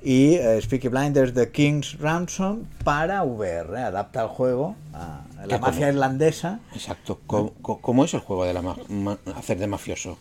y 0.03 0.35
eh, 0.35 0.57
es 0.57 0.67
Peaky 0.67 0.87
Blinders 0.87 1.33
The 1.33 1.51
King's 1.51 1.97
Ransom 1.99 2.63
para 2.83 3.23
VR. 3.23 3.77
Adapta 3.83 4.21
el 4.23 4.27
juego 4.29 4.75
a 4.93 5.21
la 5.45 5.55
¿Qué, 5.55 5.59
mafia 5.59 5.89
irlandesa. 5.89 6.59
Exacto. 6.73 7.19
¿Cómo, 7.27 7.53
cómo- 7.61 8.05
es 8.05 8.13
el 8.13 8.19
juego 8.21 8.45
de 8.45 8.53
la 8.53 8.61
ma- 8.61 8.77
ma- 8.89 9.17
hacer 9.35 9.57
de 9.59 9.67
mafioso? 9.67 10.17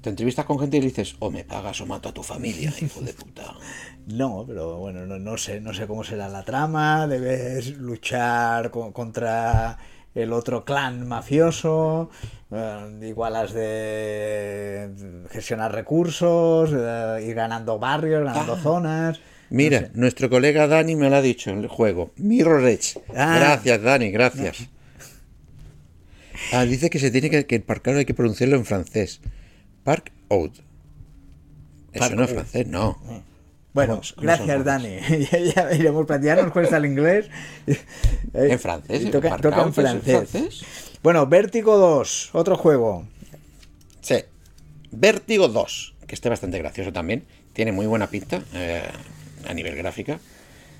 Te 0.00 0.10
entrevistas 0.10 0.44
con 0.44 0.60
gente 0.60 0.76
y 0.76 0.80
le 0.80 0.86
dices, 0.88 1.16
o 1.18 1.30
me 1.30 1.42
pagas 1.44 1.80
o 1.80 1.86
mato 1.86 2.08
a 2.08 2.12
tu 2.12 2.22
familia, 2.22 2.72
hijo 2.80 3.00
de 3.00 3.12
puta. 3.12 3.54
No, 4.08 4.44
pero 4.46 4.78
bueno, 4.78 5.04
no, 5.04 5.18
no 5.18 5.36
sé, 5.36 5.60
no 5.60 5.74
sé 5.74 5.86
cómo 5.86 6.02
será 6.02 6.30
la 6.30 6.42
trama. 6.42 7.06
Debes 7.06 7.76
luchar 7.76 8.70
co- 8.70 8.90
contra 8.94 9.76
el 10.14 10.32
otro 10.32 10.64
clan 10.64 11.06
mafioso. 11.06 12.08
Eh, 12.50 12.98
igual 13.02 13.36
has 13.36 13.52
de 13.52 14.90
gestionar 15.30 15.72
recursos, 15.72 16.70
eh, 16.74 17.24
ir 17.26 17.34
ganando 17.34 17.78
barrios, 17.78 18.24
ganando 18.24 18.54
Ah. 18.54 18.60
zonas. 18.62 19.20
Mira, 19.50 19.88
nuestro 19.94 20.28
colega 20.28 20.66
Dani 20.66 20.94
me 20.94 21.08
lo 21.08 21.16
ha 21.16 21.22
dicho 21.22 21.50
en 21.50 21.60
el 21.60 21.68
juego. 21.68 22.12
Mirror 22.16 22.66
Edge. 22.68 22.98
Ah. 23.16 23.36
Gracias, 23.38 23.82
Dani, 23.82 24.10
gracias. 24.10 24.68
Ah, 26.52 26.64
dice 26.64 26.90
que 26.90 26.98
se 26.98 27.10
tiene 27.10 27.30
que, 27.30 27.46
que 27.46 27.56
el 27.56 27.62
parkour 27.62 27.96
hay 27.96 28.04
que 28.04 28.14
pronunciarlo 28.14 28.56
en 28.56 28.64
francés. 28.64 29.20
Park 29.84 30.12
out. 30.30 30.52
Eso 31.92 31.98
Park 32.00 32.14
no 32.14 32.24
es 32.24 32.30
francés, 32.30 32.66
no. 32.66 32.98
Bueno, 33.72 33.94
¿Cómo- 33.96 34.02
cómo 34.14 34.22
gracias 34.22 34.64
Dani. 34.64 34.96
ya, 35.32 35.38
ya 35.38 35.72
iremos 35.74 36.06
platicando, 36.06 36.44
nos 36.44 36.52
cuesta 36.52 36.76
el 36.76 36.86
inglés. 36.86 37.26
¿En 38.34 38.58
francés? 38.58 39.02
Y 39.02 39.10
Toca, 39.10 39.30
¿Park 39.30 39.42
toca 39.42 39.62
en 39.62 39.68
es 39.68 39.78
en 39.78 40.02
francés. 40.02 40.64
Bueno, 41.02 41.26
Vértigo 41.26 41.76
2, 41.76 42.30
otro 42.32 42.56
juego. 42.56 43.06
Sí. 44.00 44.16
Vértigo 44.90 45.48
2, 45.48 45.94
que 46.06 46.14
esté 46.14 46.28
bastante 46.28 46.58
gracioso 46.58 46.92
también. 46.92 47.24
Tiene 47.52 47.72
muy 47.72 47.86
buena 47.86 48.08
pinta 48.08 48.42
eh, 48.54 48.82
a 49.46 49.54
nivel 49.54 49.76
gráfica. 49.76 50.18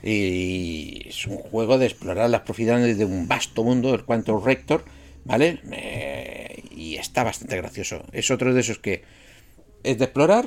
Y 0.03 1.09
es 1.09 1.27
un 1.27 1.37
juego 1.37 1.79
de 1.79 1.87
explorar 1.87 2.31
las 2.31 2.43
profundidades 2.43 2.99
de 2.99 3.05
un 3.05 3.29
vasto 3.29 3.65
mundo, 3.65 3.95
el 3.95 4.05
Quantum 4.05 4.45
Rector, 4.45 4.85
¿vale? 5.25 5.61
Eh, 5.73 6.65
y 6.71 6.97
está 6.97 7.23
bastante 7.25 7.57
gracioso. 7.57 8.05
Es 8.13 8.31
otro 8.31 8.55
de 8.55 8.61
esos 8.61 8.79
que 8.79 9.03
es 9.83 9.99
de 9.99 10.05
explorar, 10.05 10.47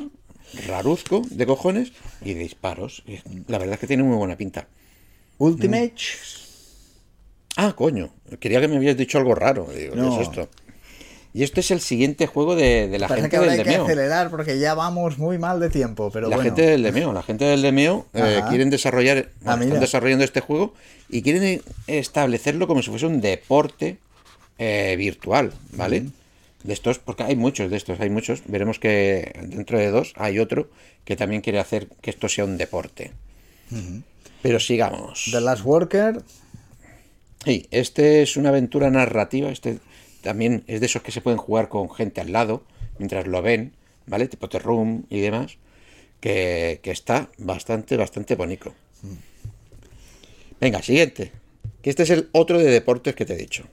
raruzco, 0.67 1.21
de 1.29 1.45
cojones, 1.45 1.91
y 2.21 2.33
de 2.33 2.41
disparos. 2.41 3.03
La 3.47 3.57
verdad 3.57 3.75
es 3.75 3.79
que 3.79 3.87
tiene 3.87 4.03
muy 4.03 4.17
buena 4.17 4.37
pinta. 4.37 4.67
Ultimate. 5.37 5.95
Ah, 7.57 7.73
coño, 7.75 8.09
quería 8.39 8.59
que 8.61 8.67
me 8.67 8.77
habías 8.77 8.97
dicho 8.97 9.17
algo 9.17 9.35
raro. 9.35 9.67
Digo, 9.75 9.93
¿qué 9.93 9.99
No. 9.99 10.15
es 10.21 10.27
esto? 10.27 10.49
Y 11.33 11.43
este 11.43 11.61
es 11.61 11.71
el 11.71 11.79
siguiente 11.79 12.27
juego 12.27 12.55
de, 12.57 12.89
de 12.89 12.99
la 12.99 13.07
Parece 13.07 13.23
gente 13.23 13.29
que 13.31 13.37
ahora 13.37 13.51
del 13.51 13.59
hay 13.61 13.65
que 13.75 13.81
acelerar 13.81 14.29
porque 14.29 14.59
ya 14.59 14.73
vamos 14.73 15.17
muy 15.17 15.37
mal 15.37 15.61
de 15.61 15.69
tiempo, 15.69 16.09
pero 16.11 16.27
la 16.27 16.35
bueno. 16.35 16.49
gente 16.49 16.69
del 16.69 16.83
Demeo, 16.83 17.13
la 17.13 17.23
gente 17.23 17.45
del 17.45 17.61
Demeo 17.61 18.05
eh, 18.13 18.41
quieren 18.49 18.69
desarrollar, 18.69 19.29
bueno, 19.39 19.51
Ah, 19.51 19.55
mira. 19.55 19.67
están 19.67 19.79
desarrollando 19.79 20.25
este 20.25 20.41
juego 20.41 20.73
y 21.09 21.21
quieren 21.21 21.61
establecerlo 21.87 22.67
como 22.67 22.81
si 22.81 22.89
fuese 22.89 23.05
un 23.05 23.21
deporte 23.21 23.97
eh, 24.57 24.95
virtual, 24.97 25.53
¿vale? 25.71 26.07
De 26.65 26.73
estos, 26.73 26.99
porque 26.99 27.23
hay 27.23 27.37
muchos 27.37 27.71
de 27.71 27.77
estos, 27.77 27.99
hay 28.01 28.09
muchos. 28.09 28.41
Veremos 28.47 28.77
que 28.79 29.31
dentro 29.43 29.79
de 29.79 29.89
dos 29.89 30.13
hay 30.17 30.37
otro 30.37 30.69
que 31.05 31.15
también 31.15 31.41
quiere 31.41 31.59
hacer 31.59 31.87
que 32.01 32.09
esto 32.09 32.27
sea 32.27 32.43
un 32.43 32.57
deporte. 32.57 33.13
Pero 34.41 34.59
sigamos. 34.59 35.29
The 35.31 35.39
Last 35.39 35.63
Worker. 35.63 36.21
Sí, 37.45 37.67
este 37.71 38.21
es 38.21 38.37
una 38.37 38.49
aventura 38.49 38.89
narrativa. 38.89 39.49
Este 39.49 39.79
también 40.21 40.63
es 40.67 40.79
de 40.79 40.85
esos 40.85 41.01
que 41.01 41.11
se 41.11 41.21
pueden 41.21 41.39
jugar 41.39 41.69
con 41.69 41.89
gente 41.89 42.21
al 42.21 42.31
lado 42.31 42.63
mientras 42.99 43.25
lo 43.27 43.41
ven, 43.41 43.73
¿vale? 44.05 44.27
Tipo 44.27 44.47
The 44.49 44.59
Room 44.59 45.05
y 45.09 45.19
demás. 45.21 45.57
Que, 46.19 46.79
que 46.83 46.91
está 46.91 47.29
bastante, 47.39 47.97
bastante 47.97 48.35
bonito. 48.35 48.73
Venga, 50.59 50.81
siguiente. 50.83 51.31
Que 51.81 51.89
este 51.89 52.03
es 52.03 52.11
el 52.11 52.29
otro 52.31 52.59
de 52.59 52.65
deportes 52.65 53.15
que 53.15 53.25
te 53.25 53.33
he 53.33 53.37
dicho. 53.37 53.63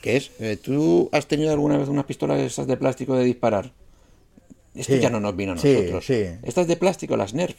Que 0.00 0.16
es, 0.16 0.30
eh, 0.38 0.56
¿tú 0.56 1.08
has 1.12 1.26
tenido 1.26 1.50
alguna 1.52 1.76
vez 1.78 1.88
unas 1.88 2.04
pistolas 2.04 2.40
esas 2.40 2.68
de 2.68 2.76
plástico 2.76 3.16
de 3.16 3.24
disparar? 3.24 3.72
Esto 4.74 4.94
Sí. 4.94 5.00
ya 5.00 5.10
no 5.10 5.18
nos 5.20 5.34
vino 5.36 5.52
a 5.52 5.58
Sí, 5.58 5.72
nosotros. 5.72 6.06
sí. 6.06 6.24
Estas 6.44 6.66
de 6.68 6.76
plástico, 6.76 7.16
las 7.16 7.34
Nerf. 7.34 7.56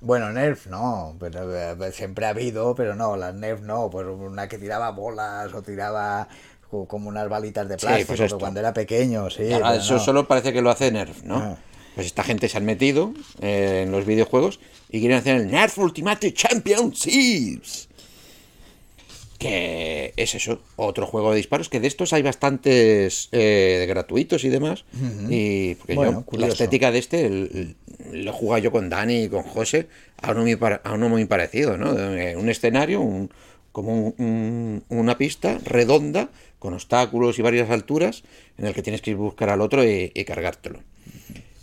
Bueno, 0.00 0.32
Nerf 0.32 0.66
no, 0.66 1.16
pero 1.20 1.54
eh, 1.54 1.92
siempre 1.92 2.24
ha 2.26 2.30
habido, 2.30 2.74
pero 2.74 2.94
no, 2.94 3.16
las 3.16 3.34
Nerf 3.34 3.60
no, 3.60 3.90
pues 3.90 4.06
una 4.06 4.48
que 4.48 4.56
tiraba 4.58 4.90
bolas 4.92 5.52
o 5.52 5.60
tiraba 5.62 6.26
co- 6.70 6.86
como 6.86 7.08
unas 7.10 7.28
balitas 7.28 7.68
de 7.68 7.74
Sí, 7.78 7.86
plástico 7.86 8.14
pues 8.16 8.34
cuando 8.34 8.60
era 8.60 8.72
pequeño, 8.72 9.28
sí. 9.28 9.42
Eso 9.44 9.94
no. 9.94 10.00
solo 10.00 10.26
parece 10.26 10.52
que 10.54 10.62
lo 10.62 10.70
hace 10.70 10.90
Nerf, 10.90 11.22
¿no? 11.24 11.36
Ah. 11.36 11.56
Pues 11.94 12.06
esta 12.06 12.22
gente 12.22 12.48
se 12.48 12.56
han 12.56 12.64
metido 12.64 13.12
eh, 13.42 13.82
en 13.84 13.92
los 13.92 14.06
videojuegos 14.06 14.58
y 14.88 15.00
quieren 15.00 15.18
hacer 15.18 15.36
el 15.36 15.50
Nerf 15.50 15.76
Ultimate 15.76 16.32
Championships. 16.32 17.88
Que 19.40 20.12
es 20.16 20.34
eso, 20.34 20.60
otro 20.76 21.06
juego 21.06 21.30
de 21.30 21.38
disparos, 21.38 21.70
que 21.70 21.80
de 21.80 21.88
estos 21.88 22.12
hay 22.12 22.20
bastantes 22.20 23.30
eh, 23.32 23.86
gratuitos 23.88 24.44
y 24.44 24.50
demás. 24.50 24.84
Y 25.30 25.76
porque 25.76 25.94
Bueno, 25.94 26.24
yo, 26.30 26.38
la 26.38 26.46
estética 26.48 26.90
de 26.92 26.98
este 26.98 27.24
el- 27.24 27.76
el- 28.12 28.22
lo 28.24 28.30
he 28.30 28.34
jugado 28.34 28.62
yo 28.62 28.70
con 28.70 28.90
Dani 28.90 29.24
y 29.24 29.28
con 29.30 29.42
José 29.42 29.88
a 30.20 30.32
uno 30.32 30.42
muy, 30.42 30.58
a 30.84 30.92
uno 30.92 31.08
muy 31.08 31.24
parecido, 31.24 31.78
¿no? 31.78 31.98
Eh, 31.98 32.36
Un 32.36 32.50
escenario, 32.50 33.00
un, 33.00 33.30
como 33.72 33.94
un- 33.94 34.14
un- 34.18 34.84
una 34.98 35.16
pista 35.16 35.58
redonda 35.64 36.28
con 36.58 36.74
obstáculos 36.74 37.38
y 37.38 37.42
varias 37.42 37.70
alturas 37.70 38.22
en 38.58 38.66
el 38.66 38.74
que 38.74 38.82
tienes 38.82 39.00
que 39.00 39.12
ir 39.12 39.16
buscar 39.16 39.48
al 39.48 39.62
otro 39.62 39.82
y, 39.88 40.12
y 40.14 40.24
cargártelo. 40.24 40.80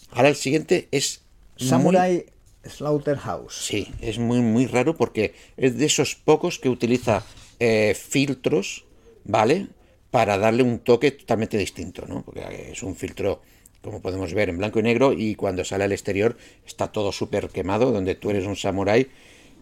Ahora 0.10 0.30
el 0.30 0.36
siguiente 0.36 0.88
es 0.92 1.22
muy- 1.60 1.70
Samurai 1.70 2.26
Slaughterhouse. 2.66 3.54
Sí, 3.56 3.88
es 4.02 4.18
muy, 4.18 4.40
muy 4.42 4.66
raro 4.66 4.98
porque 4.98 5.36
es 5.58 5.78
de 5.78 5.86
esos 5.86 6.16
pocos 6.16 6.58
que 6.60 6.70
utiliza 6.70 7.24
eh, 7.60 7.96
filtros, 7.96 8.86
¿vale? 9.24 9.68
Para 10.12 10.38
darle 10.38 10.64
un 10.64 10.80
toque 10.80 11.12
totalmente 11.12 11.58
distinto, 11.58 12.06
¿no? 12.08 12.24
Porque 12.24 12.72
es 12.72 12.84
un 12.84 12.96
filtro, 12.96 13.42
como 13.82 14.02
podemos 14.02 14.34
ver, 14.34 14.50
en 14.50 14.58
blanco 14.58 14.80
y 14.80 14.84
negro 14.84 15.14
y 15.14 15.36
cuando 15.36 15.64
sale 15.66 15.84
al 15.84 15.92
exterior 15.92 16.38
está 16.66 16.92
todo 16.92 17.12
súper 17.12 17.50
quemado, 17.50 17.92
donde 17.92 18.16
tú 18.16 18.30
eres 18.30 18.46
un 18.46 18.56
samurái. 18.56 19.08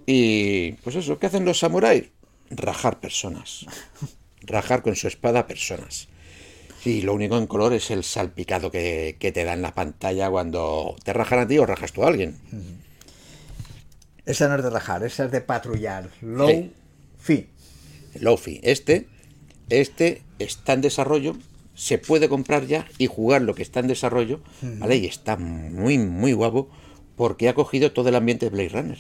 Y 0.06 0.74
pues 0.84 0.96
eso, 0.96 1.18
¿qué 1.20 1.28
hacen 1.28 1.46
los 1.46 1.60
samuráis? 1.60 2.06
Rajar 2.52 3.00
personas. 3.00 3.66
Rajar 4.42 4.84
con 4.84 4.96
su 4.96 5.08
espada 5.08 5.48
personas. 5.48 6.08
Y 6.86 7.02
lo 7.02 7.16
único 7.16 7.38
en 7.40 7.48
color 7.48 7.74
es 7.74 7.90
el 7.90 8.04
salpicado 8.04 8.70
que, 8.70 9.18
que 9.20 9.32
te 9.32 9.44
da 9.44 9.54
en 9.54 9.64
la 9.64 9.74
pantalla 9.74 10.30
cuando 10.30 10.96
te 11.04 11.14
rajan 11.14 11.40
a 11.40 11.48
ti 11.48 11.58
o 11.58 11.66
rajas 11.66 11.92
tú 11.92 12.04
a 12.04 12.08
alguien. 12.08 12.38
Esa 14.26 14.48
no 14.48 14.56
es 14.56 14.64
de 14.64 14.70
rajar, 14.70 15.04
esa 15.04 15.26
es 15.26 15.32
de 15.32 15.42
patrullar. 15.42 16.10
Low 16.22 16.50
Sí. 16.50 16.72
fee. 17.18 17.48
Lofi. 18.20 18.60
Este, 18.64 19.08
este 19.70 20.22
está 20.40 20.74
en 20.74 20.82
desarrollo, 20.82 21.36
se 21.74 21.98
puede 21.98 22.30
comprar 22.30 22.66
ya 22.68 22.86
y 22.98 23.08
jugar 23.08 23.42
lo 23.42 23.56
que 23.56 23.64
está 23.64 23.80
en 23.80 23.88
desarrollo, 23.88 24.40
¿vale? 24.62 24.98
Y 24.98 25.06
está 25.06 25.38
muy, 25.38 25.98
muy 25.98 26.34
guapo 26.34 26.70
porque 27.16 27.50
ha 27.50 27.54
cogido 27.54 27.92
todo 27.92 28.10
el 28.10 28.16
ambiente 28.16 28.46
de 28.46 28.50
Blade 28.52 28.70
Runner, 28.70 28.98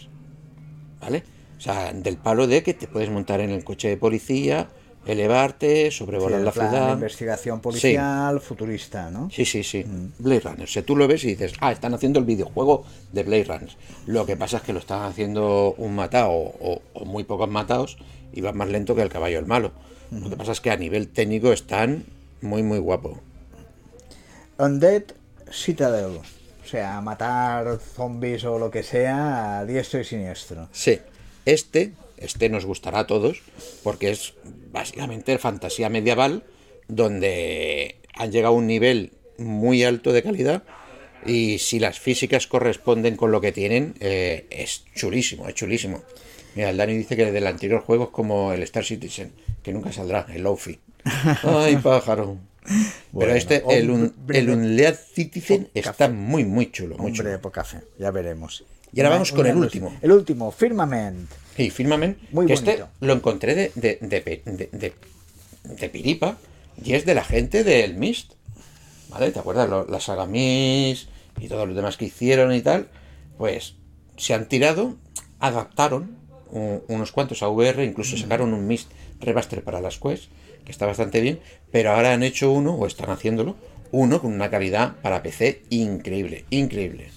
¿vale? 1.01 1.23
O 1.57 1.61
sea, 1.61 1.93
del 1.93 2.17
palo 2.17 2.47
de 2.47 2.63
que 2.63 2.73
te 2.73 2.87
puedes 2.87 3.09
montar 3.09 3.39
en 3.39 3.49
el 3.49 3.63
coche 3.63 3.87
de 3.87 3.97
policía, 3.97 4.69
elevarte, 5.05 5.91
sobrevolar 5.91 6.39
Sí, 6.39 6.43
la 6.43 6.49
en 6.49 6.53
plan 6.53 6.69
ciudad. 6.69 6.93
Investigación 6.93 7.61
policial, 7.61 8.41
futurista, 8.41 9.11
¿no? 9.11 9.29
Sí, 9.31 9.45
sí, 9.45 9.63
sí. 9.63 9.85
Blade 10.19 10.41
Runner. 10.41 10.63
O 10.63 10.67
sea, 10.67 10.83
tú 10.83 10.95
lo 10.95 11.07
ves 11.07 11.23
y 11.23 11.27
dices, 11.27 11.53
ah, 11.61 11.71
están 11.71 11.93
haciendo 11.93 12.19
el 12.19 12.25
videojuego 12.25 12.85
de 13.13 13.23
Blade 13.23 13.43
Runner. 13.45 13.69
Lo 14.07 14.25
que 14.25 14.35
pasa 14.35 14.57
es 14.57 14.63
que 14.63 14.73
lo 14.73 14.79
están 14.79 15.03
haciendo 15.03 15.75
un 15.77 15.95
matado 15.95 16.31
o, 16.31 16.81
o 16.93 17.05
muy 17.05 17.23
pocos 17.23 17.49
matados 17.49 17.97
y 18.33 18.41
van 18.41 18.57
más 18.57 18.69
lento 18.69 18.95
que 18.95 19.01
el 19.01 19.09
caballo 19.09 19.39
el 19.39 19.45
malo. 19.45 19.71
Lo 20.11 20.29
que 20.29 20.35
pasa 20.35 20.51
es 20.51 20.61
que 20.61 20.71
a 20.71 20.77
nivel 20.77 21.07
técnico 21.07 21.51
están 21.51 22.05
muy, 22.41 22.63
muy 22.63 22.79
guapo. 22.79 23.19
Undead 24.57 25.03
Citadel. 25.51 26.19
O 26.63 26.67
sea, 26.67 27.01
matar 27.01 27.79
zombies 27.79 28.43
o 28.45 28.57
lo 28.57 28.71
que 28.71 28.83
sea 28.83 29.59
a 29.59 29.65
diestro 29.65 29.99
y 29.99 30.03
siniestro. 30.03 30.67
Sí, 30.71 30.99
este, 31.45 31.93
este 32.17 32.49
nos 32.49 32.65
gustará 32.65 32.99
a 32.99 33.07
todos 33.07 33.43
porque 33.83 34.09
es 34.09 34.33
básicamente 34.71 35.37
fantasía 35.37 35.89
medieval 35.89 36.43
donde 36.87 37.97
han 38.15 38.31
llegado 38.31 38.55
a 38.55 38.57
un 38.57 38.67
nivel 38.67 39.11
muy 39.37 39.83
alto 39.83 40.11
de 40.11 40.23
calidad 40.23 40.63
y 41.25 41.57
si 41.59 41.79
las 41.79 41.99
físicas 41.99 42.47
corresponden 42.47 43.15
con 43.15 43.31
lo 43.31 43.41
que 43.41 43.51
tienen, 43.51 43.95
eh, 43.99 44.45
es 44.49 44.85
chulísimo, 44.95 45.47
es 45.47 45.55
chulísimo. 45.55 46.03
Mira, 46.55 46.69
el 46.69 46.77
Dani 46.77 46.95
dice 46.95 47.15
que 47.15 47.31
del 47.31 47.47
anterior 47.47 47.81
juego 47.81 48.05
es 48.05 48.09
como 48.11 48.53
el 48.53 48.63
Star 48.63 48.85
Citizen, 48.85 49.33
que 49.61 49.73
nunca 49.73 49.91
saldrá, 49.91 50.25
el 50.33 50.43
Lofi. 50.43 50.79
Ay, 51.43 51.77
pájaro. 51.83 52.37
Pero 53.17 53.35
este, 53.35 53.63
el, 53.69 53.89
un, 53.91 54.13
el 54.29 54.49
Unlead 54.49 54.95
Citizen 54.95 55.69
está 55.75 56.09
muy, 56.09 56.45
muy 56.45 56.71
chulo, 56.71 56.97
muy 56.97 57.13
chulo. 57.13 57.29
de 57.29 57.37
poca 57.37 57.63
fe, 57.63 57.81
ya 57.99 58.09
veremos. 58.11 58.63
Y 58.91 59.01
ahora 59.01 59.09
vamos 59.11 59.31
con 59.33 59.45
el 59.45 59.55
último. 59.57 59.93
El 60.01 60.11
último, 60.11 60.51
Firmament. 60.51 61.29
Sí, 61.55 61.69
Firmament, 61.69 62.17
Muy 62.31 62.47
que 62.47 62.53
este 62.53 62.83
lo 63.01 63.13
encontré 63.13 63.71
de 63.75 64.89
Piripa 65.91 66.37
y 66.83 66.93
es 66.93 67.05
de 67.05 67.15
la 67.15 67.23
gente 67.23 67.63
del 67.63 67.95
Mist. 67.95 68.33
¿Vale? 69.09 69.31
¿Te 69.31 69.39
acuerdas? 69.39 69.69
Lo- 69.69 69.85
la 69.85 69.99
saga 69.99 70.25
Mist 70.25 71.09
y 71.39 71.47
todos 71.47 71.67
los 71.67 71.75
demás 71.75 71.97
que 71.97 72.05
hicieron 72.05 72.53
y 72.53 72.61
tal. 72.61 72.87
Pues 73.37 73.75
se 74.17 74.33
han 74.33 74.47
tirado, 74.47 74.95
adaptaron 75.39 76.17
un- 76.51 76.81
unos 76.87 77.11
cuantos 77.11 77.41
a 77.43 77.49
VR, 77.49 77.83
incluso 77.83 78.17
sacaron 78.17 78.53
un 78.53 78.67
Mist 78.67 78.89
remaster 79.19 79.63
para 79.63 79.81
las 79.81 79.97
Quest, 79.99 80.25
que 80.63 80.71
está 80.71 80.85
bastante 80.85 81.21
bien, 81.21 81.39
pero 81.71 81.91
ahora 81.91 82.13
han 82.13 82.23
hecho 82.23 82.51
uno, 82.51 82.73
o 82.75 82.87
están 82.87 83.09
haciéndolo, 83.09 83.55
uno 83.91 84.21
con 84.21 84.33
una 84.33 84.49
calidad 84.49 84.95
para 85.01 85.21
PC 85.23 85.61
increíble, 85.69 86.45
increíble. 86.49 87.09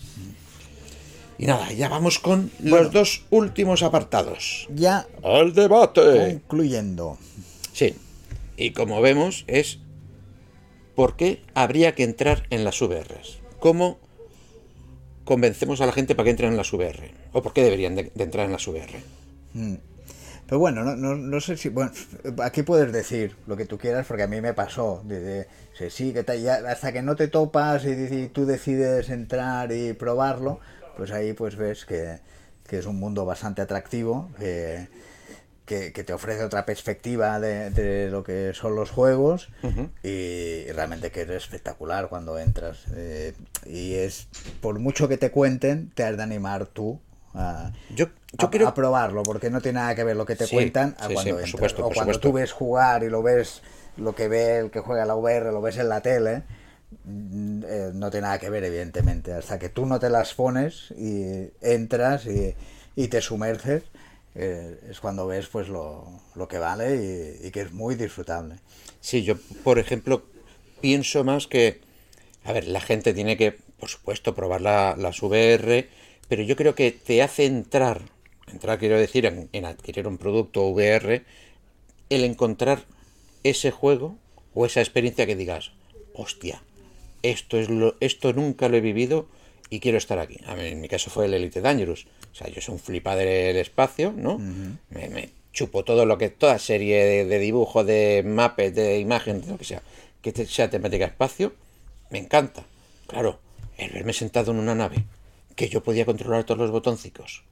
Y 1.38 1.46
nada, 1.46 1.72
ya 1.72 1.88
vamos 1.88 2.18
con 2.18 2.50
los 2.60 2.90
dos 2.92 3.24
últimos 3.30 3.82
apartados. 3.84 4.66
Ya 4.74 5.06
¡Al 5.22 5.54
debate! 5.54 6.40
concluyendo. 6.40 7.16
Sí, 7.72 7.94
y 8.56 8.72
como 8.72 9.00
vemos 9.00 9.44
es 9.46 9.78
por 10.96 11.14
qué 11.16 11.42
habría 11.54 11.94
que 11.94 12.02
entrar 12.02 12.44
en 12.50 12.64
las 12.64 12.80
VRs. 12.82 13.38
¿Cómo 13.60 13.98
convencemos 15.24 15.80
a 15.80 15.86
la 15.86 15.92
gente 15.92 16.14
para 16.16 16.24
que 16.24 16.30
entren 16.30 16.50
en 16.50 16.56
las 16.56 16.72
VR? 16.72 17.12
¿O 17.32 17.42
por 17.42 17.52
qué 17.52 17.62
deberían 17.62 17.94
de, 17.94 18.10
de 18.14 18.24
entrar 18.24 18.46
en 18.46 18.52
las 18.52 18.66
VR? 18.66 18.88
Pero 20.46 20.58
bueno, 20.60 20.82
no, 20.82 20.96
no, 20.96 21.14
no 21.14 21.40
sé 21.40 21.56
si. 21.58 21.68
Bueno, 21.68 21.92
aquí 22.42 22.62
puedes 22.62 22.90
decir 22.92 23.36
lo 23.46 23.56
que 23.56 23.66
tú 23.66 23.76
quieras, 23.76 24.06
porque 24.06 24.22
a 24.22 24.26
mí 24.28 24.40
me 24.40 24.54
pasó. 24.54 25.02
De, 25.04 25.20
de- 25.20 25.46
sí, 25.74 25.90
sí, 25.90 26.12
que 26.12 26.22
te- 26.24 26.40
ya- 26.40 26.62
hasta 26.70 26.90
que 26.92 27.02
no 27.02 27.16
te 27.16 27.28
topas 27.28 27.84
y, 27.84 27.90
y 27.90 28.28
tú 28.28 28.46
decides 28.46 29.10
entrar 29.10 29.72
y 29.72 29.92
probarlo, 29.92 30.58
pues 30.96 31.10
ahí 31.10 31.34
pues 31.34 31.56
ves 31.56 31.84
que, 31.84 32.18
que 32.66 32.78
es 32.78 32.86
un 32.86 32.96
mundo 32.98 33.26
bastante 33.26 33.60
atractivo, 33.60 34.30
que, 34.38 34.88
que, 35.66 35.92
que 35.92 36.02
te 36.02 36.14
ofrece 36.14 36.42
otra 36.44 36.64
perspectiva 36.64 37.38
de, 37.40 37.68
de 37.70 38.08
lo 38.10 38.24
que 38.24 38.52
son 38.54 38.74
los 38.74 38.90
juegos 38.90 39.50
y, 40.02 40.64
realmente 40.72 41.10
que 41.10 41.22
es 41.22 41.28
espectacular 41.30 42.08
cuando 42.08 42.38
entras. 42.38 42.84
eh, 42.94 43.34
y 43.66 43.96
es, 43.96 44.28
por 44.62 44.78
mucho 44.78 45.08
que 45.08 45.18
te 45.18 45.30
cuenten, 45.30 45.90
te 45.94 46.04
has 46.04 46.16
de 46.16 46.22
animar 46.22 46.66
tú. 46.66 47.00
A, 47.34 47.72
Yo, 47.88 48.06
yo 48.32 48.46
a, 48.46 48.50
creo... 48.50 48.68
a 48.68 48.74
probarlo, 48.74 49.24
porque 49.24 49.50
no 49.50 49.60
tiene 49.60 49.80
nada 49.80 49.94
que 49.94 50.04
ver 50.04 50.16
lo 50.16 50.26
que 50.26 50.36
te 50.36 50.44
Sí, 50.44 50.48
cuentan 50.48 50.96
a 50.98 51.08
sí, 51.08 51.16
sí, 51.16 51.16
cuando 51.22 51.34
por 51.34 51.46
entras. 51.46 51.48
supuesto, 51.48 51.82
o 51.82 51.84
por 51.86 51.94
cuando 51.94 52.12
supuesto. 52.12 52.28
tú 52.28 52.32
ves 52.32 52.52
jugar 52.52 53.02
y 53.04 53.08
lo 53.10 53.22
ves, 53.22 53.62
lo 53.96 54.14
que 54.14 54.28
ve 54.28 54.58
el 54.58 54.70
que 54.70 54.80
juega 54.80 55.04
la 55.06 55.16
VR, 55.16 55.52
lo 55.52 55.60
ves 55.62 55.78
en 55.78 55.88
la 55.88 56.00
tele, 56.02 56.44
mm, 57.04 57.62
eh, 57.66 57.90
no 57.94 58.10
tiene 58.10 58.26
nada 58.26 58.38
que 58.38 58.50
ver, 58.50 58.64
evidentemente. 58.64 59.32
Hasta 59.32 59.58
que 59.58 59.68
tú 59.68 59.86
no 59.86 59.98
te 60.00 60.10
las 60.10 60.34
pones 60.34 60.92
y 60.96 61.50
entras 61.60 62.26
y, 62.26 62.54
y 62.96 63.08
te 63.08 63.20
sumerges, 63.20 63.84
eh, 64.34 64.78
es 64.90 65.00
cuando 65.00 65.26
ves 65.26 65.48
pues 65.48 65.68
lo, 65.68 66.06
lo 66.34 66.48
que 66.48 66.58
vale 66.58 66.96
y, 67.42 67.46
y 67.48 67.50
que 67.50 67.62
es 67.62 67.72
muy 67.72 67.94
disfrutable. 67.96 68.56
Sí, 69.00 69.22
yo, 69.24 69.36
por 69.62 69.78
ejemplo, 69.78 70.24
pienso 70.80 71.24
más 71.24 71.46
que, 71.46 71.80
a 72.44 72.52
ver, 72.52 72.66
la 72.68 72.80
gente 72.80 73.14
tiene 73.14 73.36
que, 73.36 73.52
por 73.78 73.88
supuesto, 73.88 74.34
probar 74.34 74.60
la, 74.62 74.96
las 74.98 75.22
VR, 75.22 75.88
pero 76.28 76.42
yo 76.42 76.56
creo 76.56 76.74
que 76.74 76.92
te 76.92 77.22
hace 77.22 77.46
entrar, 77.46 78.02
entrar 78.52 78.78
quiero 78.78 78.98
decir, 78.98 79.26
en, 79.26 79.48
en 79.52 79.64
adquirir 79.64 80.06
un 80.06 80.18
producto 80.18 80.66
VR, 80.68 81.24
el 82.10 82.24
encontrar 82.24 82.84
ese 83.44 83.70
juego 83.70 84.16
o 84.54 84.66
esa 84.66 84.80
experiencia 84.80 85.26
que 85.26 85.36
digas, 85.36 85.72
hostia, 86.14 86.62
esto 87.22 87.58
es 87.58 87.68
lo, 87.68 87.96
esto 88.00 88.32
nunca 88.32 88.68
lo 88.68 88.76
he 88.76 88.80
vivido 88.80 89.26
y 89.70 89.80
quiero 89.80 89.98
estar 89.98 90.18
aquí. 90.18 90.38
A 90.46 90.54
mí, 90.54 90.66
en 90.66 90.80
mi 90.80 90.88
caso 90.88 91.10
fue 91.10 91.26
el 91.26 91.34
Elite 91.34 91.60
Dangerous. 91.60 92.06
O 92.32 92.34
sea, 92.34 92.48
yo 92.48 92.60
soy 92.60 92.74
un 92.74 92.80
flipa 92.80 93.16
del 93.16 93.56
espacio, 93.56 94.12
¿no? 94.16 94.38
me, 94.38 95.08
me 95.08 95.30
chupo 95.52 95.84
todo 95.84 96.06
lo 96.06 96.18
que, 96.18 96.30
toda 96.30 96.58
serie 96.58 97.04
de, 97.04 97.24
de 97.24 97.38
dibujo, 97.38 97.84
de 97.84 98.22
mapes, 98.24 98.74
de 98.74 98.98
imagen, 98.98 99.40
de 99.40 99.48
lo 99.48 99.58
que 99.58 99.64
sea, 99.64 99.82
que 100.22 100.32
sea 100.46 100.70
temática 100.70 101.06
espacio, 101.06 101.52
me 102.10 102.18
encanta. 102.18 102.64
Claro, 103.06 103.40
el 103.76 103.90
verme 103.90 104.12
sentado 104.12 104.52
en 104.52 104.58
una 104.58 104.74
nave, 104.74 105.04
que 105.58 105.68
yo 105.68 105.82
podía 105.82 106.06
controlar 106.06 106.44
todos 106.44 106.60
los 106.60 106.70
botoncicos, 106.70 107.44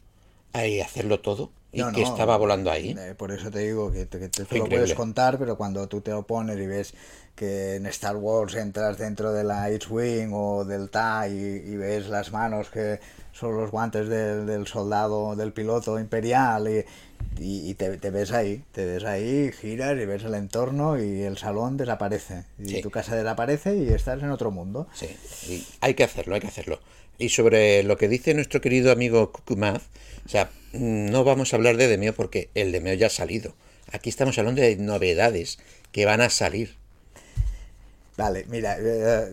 ahí 0.52 0.80
hacerlo 0.80 1.20
todo, 1.20 1.50
y 1.72 1.80
No, 1.80 1.92
que 1.92 2.00
no, 2.02 2.08
estaba 2.08 2.36
volando 2.38 2.70
ahí. 2.70 2.94
eh, 2.98 3.14
por 3.18 3.32
eso 3.32 3.50
te 3.50 3.58
digo 3.58 3.92
que 3.92 4.06
te, 4.06 4.18
que 4.18 4.28
te- 4.28 4.58
lo 4.58 4.64
puedes 4.64 4.94
contar, 4.94 5.38
pero 5.38 5.56
cuando 5.56 5.86
tú 5.88 6.00
te 6.00 6.12
lo 6.12 6.22
pones 6.26 6.56
y 6.58 6.66
ves 6.66 6.94
que 7.34 7.74
en 7.74 7.84
Star 7.86 8.16
Wars 8.16 8.54
entras 8.54 8.96
dentro 8.96 9.32
de 9.32 9.44
la 9.44 9.70
X-Wing 9.70 10.30
o 10.32 10.64
del 10.64 10.88
TIE 10.88 11.28
y, 11.66 11.72
y 11.72 11.76
ves 11.76 12.08
las 12.08 12.32
manos 12.32 12.70
que 12.70 12.98
son 13.32 13.54
los 13.56 13.70
guantes 13.70 14.08
del, 14.08 14.46
del 14.46 14.66
soldado, 14.66 15.36
del 15.36 15.52
piloto 15.52 16.00
imperial 16.00 16.68
y, 16.68 16.84
y- 17.38 17.68
y 17.70 17.74
te, 17.74 17.96
te 17.98 18.10
ves 18.10 18.32
ahí, 18.32 18.62
te 18.72 18.84
ves 18.84 19.04
ahí, 19.04 19.50
giras 19.52 19.96
y 20.00 20.06
ves 20.06 20.24
el 20.24 20.34
entorno 20.34 20.98
y 21.02 21.22
el 21.22 21.36
salón 21.38 21.76
desaparece. 21.76 22.44
Y 22.58 22.68
Sí. 22.68 22.80
tu 22.82 22.90
casa 22.90 23.14
desaparece 23.16 23.76
y 23.76 23.88
estás 23.88 24.22
en 24.22 24.30
otro 24.30 24.50
mundo. 24.50 24.88
Sí, 24.94 25.08
y 25.48 25.66
hay 25.80 25.94
que 25.94 26.04
hacerlo, 26.04 26.34
hay 26.34 26.40
que 26.40 26.46
hacerlo. 26.48 26.80
Y 27.18 27.30
sobre 27.30 27.82
lo 27.82 27.96
que 27.96 28.08
dice 28.08 28.34
nuestro 28.34 28.60
querido 28.60 28.92
amigo 28.92 29.32
Kukumaz, 29.32 29.82
o 30.24 30.28
sea, 30.28 30.50
mm, 30.72 31.10
no 31.10 31.24
vamos 31.24 31.52
a 31.52 31.56
hablar 31.56 31.76
de 31.76 31.88
Demeo 31.88 32.14
porque 32.14 32.50
el 32.54 32.72
Demeo 32.72 32.94
ya 32.94 33.06
ha 33.06 33.10
salido. 33.10 33.54
Aquí 33.92 34.08
estamos 34.10 34.36
hablando 34.38 34.60
de 34.62 34.76
novedades 34.76 35.58
que 35.92 36.04
van 36.04 36.20
a 36.20 36.28
salir. 36.30 36.74
Vale, 38.16 38.46
mira, 38.48 38.78
eh, 38.78 38.80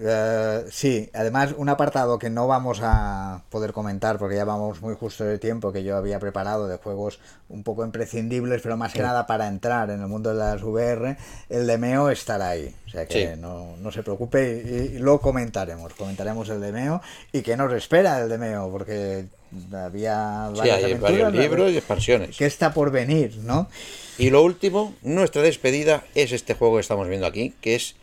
eh, 0.01 0.65
sí, 0.69 1.09
además 1.13 1.53
un 1.55 1.69
apartado 1.69 2.19
que 2.19 2.29
no 2.29 2.47
vamos 2.47 2.79
a 2.83 3.41
poder 3.49 3.71
comentar 3.71 4.17
porque 4.19 4.35
ya 4.35 4.43
vamos 4.43 4.81
muy 4.81 4.93
justo 4.95 5.23
de 5.23 5.39
tiempo 5.39 5.71
que 5.71 5.85
yo 5.85 5.95
había 5.95 6.19
preparado 6.19 6.67
de 6.67 6.75
juegos 6.77 7.19
un 7.47 7.63
poco 7.63 7.85
imprescindibles, 7.85 8.61
pero 8.61 8.75
más 8.75 8.91
que 8.91 9.01
nada 9.01 9.25
para 9.25 9.47
entrar 9.47 9.89
en 9.89 10.01
el 10.01 10.07
mundo 10.07 10.31
de 10.31 10.35
las 10.35 10.61
VR, 10.61 11.15
el 11.49 11.65
de 11.65 11.77
Meo 11.77 12.09
estará 12.09 12.49
ahí. 12.49 12.75
O 12.85 12.89
sea 12.89 13.05
que 13.05 13.35
Sí. 13.35 13.39
no, 13.39 13.77
no 13.77 13.89
se 13.91 14.03
preocupe 14.03 14.89
y, 14.91 14.97
y 14.97 14.99
lo 14.99 15.21
comentaremos, 15.21 15.93
comentaremos 15.93 16.49
el 16.49 16.59
de 16.59 16.73
Meo 16.73 17.01
y 17.31 17.41
qué 17.41 17.55
nos 17.55 17.71
espera 17.71 18.19
el 18.19 18.27
de 18.27 18.37
Meo, 18.37 18.69
porque 18.69 19.27
había 19.73 20.49
Sí, 20.53 20.57
varias 20.59 20.77
hay 20.77 20.83
aventuras, 20.83 21.01
varios 21.21 21.33
libros 21.33 21.71
y 21.71 21.77
expansiones. 21.77 22.35
que 22.37 22.45
está 22.45 22.73
por 22.73 22.91
venir, 22.91 23.37
¿no? 23.43 23.69
Y 24.17 24.29
lo 24.29 24.43
último, 24.43 24.93
nuestra 25.03 25.41
despedida 25.41 26.03
es 26.15 26.33
este 26.33 26.53
juego 26.53 26.75
que 26.75 26.81
estamos 26.81 27.07
viendo 27.07 27.27
aquí, 27.27 27.53
que 27.61 27.75
es 27.75 27.95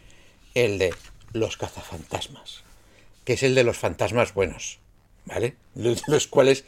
el 0.55 0.79
de 0.79 0.95
los 1.33 1.57
cazafantasmas, 1.57 2.63
que 3.25 3.35
es 3.35 3.43
el 3.43 3.55
de 3.55 3.65
los 3.65 3.79
fantasmas 3.79 4.35
buenos, 4.35 4.79
¿vale? 5.27 5.57
Los, 5.75 6.27
cuales 6.27 6.65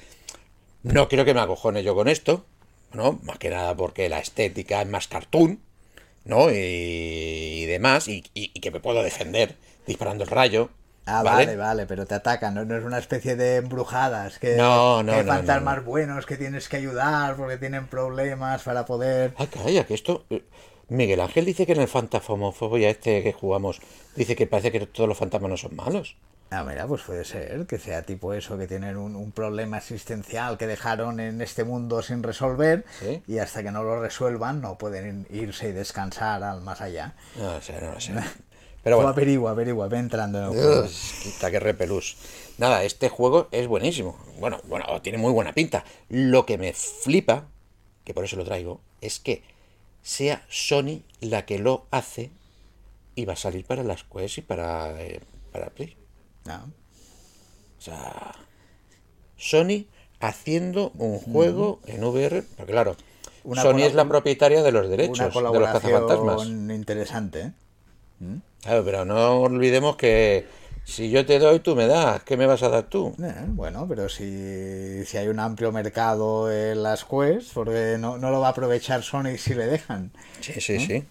no 0.83 1.09
quiero 1.09 1.25
que 1.25 1.35
me 1.35 1.41
acojone 1.41 1.83
yo 1.83 1.95
con 1.95 2.09
esto, 2.09 2.45
¿no? 2.93 3.19
Más 3.23 3.39
que 3.39 3.51
nada 3.51 3.75
porque 3.75 4.09
la 4.09 4.19
estética 4.21 4.83
es 4.83 4.89
más 4.89 5.09
cartoon, 5.09 5.61
¿no? 6.25 6.51
Y, 6.51 6.55
y 6.55 7.67
demás, 7.67 8.09
y, 8.09 8.25
y- 8.35 8.51
y 8.55 8.61
que 8.61 8.71
me 8.71 8.81
puedo 8.81 9.03
defender 9.03 9.57
disparando 9.87 10.25
el 10.25 10.31
rayo. 10.31 10.71
Ah, 11.05 11.25
¿vale? 11.25 11.47
vale, 11.47 11.57
vale, 11.57 11.87
pero 11.87 12.07
te 12.07 12.15
atacan, 12.15 12.55
no, 12.55 12.65
no 12.65 12.77
es 12.77 12.85
una 12.85 12.99
especie 12.99 13.35
de 13.35 13.57
embrujadas, 13.57 14.39
que, 14.39 14.57
No, 14.57 15.03
no, 15.03 15.13
que 15.13 15.19
hay 15.19 15.25
fantasmas 15.27 15.79
no. 15.79 15.83
buenos 15.83 16.27
que 16.27 16.37
tienes 16.37 16.69
que 16.69 16.77
ayudar 16.77 17.35
porque 17.35 17.57
tienen 17.57 17.89
problemas 17.89 18.63
para 18.63 18.87
poder... 18.87 19.35
Ah, 19.37 19.47
calla, 19.49 19.85
que 19.85 19.95
esto. 19.95 20.25
Miguel 20.93 21.21
Ángel 21.21 21.45
dice 21.45 21.67
que 21.67 21.73
en 21.73 21.81
el 21.81 21.89
Fantafomofobia 21.89 22.91
este 22.91 23.23
que 23.23 23.33
jugamos, 23.33 23.81
dice 24.17 24.37
que 24.37 24.47
parece 24.47 24.71
que 24.73 24.81
todos 24.87 25.09
los 25.09 25.19
fantasmas 25.19 25.51
no 25.51 25.57
son 25.57 25.75
malos. 25.77 26.17
Ah, 26.51 26.65
mira, 26.65 26.87
pues 26.87 27.01
puede 27.03 27.25
ser 27.25 27.67
que 27.67 27.79
sea 27.79 28.03
tipo 28.03 28.35
eso, 28.35 28.59
que 28.59 28.67
tienen 28.69 28.99
un, 28.99 29.17
un 29.17 29.33
problema 29.33 29.79
existencial 29.79 30.59
que 30.59 30.67
dejaron 30.67 31.19
en 31.19 31.41
este 31.41 31.65
mundo 31.65 32.03
sin 32.03 32.23
resolver 32.23 32.85
Sí. 33.01 33.23
y 33.27 33.39
hasta 33.39 33.63
que 33.63 33.71
no 33.71 33.83
lo 33.83 34.01
resuelvan 34.03 34.61
no 34.61 34.77
pueden 34.77 35.27
irse 35.31 35.71
y 35.71 35.73
descansar 35.73 36.43
al 36.43 36.61
más 36.61 36.83
allá. 36.83 37.15
No 37.39 37.59
sé, 37.63 37.81
no 37.81 37.93
lo 37.93 38.01
sé. 38.01 38.13
Pero 38.85 38.97
bueno, 38.97 39.11
averigua, 39.11 39.53
averigua, 39.53 39.89
ve 39.89 39.97
entrando 39.99 40.39
en 40.39 40.45
el 40.45 40.51
juego. 40.51 40.83
Dios, 40.83 41.15
quita 41.23 41.51
que 41.51 41.61
repelús. 41.61 42.17
Nada, 42.59 42.83
este 42.85 43.09
juego 43.09 43.49
es 43.53 43.67
buenísimo. 43.69 44.19
Bueno, 44.39 44.61
bueno, 44.69 45.01
tiene 45.01 45.17
muy 45.19 45.33
buena 45.33 45.55
pinta. 45.55 45.85
Lo 46.11 46.45
que 46.45 46.59
me 46.59 46.73
flipa, 46.75 47.47
que 48.05 48.13
por 48.13 48.25
eso 48.25 48.37
lo 48.37 48.45
traigo, 48.45 48.81
es 49.01 49.21
que 49.21 49.43
sea 50.03 50.45
Sony 50.49 51.03
la 51.21 51.47
que 51.47 51.59
lo 51.59 51.87
hace 51.91 52.31
y 53.15 53.25
va 53.25 53.35
a 53.35 53.37
salir 53.37 53.65
para 53.65 53.83
las 53.83 54.05
Quest 54.05 54.39
y 54.39 54.43
para, 54.43 55.01
eh, 55.03 55.21
para 55.53 55.71
Play. 55.71 55.97
No. 56.45 56.65
O 57.79 57.81
sea, 57.81 58.33
Sony 59.37 59.87
haciendo 60.21 60.93
un 60.99 61.19
juego 61.19 61.81
en 61.87 62.05
VR, 62.05 62.43
porque 62.57 62.73
claro, 62.73 62.97
Una 63.45 63.63
Sony 63.63 63.81
es 63.83 63.95
la 63.95 64.09
propietaria 64.09 64.63
de 64.63 64.73
los 64.73 64.87
Una 64.87 64.97
derechos 64.97 65.35
de 65.35 65.41
los 65.41 65.69
cazafantasmas. 65.71 66.47
interesante, 66.47 67.41
¿eh? 67.41 67.53
Claro, 68.63 68.85
pero 68.85 69.05
no 69.05 69.41
olvidemos 69.41 69.97
que 69.97 70.47
si 70.85 71.11
yo 71.11 71.25
te 71.25 71.39
doy, 71.39 71.61
tú 71.61 71.75
me 71.77 71.87
das. 71.87 72.23
¿Qué 72.25 72.37
me 72.37 72.47
vas 72.47 72.63
a 72.63 72.69
dar 72.69 72.85
tú? 72.85 73.15
Eh, 73.23 73.33
bueno, 73.49 73.87
pero 73.89 74.09
si, 74.09 75.05
si 75.07 75.17
hay 75.17 75.29
un 75.29 75.39
amplio 75.41 75.73
mercado 75.73 76.51
en 76.53 76.83
las 76.83 77.05
Quest, 77.05 77.53
porque 77.55 77.97
no, 77.99 78.19
no 78.19 78.31
lo 78.31 78.41
va 78.41 78.49
a 78.49 78.51
aprovechar 78.51 79.03
Sony 79.03 79.37
si 79.39 79.55
le 79.55 79.67
dejan. 79.67 80.11
Sí, 80.41 80.61
sí, 80.61 80.81
sí. 80.81 81.05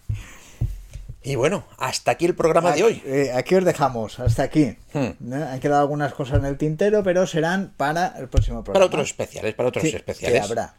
Y 1.24 1.36
bueno, 1.36 1.64
hasta 1.78 2.12
aquí 2.12 2.26
el 2.26 2.34
programa 2.36 2.72
de 2.72 2.84
hoy. 2.84 3.02
Eh, 3.06 3.32
aquí 3.34 3.54
os 3.56 3.64
dejamos, 3.64 4.20
hasta 4.20 4.42
aquí. 4.44 4.76
Hmm. 4.94 5.34
Han 5.34 5.60
quedado 5.60 5.82
algunas 5.82 6.14
cosas 6.14 6.40
en 6.40 6.46
el 6.46 6.58
tintero, 6.58 7.04
pero 7.04 7.28
serán 7.28 7.72
para 7.78 8.16
el 8.20 8.28
próximo 8.28 8.64
programa. 8.64 8.74
Para 8.74 8.86
otros 8.88 9.10
especiales, 9.10 9.54
para 9.54 9.70
otros 9.70 9.84
Sí, 9.84 9.96
especiales. 9.96 10.40
que 10.42 10.46
habrá. 10.48 10.74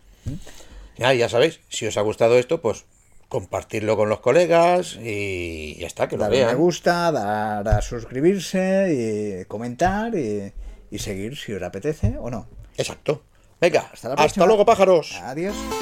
Ya, 0.98 1.14
ya 1.14 1.28
sabéis, 1.28 1.60
si 1.68 1.86
os 1.86 1.96
ha 1.96 2.00
gustado 2.02 2.36
esto, 2.38 2.60
pues 2.60 2.84
compartirlo 3.32 3.96
con 3.96 4.10
los 4.10 4.20
colegas 4.20 4.98
y 5.02 5.74
ya 5.80 5.86
está, 5.86 6.06
que 6.06 6.16
lo 6.18 6.24
Dar 6.24 6.32
un 6.32 6.38
me 6.38 6.44
vean. 6.44 6.56
gusta, 6.58 7.10
dar 7.10 7.66
a 7.66 7.80
suscribirse 7.80 9.40
y 9.42 9.44
comentar 9.46 10.14
y, 10.14 10.52
y 10.90 10.98
seguir 10.98 11.38
si 11.38 11.54
os 11.54 11.62
apetece 11.62 12.18
o 12.20 12.28
no. 12.30 12.46
Exacto. 12.76 13.22
Venga, 13.58 13.88
Hasta 13.90 14.08
la 14.08 14.14
hasta 14.14 14.22
próxima. 14.24 14.46
luego, 14.46 14.66
pájaros. 14.66 15.18
Adiós. 15.22 15.81